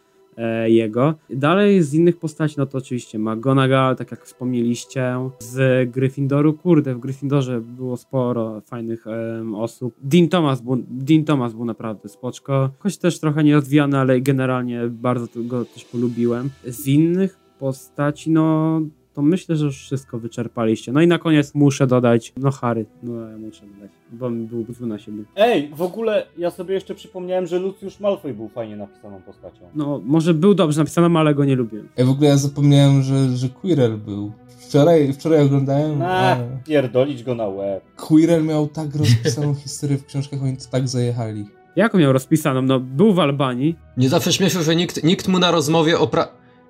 [0.66, 1.14] jego.
[1.30, 5.16] Dalej z innych postaci, no to oczywiście McGonagall, tak jak wspomnieliście.
[5.40, 9.96] Z Gryffindoru, kurde, w Gryffindorze było sporo fajnych em, osób.
[10.02, 12.70] Dean Thomas, był, Dean Thomas był naprawdę spoczko.
[12.80, 16.50] Choć też trochę nierozwijany, ale generalnie bardzo go też polubiłem.
[16.68, 18.82] Z innych postaci, no
[19.14, 20.92] to myślę, że już wszystko wyczerpaliście.
[20.92, 24.66] No i na koniec muszę dodać, no Harry, no ja muszę dodać, bo mi był
[24.70, 25.24] zły na siebie.
[25.36, 29.66] Ej, w ogóle ja sobie jeszcze przypomniałem, że Lucius Malfoy był fajnie napisaną postacią.
[29.76, 31.90] No, może był dobrze napisany, ale go nie lubiłem.
[31.98, 34.32] Ej, w ogóle ja zapomniałem, że, że Quirrell był.
[34.48, 36.00] Wczoraj, wczoraj oglądałem.
[36.00, 37.84] Na, a pierdolić go na łeb.
[37.96, 41.46] Quirrell miał tak rozpisaną historię w książkach, oni to tak zajechali.
[41.76, 42.62] Jak miał rozpisaną?
[42.62, 46.28] No, był w Albanii, Nie zawsze śmieszę, że nikt, nikt mu na rozmowie o pra...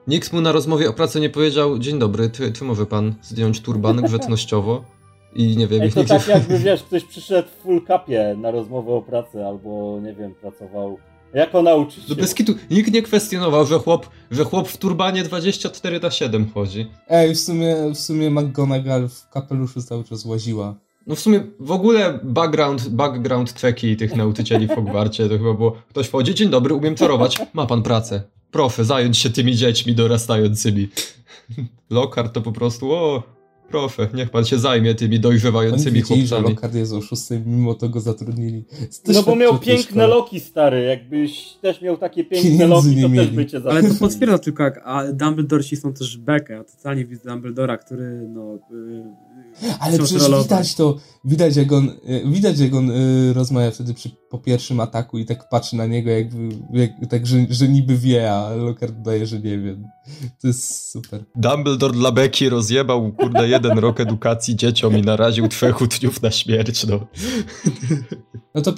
[0.07, 3.61] Nikt mu na rozmowie o pracy nie powiedział Dzień dobry, czy, czy może pan zdjąć
[3.61, 4.83] turban grzecznościowo?
[5.35, 6.19] I nie wiem, Ej, to nigdzie...
[6.19, 10.35] tak jakby, wiesz, ktoś przyszedł w full capie na rozmowę o pracy, albo, nie wiem,
[10.35, 10.97] pracował
[11.33, 12.15] jako Do nauczyciel.
[12.15, 12.53] bez kitu.
[12.71, 16.87] Nikt nie kwestionował, że chłop, że chłop w turbanie 24 na 7 chodzi.
[17.09, 20.75] Ej, w sumie, w sumie McGonagall w kapeluszu cały czas łaziła.
[21.07, 25.71] No w sumie w ogóle background, background treki tych nauczycieli w Hogwarcie to chyba było
[25.89, 28.23] ktoś wchodzi, dzień dobry, umiem czarować, ma pan pracę.
[28.51, 30.89] Proszę, zająć się tymi dziećmi dorastającymi.
[31.89, 33.23] Lockhart to po prostu, o,
[33.69, 36.55] proszę, niech pan się zajmie tymi Oni dojrzewającymi wiedzieli, że chłopcami.
[36.55, 38.63] Lockhart jest oszustem, mimo to go zatrudnili.
[39.03, 40.83] To No bo miał piękne loki, stary.
[40.83, 43.31] Jakbyś też miał takie piękne Pieniędzy loki, to też mieli.
[43.31, 47.05] by cię ale to potwierdza tylko jak a Dumbledore ci są też bekę, a totalnie
[47.05, 48.59] widzę Dumbledora, który no...
[48.71, 49.30] Yy,
[49.79, 54.09] Ale przecież widać to, widać jak on, y, widać jak on y, rozmawia wtedy przy,
[54.29, 58.33] po pierwszym ataku i tak patrzy na niego jakby, jak, tak, że, że niby wie,
[58.33, 59.75] a Lockhart daje, że nie wie.
[60.41, 61.23] To jest super.
[61.35, 66.87] Dumbledore dla Beki rozjebał, kurde, jeden rok edukacji dzieciom i naraził trzech uczniów na śmierć,
[66.87, 67.07] no.
[68.55, 68.73] No to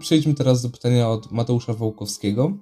[0.00, 2.52] przejdźmy teraz do pytania od Mateusza Wołkowskiego.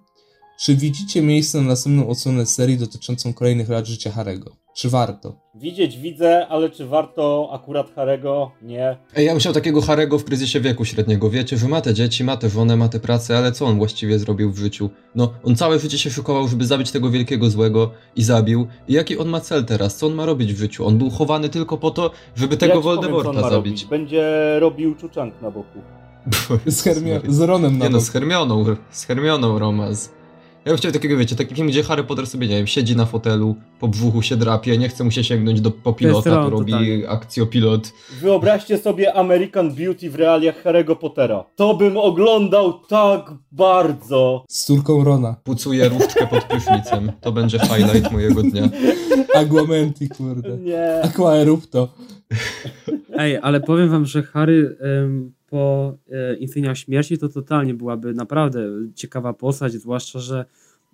[0.61, 4.57] Czy widzicie miejsce na następną odsłonę serii dotyczącą kolejnych lat życia Harego?
[4.77, 5.32] Czy warto?
[5.55, 8.51] Widzieć widzę, ale czy warto akurat Harego?
[8.62, 8.97] Nie.
[9.16, 11.31] Ej, ja bym chciał takiego Harego w kryzysie wieku średniego.
[11.31, 14.19] Wiecie, że ma te dzieci, ma tę żonę, ma tę pracę, ale co on właściwie
[14.19, 14.90] zrobił w życiu?
[15.15, 18.66] No, on całe życie się szykował, żeby zabić tego wielkiego złego i zabił.
[18.89, 19.97] I jaki on ma cel teraz?
[19.97, 20.86] Co on ma robić w życiu?
[20.86, 23.53] On był chowany tylko po to, żeby tego Ja powiem, Voldemorta ma zabić.
[23.55, 23.85] robić.
[23.85, 25.78] Będzie robił czuczank na boku.
[26.66, 30.12] Z, Hermio- z Ronem na Nie no, z Hermioną, z Hermioną romans.
[30.67, 33.07] Ja bym chciał takiego, wiecie, taki film, gdzie Harry Potter sobie, nie wiem, siedzi na
[33.07, 36.51] fotelu, po brzuchu się drapie, nie chce mu się sięgnąć do po pilota, Ron to
[36.51, 37.93] robi akcjopilot.
[38.21, 41.45] Wyobraźcie sobie American Beauty w realiach Harry'ego Pottera.
[41.57, 44.45] To bym oglądał tak bardzo.
[44.49, 45.37] Z córką Rona.
[45.45, 47.13] Pucuje różdżkę pod prysznicem.
[47.21, 48.69] To będzie highlight mojego dnia.
[49.35, 50.57] Aguamenti, kurde.
[50.57, 51.03] Nie.
[51.41, 51.89] Erupto.
[53.19, 58.60] Ej, ale powiem wam, że Harry em, po e, Insignia Śmierci to totalnie byłaby naprawdę
[58.94, 60.44] ciekawa postać, zwłaszcza, że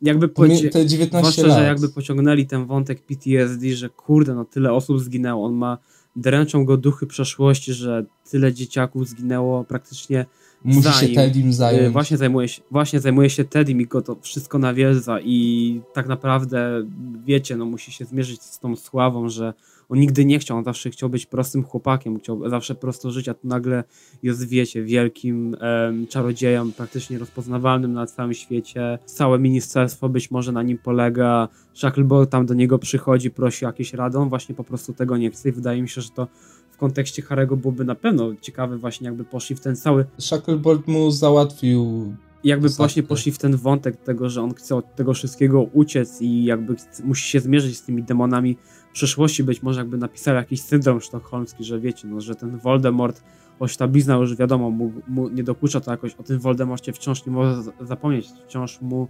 [0.03, 1.59] jakby pocie- Te 19 zwłaszcza, lat.
[1.59, 5.79] że jakby pociągnęli ten wątek PTSD, że kurde, no tyle osób zginęło, on ma
[6.17, 10.27] dręczą go duchy przeszłości, że tyle dzieciaków zginęło praktycznie
[10.65, 11.93] Musi zanim, się Tedim e, zająć.
[11.93, 16.87] Właśnie zajmuje się, właśnie zajmuje się Teddy i go to wszystko nawiedza i tak naprawdę,
[17.25, 19.55] wiecie, no musi się zmierzyć z tą sławą, że
[19.93, 23.35] on nigdy nie chciał, on zawsze chciał być prostym chłopakiem, chciał zawsze prosto żyć, a
[23.35, 23.85] tu nagle
[24.23, 28.99] jest, wiecie, wielkim em, czarodziejem, praktycznie rozpoznawalnym na całym świecie.
[29.05, 31.49] Całe ministerstwo być może na nim polega.
[31.75, 35.31] Shacklebolt tam do niego przychodzi, prosi o jakieś radę, on właśnie po prostu tego nie
[35.31, 36.27] chce i wydaje mi się, że to
[36.71, 41.11] w kontekście Harego byłoby na pewno ciekawe właśnie jakby poszli w ten cały Shacklebolt mu
[41.11, 42.13] załatwił
[42.45, 42.83] jakby Zasadzkę.
[42.83, 46.75] właśnie poszli w ten wątek tego, że on chce od tego wszystkiego uciec i jakby
[47.05, 48.57] musi się zmierzyć z tymi demonami
[48.93, 53.23] przeszłości, być może jakby napisał jakiś syndrom sztokholmski, że wiecie, no, że ten Voldemort,
[53.59, 57.27] choć ta blizna już wiadomo, mu, mu nie dokucza, to jakoś o tym Voldemorcie wciąż
[57.27, 59.09] nie może za- zapomnieć, wciąż mu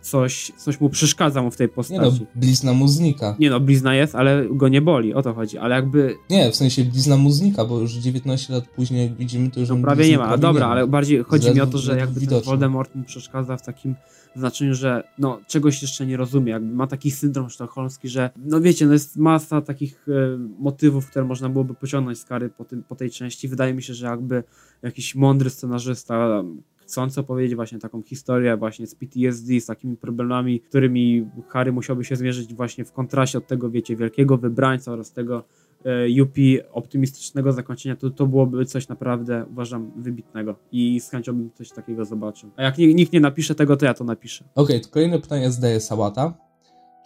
[0.00, 2.26] coś, coś mu przeszkadza mu w tej Nie no, postaci.
[2.34, 3.36] blizna mu znika.
[3.38, 6.56] Nie no, blizna jest, ale go nie boli, o to chodzi, ale jakby Nie, w
[6.56, 10.08] sensie blizna mu znika, bo już 19 lat później, jak widzimy, to już No prawie
[10.08, 10.72] nie ma, a prawie dobra, nie ma.
[10.72, 12.40] ale bardziej chodzi mi o to, że jakby ten.
[12.40, 13.94] Voldemort mu przeszkadza w takim
[14.36, 18.86] znaczeniu, że no czegoś jeszcze nie rozumie, jakby ma taki syndrom sztokholmski, że no wiecie,
[18.86, 22.96] no jest masa takich e, motywów, które można byłoby pociągnąć z kary po, tym, po
[22.96, 23.48] tej części.
[23.48, 24.44] Wydaje mi się, że jakby
[24.82, 26.42] jakiś mądry scenarzysta
[26.88, 32.16] chcąc opowiedzieć właśnie taką historię właśnie z PTSD, z takimi problemami, którymi Harry musiałby się
[32.16, 35.44] zmierzyć właśnie w kontraście od tego, wiecie, wielkiego wybrańca oraz tego
[35.84, 36.34] e, UP
[36.72, 42.04] optymistycznego zakończenia, to, to byłoby coś naprawdę, uważam, wybitnego i z chęcią bym coś takiego
[42.04, 42.50] zobaczył.
[42.56, 44.44] A jak ni- nikt nie napisze tego, to ja to napiszę.
[44.54, 46.47] Okej, to kolejne pytanie zdaje Sałata.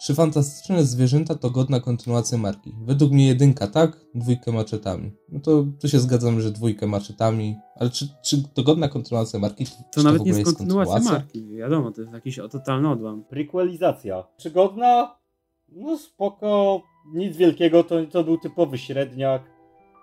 [0.03, 2.75] Czy fantastyczne zwierzęta to godna kontynuacja marki?
[2.85, 5.11] Według mnie jedynka tak, dwójkę maczetami.
[5.29, 9.65] No to tu się zgadzam, że dwójkę maczetami, ale czy, czy to godna kontynuacja marki?
[9.65, 13.23] Czy To nawet w nie jest kontynuacja marki, wiadomo, to jest jakiś totalny odłam.
[13.23, 14.23] Prequelizacja.
[14.37, 15.15] Przygodna?
[15.69, 16.81] No spoko.
[17.13, 19.41] Nic wielkiego, to, to był typowy średniak.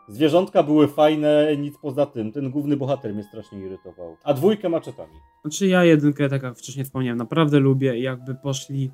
[0.08, 2.32] Zwierzątka były fajne, nic poza tym.
[2.32, 4.16] Ten główny bohater mnie strasznie irytował.
[4.24, 5.14] A dwójkę maczetami.
[5.42, 8.90] Znaczy ja jedynkę, tak jak wcześniej wspomniałem, naprawdę lubię i jakby poszli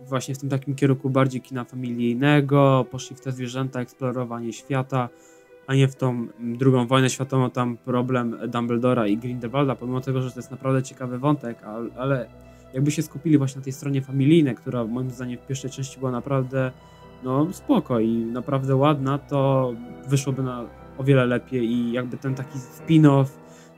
[0.00, 5.08] właśnie w tym takim kierunku bardziej kina familijnego, poszli w te zwierzęta, eksplorowanie świata,
[5.66, 10.30] a nie w tą drugą wojnę światową, tam problem Dumbledora i Grindelwalda, pomimo tego, że
[10.30, 11.58] to jest naprawdę ciekawy wątek,
[11.96, 12.28] ale,
[12.74, 16.10] jakby się skupili właśnie na tej stronie familijnej, która moim zdaniem w pierwszej części była
[16.10, 16.72] naprawdę
[17.22, 19.72] no spoko i naprawdę ładna, to
[20.08, 20.64] wyszłoby na
[20.98, 23.26] o wiele lepiej i jakby ten taki spin-off,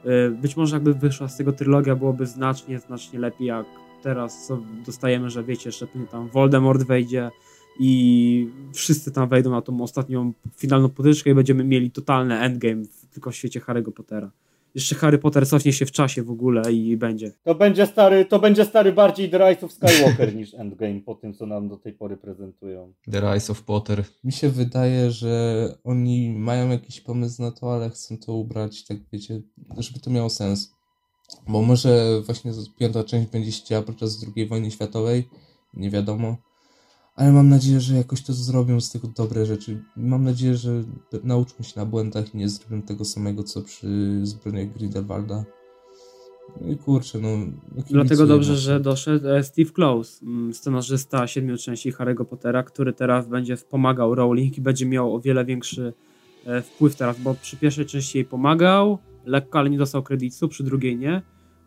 [0.07, 3.67] y, być może jakby wyszła z tego trylogia, byłoby znacznie, znacznie lepiej, jak
[4.03, 7.31] teraz co dostajemy, że wiecie, jeszcze tam Voldemort wejdzie
[7.81, 13.31] i wszyscy tam wejdą na tą ostatnią finalną potyczkę i będziemy mieli totalny endgame tylko
[13.31, 14.31] w świecie Harry'ego Pottera
[14.75, 17.33] jeszcze Harry Potter cofnie się w czasie w ogóle i będzie.
[17.45, 21.35] To będzie stary, to będzie stary bardziej The Rise of Skywalker niż Endgame po tym,
[21.35, 22.93] co nam do tej pory prezentują.
[23.11, 24.05] The Rise of Potter.
[24.25, 28.97] Mi się wydaje, że oni mają jakiś pomysł na to, ale chcą to ubrać, tak
[29.13, 29.41] wiecie,
[29.79, 30.75] żeby to miało sens.
[31.49, 35.29] Bo może właśnie piąta część będzie się działa podczas II wojny światowej,
[35.75, 36.37] nie wiadomo
[37.17, 39.83] ale mam nadzieję, że jakoś to zrobią z tego dobre rzeczy.
[39.97, 40.83] Mam nadzieję, że
[41.25, 45.45] nauczą się na błędach i nie zrobią tego samego, co przy zbrojeniach Grindelwalda.
[46.61, 47.29] No i kurczę, no...
[47.77, 52.93] no Dlatego dobrze, że doszedł e, Steve Close, mm, scenarzysta siedmiu części Harry'ego Pottera, który
[52.93, 55.93] teraz będzie wspomagał Rowling i będzie miał o wiele większy
[56.47, 60.65] e, wpływ teraz, bo przy pierwszej części jej pomagał, lekko, ale nie dostał kredytu, przy
[60.65, 61.23] drugiej nie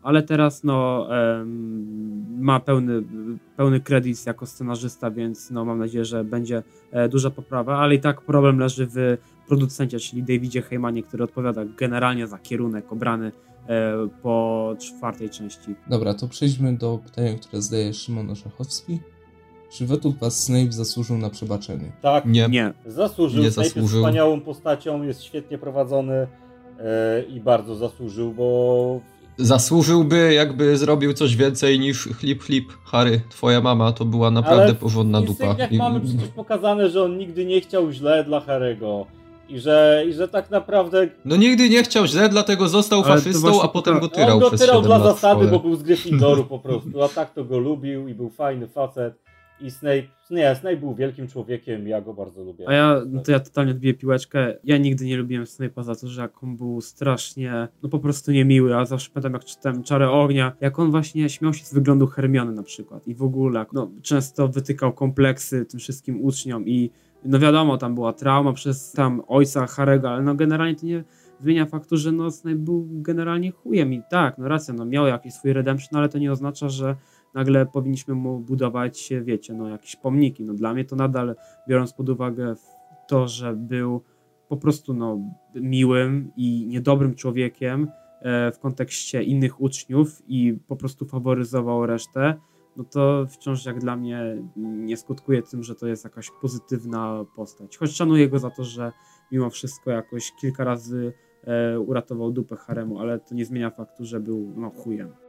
[0.06, 1.08] ale teraz no,
[2.38, 3.02] ma pełny,
[3.56, 6.62] pełny kredyt jako scenarzysta, więc no, mam nadzieję, że będzie
[6.92, 9.16] e, duża poprawa, ale i tak problem leży w
[9.48, 13.32] producencie, czyli Davidzie Heymanie, który odpowiada generalnie za kierunek obrany
[13.68, 13.92] e,
[14.22, 15.74] po czwartej części.
[15.90, 19.00] Dobra, to przejdźmy do pytania, które zdaje Szymon Orzechowski.
[19.70, 21.92] Czy według was Snape zasłużył na przebaczenie?
[22.02, 22.26] Tak.
[22.26, 22.48] Nie.
[22.48, 22.72] nie.
[22.86, 23.42] Zasłużył.
[23.42, 23.82] Nie Snape zasłużył.
[23.82, 26.26] jest wspaniałą postacią, jest świetnie prowadzony
[27.28, 29.00] i bardzo zasłużył, bo
[29.38, 34.74] zasłużyłby, jakby zrobił coś więcej niż chlip, chlip, Harry, twoja mama, to była naprawdę Ale
[34.74, 35.54] porządna dupa.
[35.58, 35.76] jak I...
[35.76, 39.04] mamy przecież pokazane, że on nigdy nie chciał źle dla Harry'ego.
[39.48, 41.08] I że, I że tak naprawdę.
[41.24, 44.34] No nigdy nie chciał źle, dlatego został Ale faszystą, a potem go tyrał.
[44.34, 47.02] On go tyrał dla zasady, bo był z Gryffindoru po prostu.
[47.02, 49.14] A tak to go lubił i był fajny facet.
[49.60, 52.68] I Snape, nie, Snape był wielkim człowiekiem, ja go bardzo lubię.
[52.68, 54.54] A ja, no to ja totalnie odbiję piłeczkę.
[54.64, 58.32] Ja nigdy nie lubiłem Snape'a za to, że jak on był strasznie, no po prostu
[58.32, 62.06] niemiły, a zawsze pamiętam jak czytałem Czarę Ognia, jak on właśnie śmiał się z wyglądu
[62.06, 66.90] Hermiony na przykład i w ogóle, no często wytykał kompleksy tym wszystkim uczniom i
[67.24, 71.04] no wiadomo, tam była trauma przez tam ojca Harego, ale no generalnie to nie
[71.40, 75.34] zmienia faktu, że no Snape był generalnie chujem i tak, no racja, no miał jakiś
[75.34, 76.96] swój redemption, ale to nie oznacza, że
[77.36, 80.44] nagle powinniśmy mu budować, wiecie, no jakieś pomniki.
[80.44, 81.36] No dla mnie to nadal,
[81.68, 82.54] biorąc pod uwagę
[83.08, 84.02] to, że był
[84.48, 85.18] po prostu no,
[85.54, 87.88] miłym i niedobrym człowiekiem
[88.20, 92.34] e, w kontekście innych uczniów i po prostu faworyzował resztę,
[92.76, 97.76] no to wciąż jak dla mnie nie skutkuje tym, że to jest jakaś pozytywna postać.
[97.76, 98.92] Choć szanuję go za to, że
[99.32, 101.12] mimo wszystko jakoś kilka razy
[101.44, 105.25] e, uratował dupę haremu, ale to nie zmienia faktu, że był no, chujem.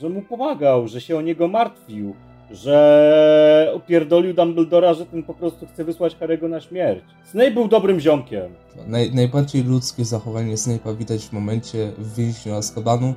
[0.00, 2.14] Że mu pomagał, że się o niego martwił,
[2.50, 7.04] że opierdolił Dumbledora, że ten po prostu chce wysłać Harry'ego na śmierć.
[7.24, 8.52] Snape był dobrym ziomkiem.
[8.86, 13.14] Naj, najbardziej ludzkie zachowanie Snape'a widać w momencie w więźniu Azkabanu,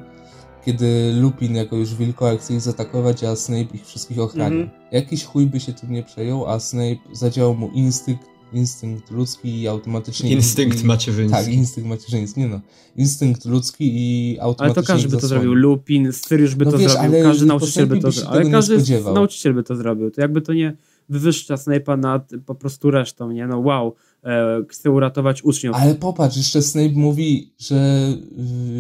[0.66, 4.56] kiedy Lupin jako już wilkołak chce ich zaatakować, a Snape ich wszystkich ochrania.
[4.56, 4.70] Mm -hmm.
[4.92, 9.68] Jakiś chuj by się tym nie przejął, a Snape zadziałał mu instynkt instynkt ludzki i
[9.68, 10.32] automatycznie...
[10.38, 11.38] Instynkt macierzyński.
[11.38, 12.62] Tak, instynkt macierzyński, nie no.
[12.96, 15.54] Instynkt ludzki i automatycznie Ale to każdy by to zrobił.
[15.54, 18.32] Lupin, Styriusz by no to wiesz, zrobił, każdy nauczyciel by to zrobił.
[18.32, 20.12] Ale każdy nauczyciel by to zrobił.
[20.12, 20.76] To jakby to nie
[21.10, 23.48] wywyższa Snape'a nad po prostu resztą, nie?
[23.48, 25.76] No wow, e, chce uratować uczniów.
[25.76, 28.08] Ale popatrz, jeszcze Snape mówi, że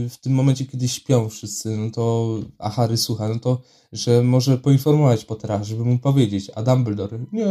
[0.09, 3.61] w tym momencie, kiedy śpią wszyscy, no to, a Harry słucha, no to,
[3.91, 7.45] że może poinformować Pottera, żeby mu powiedzieć, a Dumbledore, nie,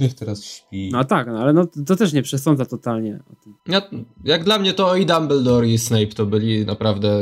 [0.00, 0.90] niech teraz śpi.
[0.92, 3.20] No tak, no, ale no, to też nie przesądza totalnie.
[3.66, 3.82] Ja,
[4.24, 7.20] jak dla mnie to i Dumbledore i Snape to byli naprawdę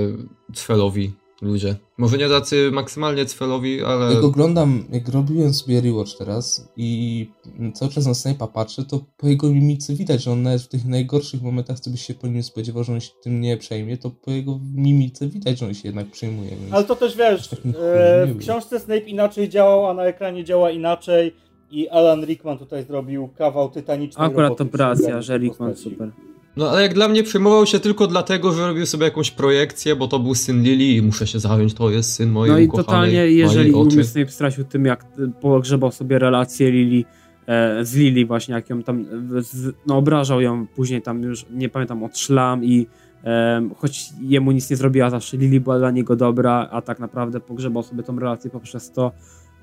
[0.54, 1.12] cwelowi
[1.44, 1.76] ludzie.
[1.98, 4.14] Może nie tacy maksymalnie cwelowi, ale...
[4.14, 7.30] Jak oglądam, jak robiłem sobie rewatch teraz i
[7.74, 10.84] cały czas na Snape'a patrzę, to po jego mimice widać, że on nawet w tych
[10.84, 14.10] najgorszych momentach, co byś się po nim spodziewał, że on się tym nie przejmie, to
[14.10, 16.50] po jego mimice widać, że on się jednak przejmuje.
[16.70, 21.34] Ale to też wiesz, e, w książce Snape inaczej działał, a na ekranie działa inaczej
[21.70, 24.24] i Alan Rickman tutaj zrobił kawał tytaniczny.
[24.24, 26.10] Akurat to racja, że Rickman super.
[26.56, 30.08] No ale jak dla mnie przejmował się tylko dlatego, że robił sobie jakąś projekcję, bo
[30.08, 33.30] to był syn Lili i muszę się zająć, to jest syn mojej No i totalnie,
[33.30, 35.04] jeżeli Loomis Snape stracił tym, jak
[35.40, 37.04] pogrzebał sobie relację Lili
[37.46, 39.06] e, z Lili właśnie, jak ją tam,
[39.38, 42.86] z, no obrażał ją później tam już, nie pamiętam, od szlam i
[43.22, 47.40] em, choć jemu nic nie zrobiła, zawsze Lily była dla niego dobra, a tak naprawdę
[47.40, 49.12] pogrzebał sobie tą relację poprzez to,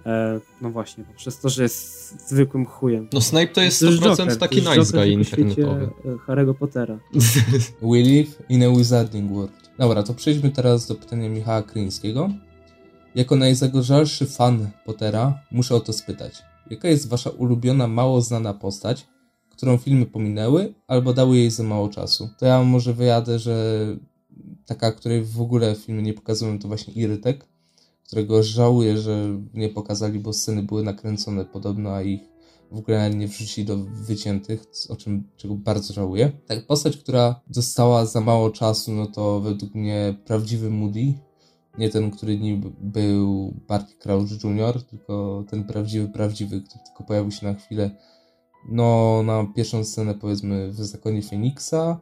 [0.05, 3.07] e, no właśnie, poprzez to, że jest zwykłym chujem.
[3.13, 5.89] No Snape to jest To 100% Joker, taki to jest nice Joker guy internetowy.
[6.05, 6.99] e, Harry'ego Pottera.
[7.91, 9.71] We live in a wizarding world.
[9.79, 12.29] Dobra, to przejdźmy teraz do pytania Michała Kryńskiego.
[13.15, 16.43] Jako najzagorzalszy fan Pottera muszę o to spytać.
[16.69, 19.07] Jaka jest wasza ulubiona, mało znana postać,
[19.49, 22.29] którą filmy pominęły albo dały jej za mało czasu?
[22.37, 23.85] To ja może wyjadę, że
[24.65, 27.45] taka, której w ogóle filmy nie pokazują, to właśnie Irytek,
[28.11, 32.21] którego żałuję, że nie pokazali, bo sceny były nakręcone podobno, a ich
[32.71, 36.31] w ogóle nie wrzucili do wyciętych, o czym czego bardzo żałuję.
[36.47, 41.13] Tak, postać, która dostała za mało czasu, no to według mnie prawdziwy Moody.
[41.77, 47.31] Nie ten, który niby był Barty Crouch Jr., tylko ten prawdziwy, prawdziwy, który tylko pojawił
[47.31, 47.91] się na chwilę.
[48.69, 51.99] No, na pierwszą scenę powiedzmy w Zakonie Feniksa,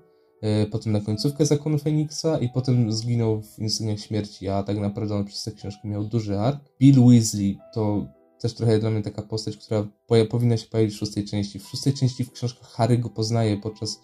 [0.72, 5.26] potem na końcówkę Zakonu Feniksa i potem zginął w Insygniach Śmierci, a tak naprawdę on
[5.26, 6.60] przez tę książkę miał duży ark.
[6.80, 8.06] Bill Weasley to
[8.42, 11.60] też trochę dla mnie taka postać, która poja- powinna się pojawić w szóstej części.
[11.60, 14.02] W szóstej części w książkach Harry go poznaje podczas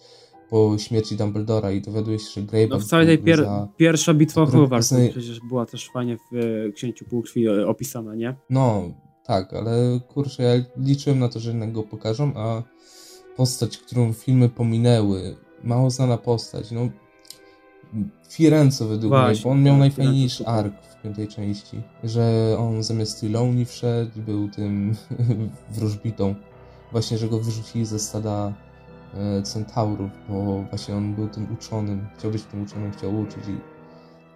[0.49, 3.67] po śmierci Dumbledora i dowiaduje się, że Greyback No w całej tej pier za...
[3.77, 6.35] pierwsza bitwa o Hogwarts poznaje- przecież była też fajnie w
[6.67, 8.35] e, Księciu Półkrwi e, opisana, nie?
[8.49, 8.83] No,
[9.23, 12.63] tak, ale kurczę, ja liczyłem na to, że jednak go pokażą, a
[13.35, 15.35] postać, którą filmy pominęły,
[15.65, 16.89] mało znana postać, no
[18.29, 22.55] Firenze według mnie, Właśnie, bo on miał tak, najfajniejszy Firenze, ark w piątej części, że
[22.59, 24.95] on zamiast Trelawney wszedł i był tym
[25.75, 26.35] wróżbitą,
[26.91, 28.53] właśnie, że go wyrzucili ze stada
[29.13, 33.57] e, centaurów, bo właśnie on był tym uczonym, chciał być tym uczonym, chciał uczyć i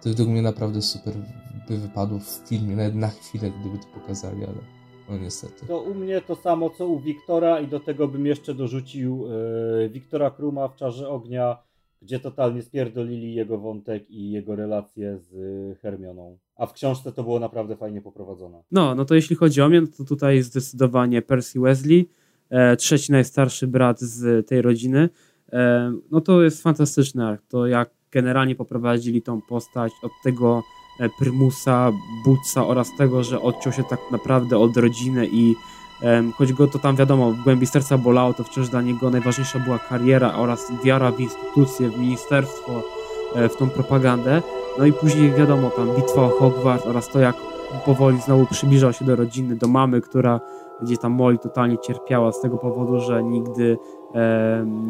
[0.02, 1.14] to według mnie naprawdę super
[1.68, 4.79] by wypadło w filmie, nawet na chwilę, gdyby to pokazali, ale
[5.10, 5.66] no niestety.
[5.66, 9.26] To u mnie to samo co u Wiktora i do tego bym jeszcze dorzucił
[9.84, 11.58] e, Wiktora Kruma w Czarze Ognia,
[12.02, 16.38] gdzie totalnie spierdolili jego wątek i jego relacje z Hermioną.
[16.56, 18.62] A w książce to było naprawdę fajnie poprowadzone.
[18.70, 22.08] No, no to jeśli chodzi o mnie, no to tutaj zdecydowanie Percy Wesley,
[22.50, 25.08] e, trzeci najstarszy brat z tej rodziny.
[25.52, 27.38] E, no to jest fantastyczny.
[27.48, 31.92] To jak generalnie poprowadzili tą postać od tego e, prymusa,
[32.24, 35.56] Butsa oraz tego, że odciął się tak naprawdę od rodziny i
[36.36, 39.78] choć go to tam wiadomo, w głębi serca bolało, to wciąż dla niego najważniejsza była
[39.78, 42.82] kariera oraz wiara w instytucje, w ministerstwo,
[43.34, 44.42] e, w tą propagandę.
[44.78, 47.36] No i później wiadomo, tam bitwa o Hogwarts oraz to, jak
[47.84, 50.40] powoli znowu przybliżał się do rodziny, do mamy, która
[50.82, 53.78] gdzie tam Molly totalnie cierpiała z tego powodu, że nigdy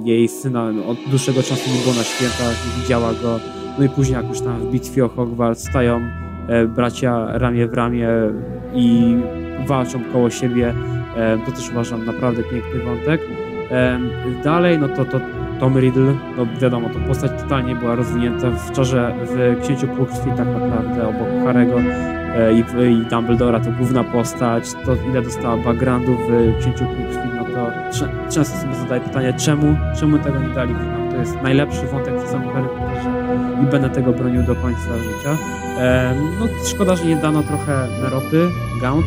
[0.04, 3.40] jej syna no, od dłuższego czasu nie było na świętach, widziała go.
[3.78, 6.00] No i później jak już tam w bitwie o Hogwarts stają
[6.48, 8.08] e, bracia ramię w ramię
[8.74, 9.16] i
[9.66, 10.74] walczą koło siebie.
[11.16, 13.20] E, to też uważam naprawdę piękny wątek.
[14.44, 15.20] Dalej, no to, to
[15.60, 20.46] Tom Riddle, no wiadomo, to postać totalnie była rozwinięta w czarze, w Księciu Półkrwi tak
[20.46, 21.80] naprawdę, obok Harry'ego
[22.36, 22.58] e, i,
[22.92, 28.58] i Dumbledora, to główna postać, to ile dostała backgroundu w Księciu Półkrwi, no to często
[28.58, 30.74] sobie zadaję pytanie, czemu, czemu tego nie dali?
[31.10, 33.10] To jest najlepszy wątek w całym Harry Potterze
[33.62, 35.36] i będę tego bronił do końca życia.
[35.78, 38.48] E, no szkoda, że nie dano trochę Meropy,
[38.80, 39.06] Gaunt,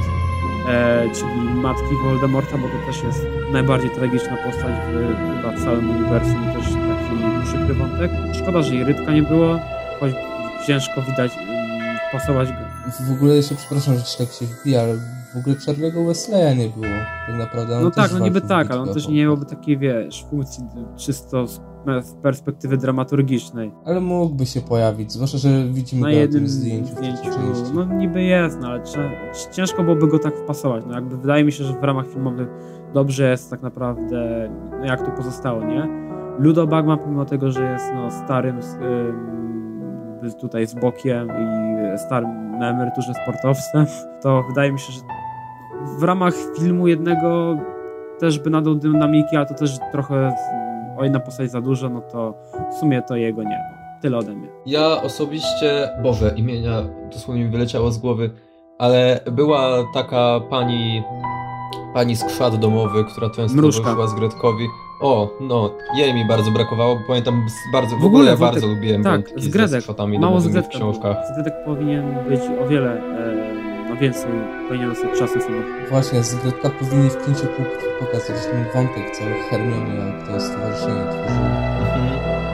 [0.69, 6.45] e, czyli matki Voldemorta, bo to też jest najbardziej tragiczna postać w chyba całym uniwersum
[6.53, 8.11] też taki przykry wątek.
[8.41, 9.59] Szkoda, że jej Rydka nie było,
[9.99, 10.13] choć
[10.67, 11.31] ciężko widać
[12.11, 12.55] pasować go.
[12.99, 14.93] W ogóle jeszcze przepraszam, że ci tak się wbija, ale
[15.33, 16.95] w ogóle Charlie'ego Wesleya nie było.
[17.27, 20.25] Tak naprawdę on No tak, no niby tak, ale on też nie miałby takiej, wiesz,
[20.29, 20.63] funkcji
[20.97, 21.61] czysto z
[22.21, 23.71] perspektywy dramaturgicznej.
[23.85, 27.29] Ale mógłby się pojawić, zwłaszcza, że widzimy Na go na jednym tym zdjęciu zdjęciu,
[27.73, 28.81] no niby jest, no ale
[29.51, 30.83] ciężko byłoby go tak wpasować.
[30.87, 32.47] No jakby wydaje mi się, że w ramach filmowych
[32.93, 34.49] dobrze jest tak naprawdę,
[34.79, 35.87] no jak to pozostało, nie?
[36.39, 38.59] Ludo Bagman, pomimo tego, że jest no, starym
[40.41, 43.85] tutaj z bokiem i starym na emeryturze sportowcem,
[44.23, 44.99] to wydaje mi się, że
[45.99, 47.57] w ramach filmu jednego
[48.19, 52.01] też by nadał dynamiki, ale to też trochę mm, o jedna postać za dużo, no
[52.01, 52.33] to
[52.71, 53.59] w sumie to jego nie.
[54.01, 54.47] Tyle ode mnie.
[54.65, 56.81] Ja osobiście, Boże, imienia
[57.13, 58.29] dosłownie mi wyleciało z głowy,
[58.79, 61.03] ale była taka pani,
[61.93, 63.89] pani z krzat domowy, która często Mrużka.
[63.89, 64.65] wyszła z Gretkowi.
[65.01, 68.67] O, no, jej mi bardzo brakowało, bo pamiętam z- bardzo, w, W ogóle, wątek- bardzo
[68.67, 69.81] lubiłem tak, z Gredek.
[69.83, 70.69] krzatami Mało z Gredka.
[70.71, 71.17] książkach.
[71.31, 73.62] Zgredek powinien być o wiele, e,
[73.93, 74.31] no więcej,
[74.67, 75.61] powinien dostać czasu filmu.
[75.89, 81.03] Właśnie, z Gretka powinni w Księciu Półkrwi pokazać ten wątek cały Hermiony, jak to stowarzyszenie
[81.13, 81.47] tworzyło.
[81.83, 82.09] Mhm.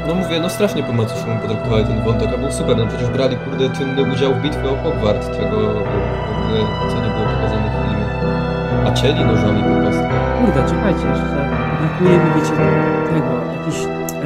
[0.07, 3.35] No mówię, no strasznie po macoszemu potraktowali ten wątek, a był super, no przecież brali
[3.37, 7.75] kurde czynny udział w bitwie o Hogwart, tego w ogóle, co nie było pokazane w
[7.79, 8.05] filmie.
[8.87, 10.05] A cieli nożami po prostu.
[10.39, 11.39] Kurde, czekajcie jeszcze,
[11.79, 12.55] brakuje mi, wiecie,
[13.13, 13.77] tego, jakiś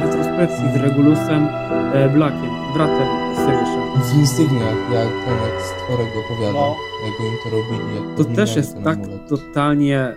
[0.02, 1.48] retrospekcji z Regulusem
[1.94, 6.76] e, Blackiem, bratem W instygniach, jak ten jak stworek opowiada, No.
[7.04, 7.96] jak im to robili.
[7.96, 9.28] Jak To też jest tak amulet.
[9.28, 10.16] totalnie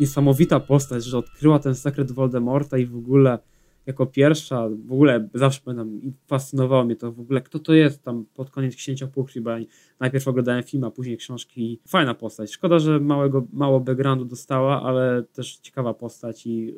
[0.00, 3.38] niesamowita postać, że odkryła ten sekret Voldemorta i w ogóle
[3.86, 8.02] jako pierwsza, w ogóle zawsze pamiętam i fascynowało mnie to w ogóle, kto to jest
[8.02, 9.58] tam pod koniec Księcia Półkrwi, bo ja
[10.00, 11.80] najpierw oglądałem film, a później książki.
[11.88, 12.52] Fajna postać.
[12.52, 16.74] Szkoda, że małego, mało backgroundu dostała, ale też ciekawa postać i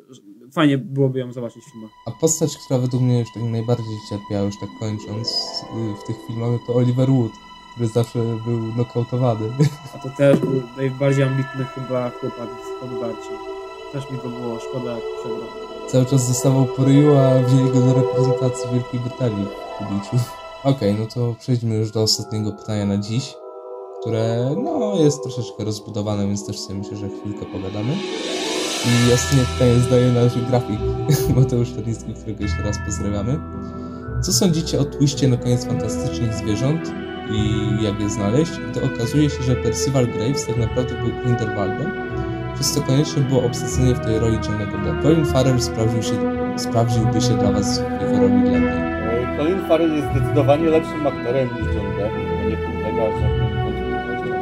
[0.51, 1.91] fajnie byłoby ją zobaczyć w filmach.
[2.07, 6.15] A postać, która według mnie już tak najbardziej cierpiała, już tak kończąc y, w tych
[6.27, 7.31] filmach, to Oliver Wood,
[7.73, 9.49] który zawsze był nokautowany.
[9.95, 13.29] A to też był najbardziej ambitny chyba chłopak z Podwarci.
[13.93, 15.66] Też mi go było szkoda, jak przegrał.
[15.91, 20.25] Cały czas a wzięli go do reprezentacji Wielkiej Brytanii w pobiciu.
[20.63, 23.33] Okej, no to przejdźmy już do ostatniego pytania na dziś,
[24.01, 27.93] które no jest troszeczkę rozbudowane, więc też sobie myślę, że chwilkę pogadamy.
[28.85, 30.79] I ostatnie pytanie zdaje nasz grafik
[31.35, 33.39] Mateusz Ternicki, którego jeszcze raz pozdrawiamy.
[34.23, 36.91] Co sądzicie o twiście na koniec fantastycznych zwierząt
[37.31, 41.91] i jak je znaleźć, gdy okazuje się, że Percival Graves tak naprawdę był Grindelwaldem,
[42.57, 45.01] przez co konieczne było obsadzenie w tej roli Johnego Deppa.
[45.01, 46.15] Colin Farrell sprawdził się,
[46.55, 48.81] sprawdziłby się dla was w jego roli lepiej.
[49.33, 52.15] E, Colin Farrell jest zdecydowanie lepszym aktorem niż John Depp,
[52.49, 54.37] nie podlega żadnym wątpliwościom.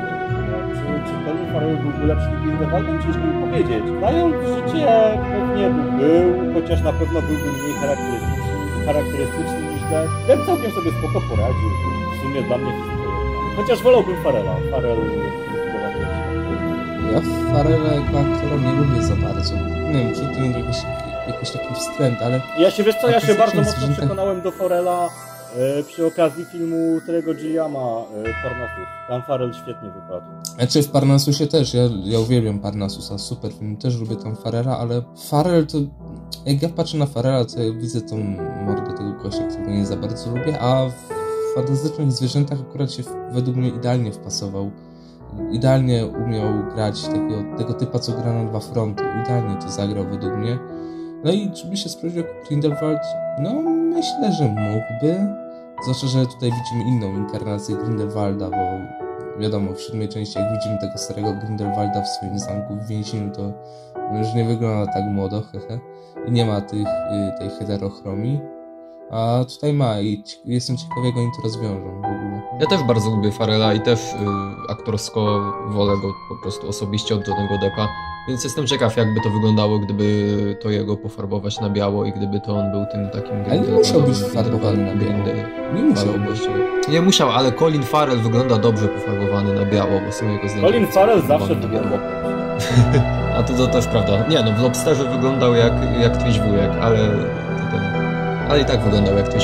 [0.75, 3.01] Czy, czy Colin Farrell byłby lepszym Grindelwaldem?
[3.03, 3.83] Ciężko mi powiedzieć.
[3.99, 4.87] Znając życie,
[5.31, 10.09] pewnie by był, chociaż na pewno byłby mniej charakterystyczny, charakterystyczny niż Depp.
[10.27, 11.69] Depp całkiem sobie spoko poradził.
[12.13, 13.09] W sumie dla mnie wszystko.
[13.57, 14.55] Chociaż wolałbym Farrella.
[14.71, 15.01] Farrell
[17.13, 17.21] Ja
[17.53, 19.53] Farrella jako aktora nie lubię za bardzo.
[19.91, 20.77] Nie wiem, czy to nie jakiś,
[21.27, 24.41] jakiś taki wstręt, ale Ja się, wiesz co, ja się bardzo jest mocno zwierzęta- przekonałem
[24.41, 25.09] do Forela
[25.79, 28.85] e, przy okazji filmu Terego Gilliama e, Parnassus.
[29.07, 30.25] Tam Farel świetnie wypadł.
[30.55, 35.01] Znaczy w Parnasusie też, ja, ja uwielbiam Parnasusa, super film, też lubię tam Farrera, ale
[35.29, 35.77] Farrell to,
[36.45, 38.17] jak ja patrzę na Farrella, to ja widzę tą
[38.65, 40.93] mordę tego gościa, którego nie za bardzo lubię, a w
[41.55, 44.71] Fantastycznych Zwierzętach akurat się według mnie idealnie wpasował.
[45.51, 49.03] Idealnie umiał grać tego, tego typa, co gra na dwa fronty.
[49.23, 50.59] Idealnie to zagrał według mnie.
[51.23, 53.01] No i czy by się sprawdził jako Grindelwald?
[53.39, 55.27] No myślę, że mógłby.
[55.83, 58.95] Zwłaszcza, że tutaj widzimy inną inkarnację Grindelwalda, bo
[59.39, 63.41] wiadomo, w siódmej części, jak widzimy tego starego Grindelwalda w swoim zamku w więzieniu, to
[64.17, 65.79] już nie wygląda tak młodo, hehe.
[66.27, 68.39] I nie ma tych, y, tej heterochromii.
[69.11, 72.14] A tutaj ma i jestem ciekaw, jak oni to rozwiążą ogóle.
[72.59, 74.15] Ja też bardzo lubię Farela i też y,
[74.69, 75.21] aktorsko
[75.67, 77.87] wolę go po prostu osobiście od Johnego Deppa,
[78.27, 82.57] więc jestem ciekaw jakby to wyglądało, gdyby to jego pofarbować na biało i gdyby to
[82.57, 83.35] on był tym takim...
[83.45, 85.23] Ale nie musiał być farbowany na biało.
[85.75, 86.41] Nie musiał być.
[86.89, 90.67] Nie musiał, ale Colin Farrell wygląda dobrze pofarbowany na biało, bo są jego zdjęcia.
[90.67, 92.35] Colin Farrell zawsze wyglądał biało.
[93.37, 94.27] A to, to też prawda.
[94.27, 96.97] Nie no, w Lobsterze wyglądał jak, jak twój wujek, ale...
[96.97, 97.83] To, to,
[98.49, 99.41] ale i tak wyglądał jak twój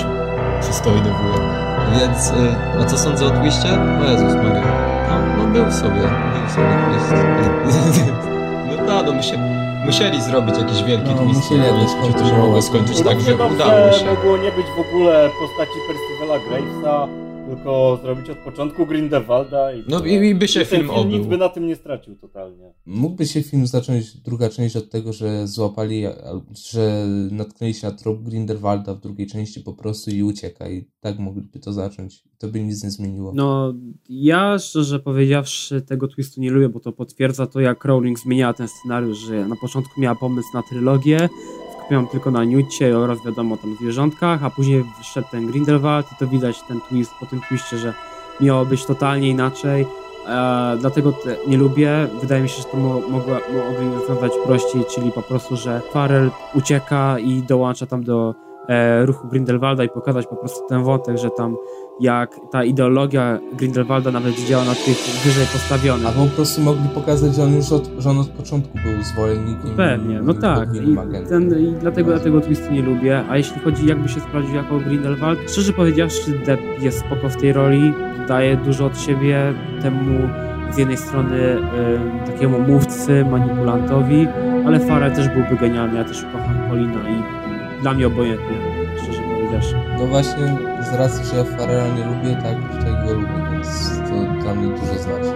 [0.61, 1.70] przystojny wujek.
[1.99, 2.33] Więc, y,
[2.81, 3.67] a co sądzę o twiście?
[4.01, 4.61] O Jezus Maria.
[5.09, 8.03] No, no był sobie, był sobie twist.
[8.71, 9.37] No tak, no musie,
[9.85, 11.41] musieli zrobić jakiś wielki No, twist.
[11.41, 14.05] musieli jakoś Czy to mogło skończyć tak, że udało się.
[14.05, 17.07] mogło nie być w ogóle postaci Percivela Gravesa,
[17.55, 19.83] tylko zrobić od początku Grindelwalda i...
[19.87, 21.29] No i, i by się I film film nic obył.
[21.29, 22.73] by na tym nie stracił totalnie.
[22.85, 26.03] Mógłby się film zacząć, druga część od tego, że złapali,
[26.71, 31.19] że natknęli się na trop Grindelwalda w drugiej części po prostu i ucieka i tak
[31.19, 32.23] mogliby to zacząć.
[32.37, 33.31] To by nic nie zmieniło.
[33.35, 33.73] No,
[34.09, 38.67] ja szczerze powiedziawszy tego twistu nie lubię, bo to potwierdza to, jak Rowling zmieniała ten
[38.67, 41.29] scenariusz, że na początku miała pomysł na trylogię,
[41.91, 46.27] skupiałam tylko na Newcie oraz wiadomo tam zwierzątkach, a później wszedł ten Grindelwald i to
[46.27, 47.93] widać ten twist po tym twiście, że
[48.41, 49.85] miało być totalnie inaczej.
[50.27, 52.07] E, dlatego te, nie lubię.
[52.21, 53.01] Wydaje mi się, że to mo,
[53.97, 58.35] rozwiązać prościej, czyli po prostu, że Farrell ucieka i dołącza tam do
[58.67, 61.55] e, ruchu Grindelwalda i pokazać po prostu ten wątek, że tam
[61.99, 66.07] jak ta ideologia Grindelwalda nawet działa na tych wyżej postawionych.
[66.07, 69.71] A po prostu mogli pokazać, że on już od, że on od początku był zwolennikiem.
[69.77, 70.69] Pewnie, no tak.
[70.75, 70.97] I,
[71.29, 73.23] ten, I dlatego ja tego twistu nie lubię.
[73.29, 77.53] A jeśli chodzi, jakby się sprawdził jako Grindelwald, szczerze powiedziawszy, Depp jest spoko w tej
[77.53, 77.93] roli,
[78.27, 80.29] daje dużo od siebie temu
[80.71, 84.27] z jednej strony em, takiemu mówcy, manipulantowi,
[84.65, 85.97] ale Farrell też byłby genialny.
[85.97, 87.23] Ja też kocham Polina i
[87.81, 88.57] dla mnie obojętnie,
[89.41, 89.75] powiedziawszy.
[89.99, 90.57] No właśnie,
[90.91, 94.77] z racji, że ja Farrella nie lubię, tak, tutaj go lubię, więc to dla mnie
[94.77, 95.31] dużo znaczy.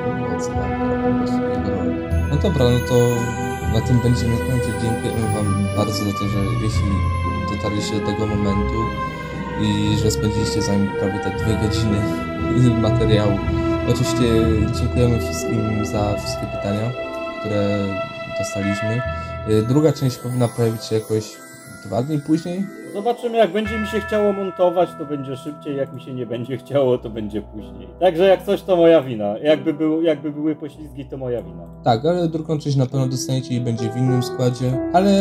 [1.55, 1.83] jego.
[2.29, 2.95] No dobra, no to
[3.73, 4.73] na tym będziemy kończyć.
[4.81, 6.91] Dziękujemy Wam bardzo za to, że jeśli
[7.55, 8.79] dotarliście do tego momentu
[9.61, 11.97] i że spędziliście z nami prawie te dwie godziny
[12.89, 13.39] materiału.
[13.89, 14.23] Oczywiście
[14.79, 16.91] dziękujemy wszystkim za wszystkie pytania,
[17.39, 17.77] które
[18.39, 19.01] dostaliśmy.
[19.49, 21.37] Y, Druga część powinna pojawić się jakoś
[21.85, 22.65] dwa dni później,
[22.95, 26.57] Zobaczymy, jak będzie mi się chciało montować, to będzie szybciej, jak mi się nie będzie
[26.57, 27.87] chciało, to będzie później.
[27.99, 29.37] Także jak coś, to moja wina.
[29.37, 31.63] Jakby, był, jakby były poślizgi, to moja wina.
[31.83, 34.89] Tak, ale drugą część na pewno dostaniecie i będzie w innym składzie.
[34.93, 35.11] Ale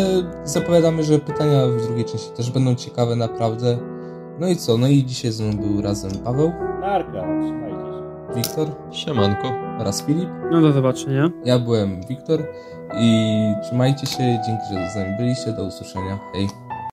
[0.44, 3.76] zapowiadamy, że pytania w drugiej części też będą ciekawe naprawdę.
[4.40, 4.78] No i co?
[4.78, 8.34] No i dzisiaj ze mną był razem Paweł, Narka, trzymajcie się.
[8.36, 9.52] Wiktor Siemanko.
[9.80, 10.28] oraz Filip.
[10.50, 11.30] No do zobaczenia.
[11.44, 12.40] Ja byłem Wiktor
[13.00, 15.52] i trzymajcie się, dzięki, że z nami byliście.
[15.52, 16.18] Do usłyszenia.
[16.34, 16.63] Hej.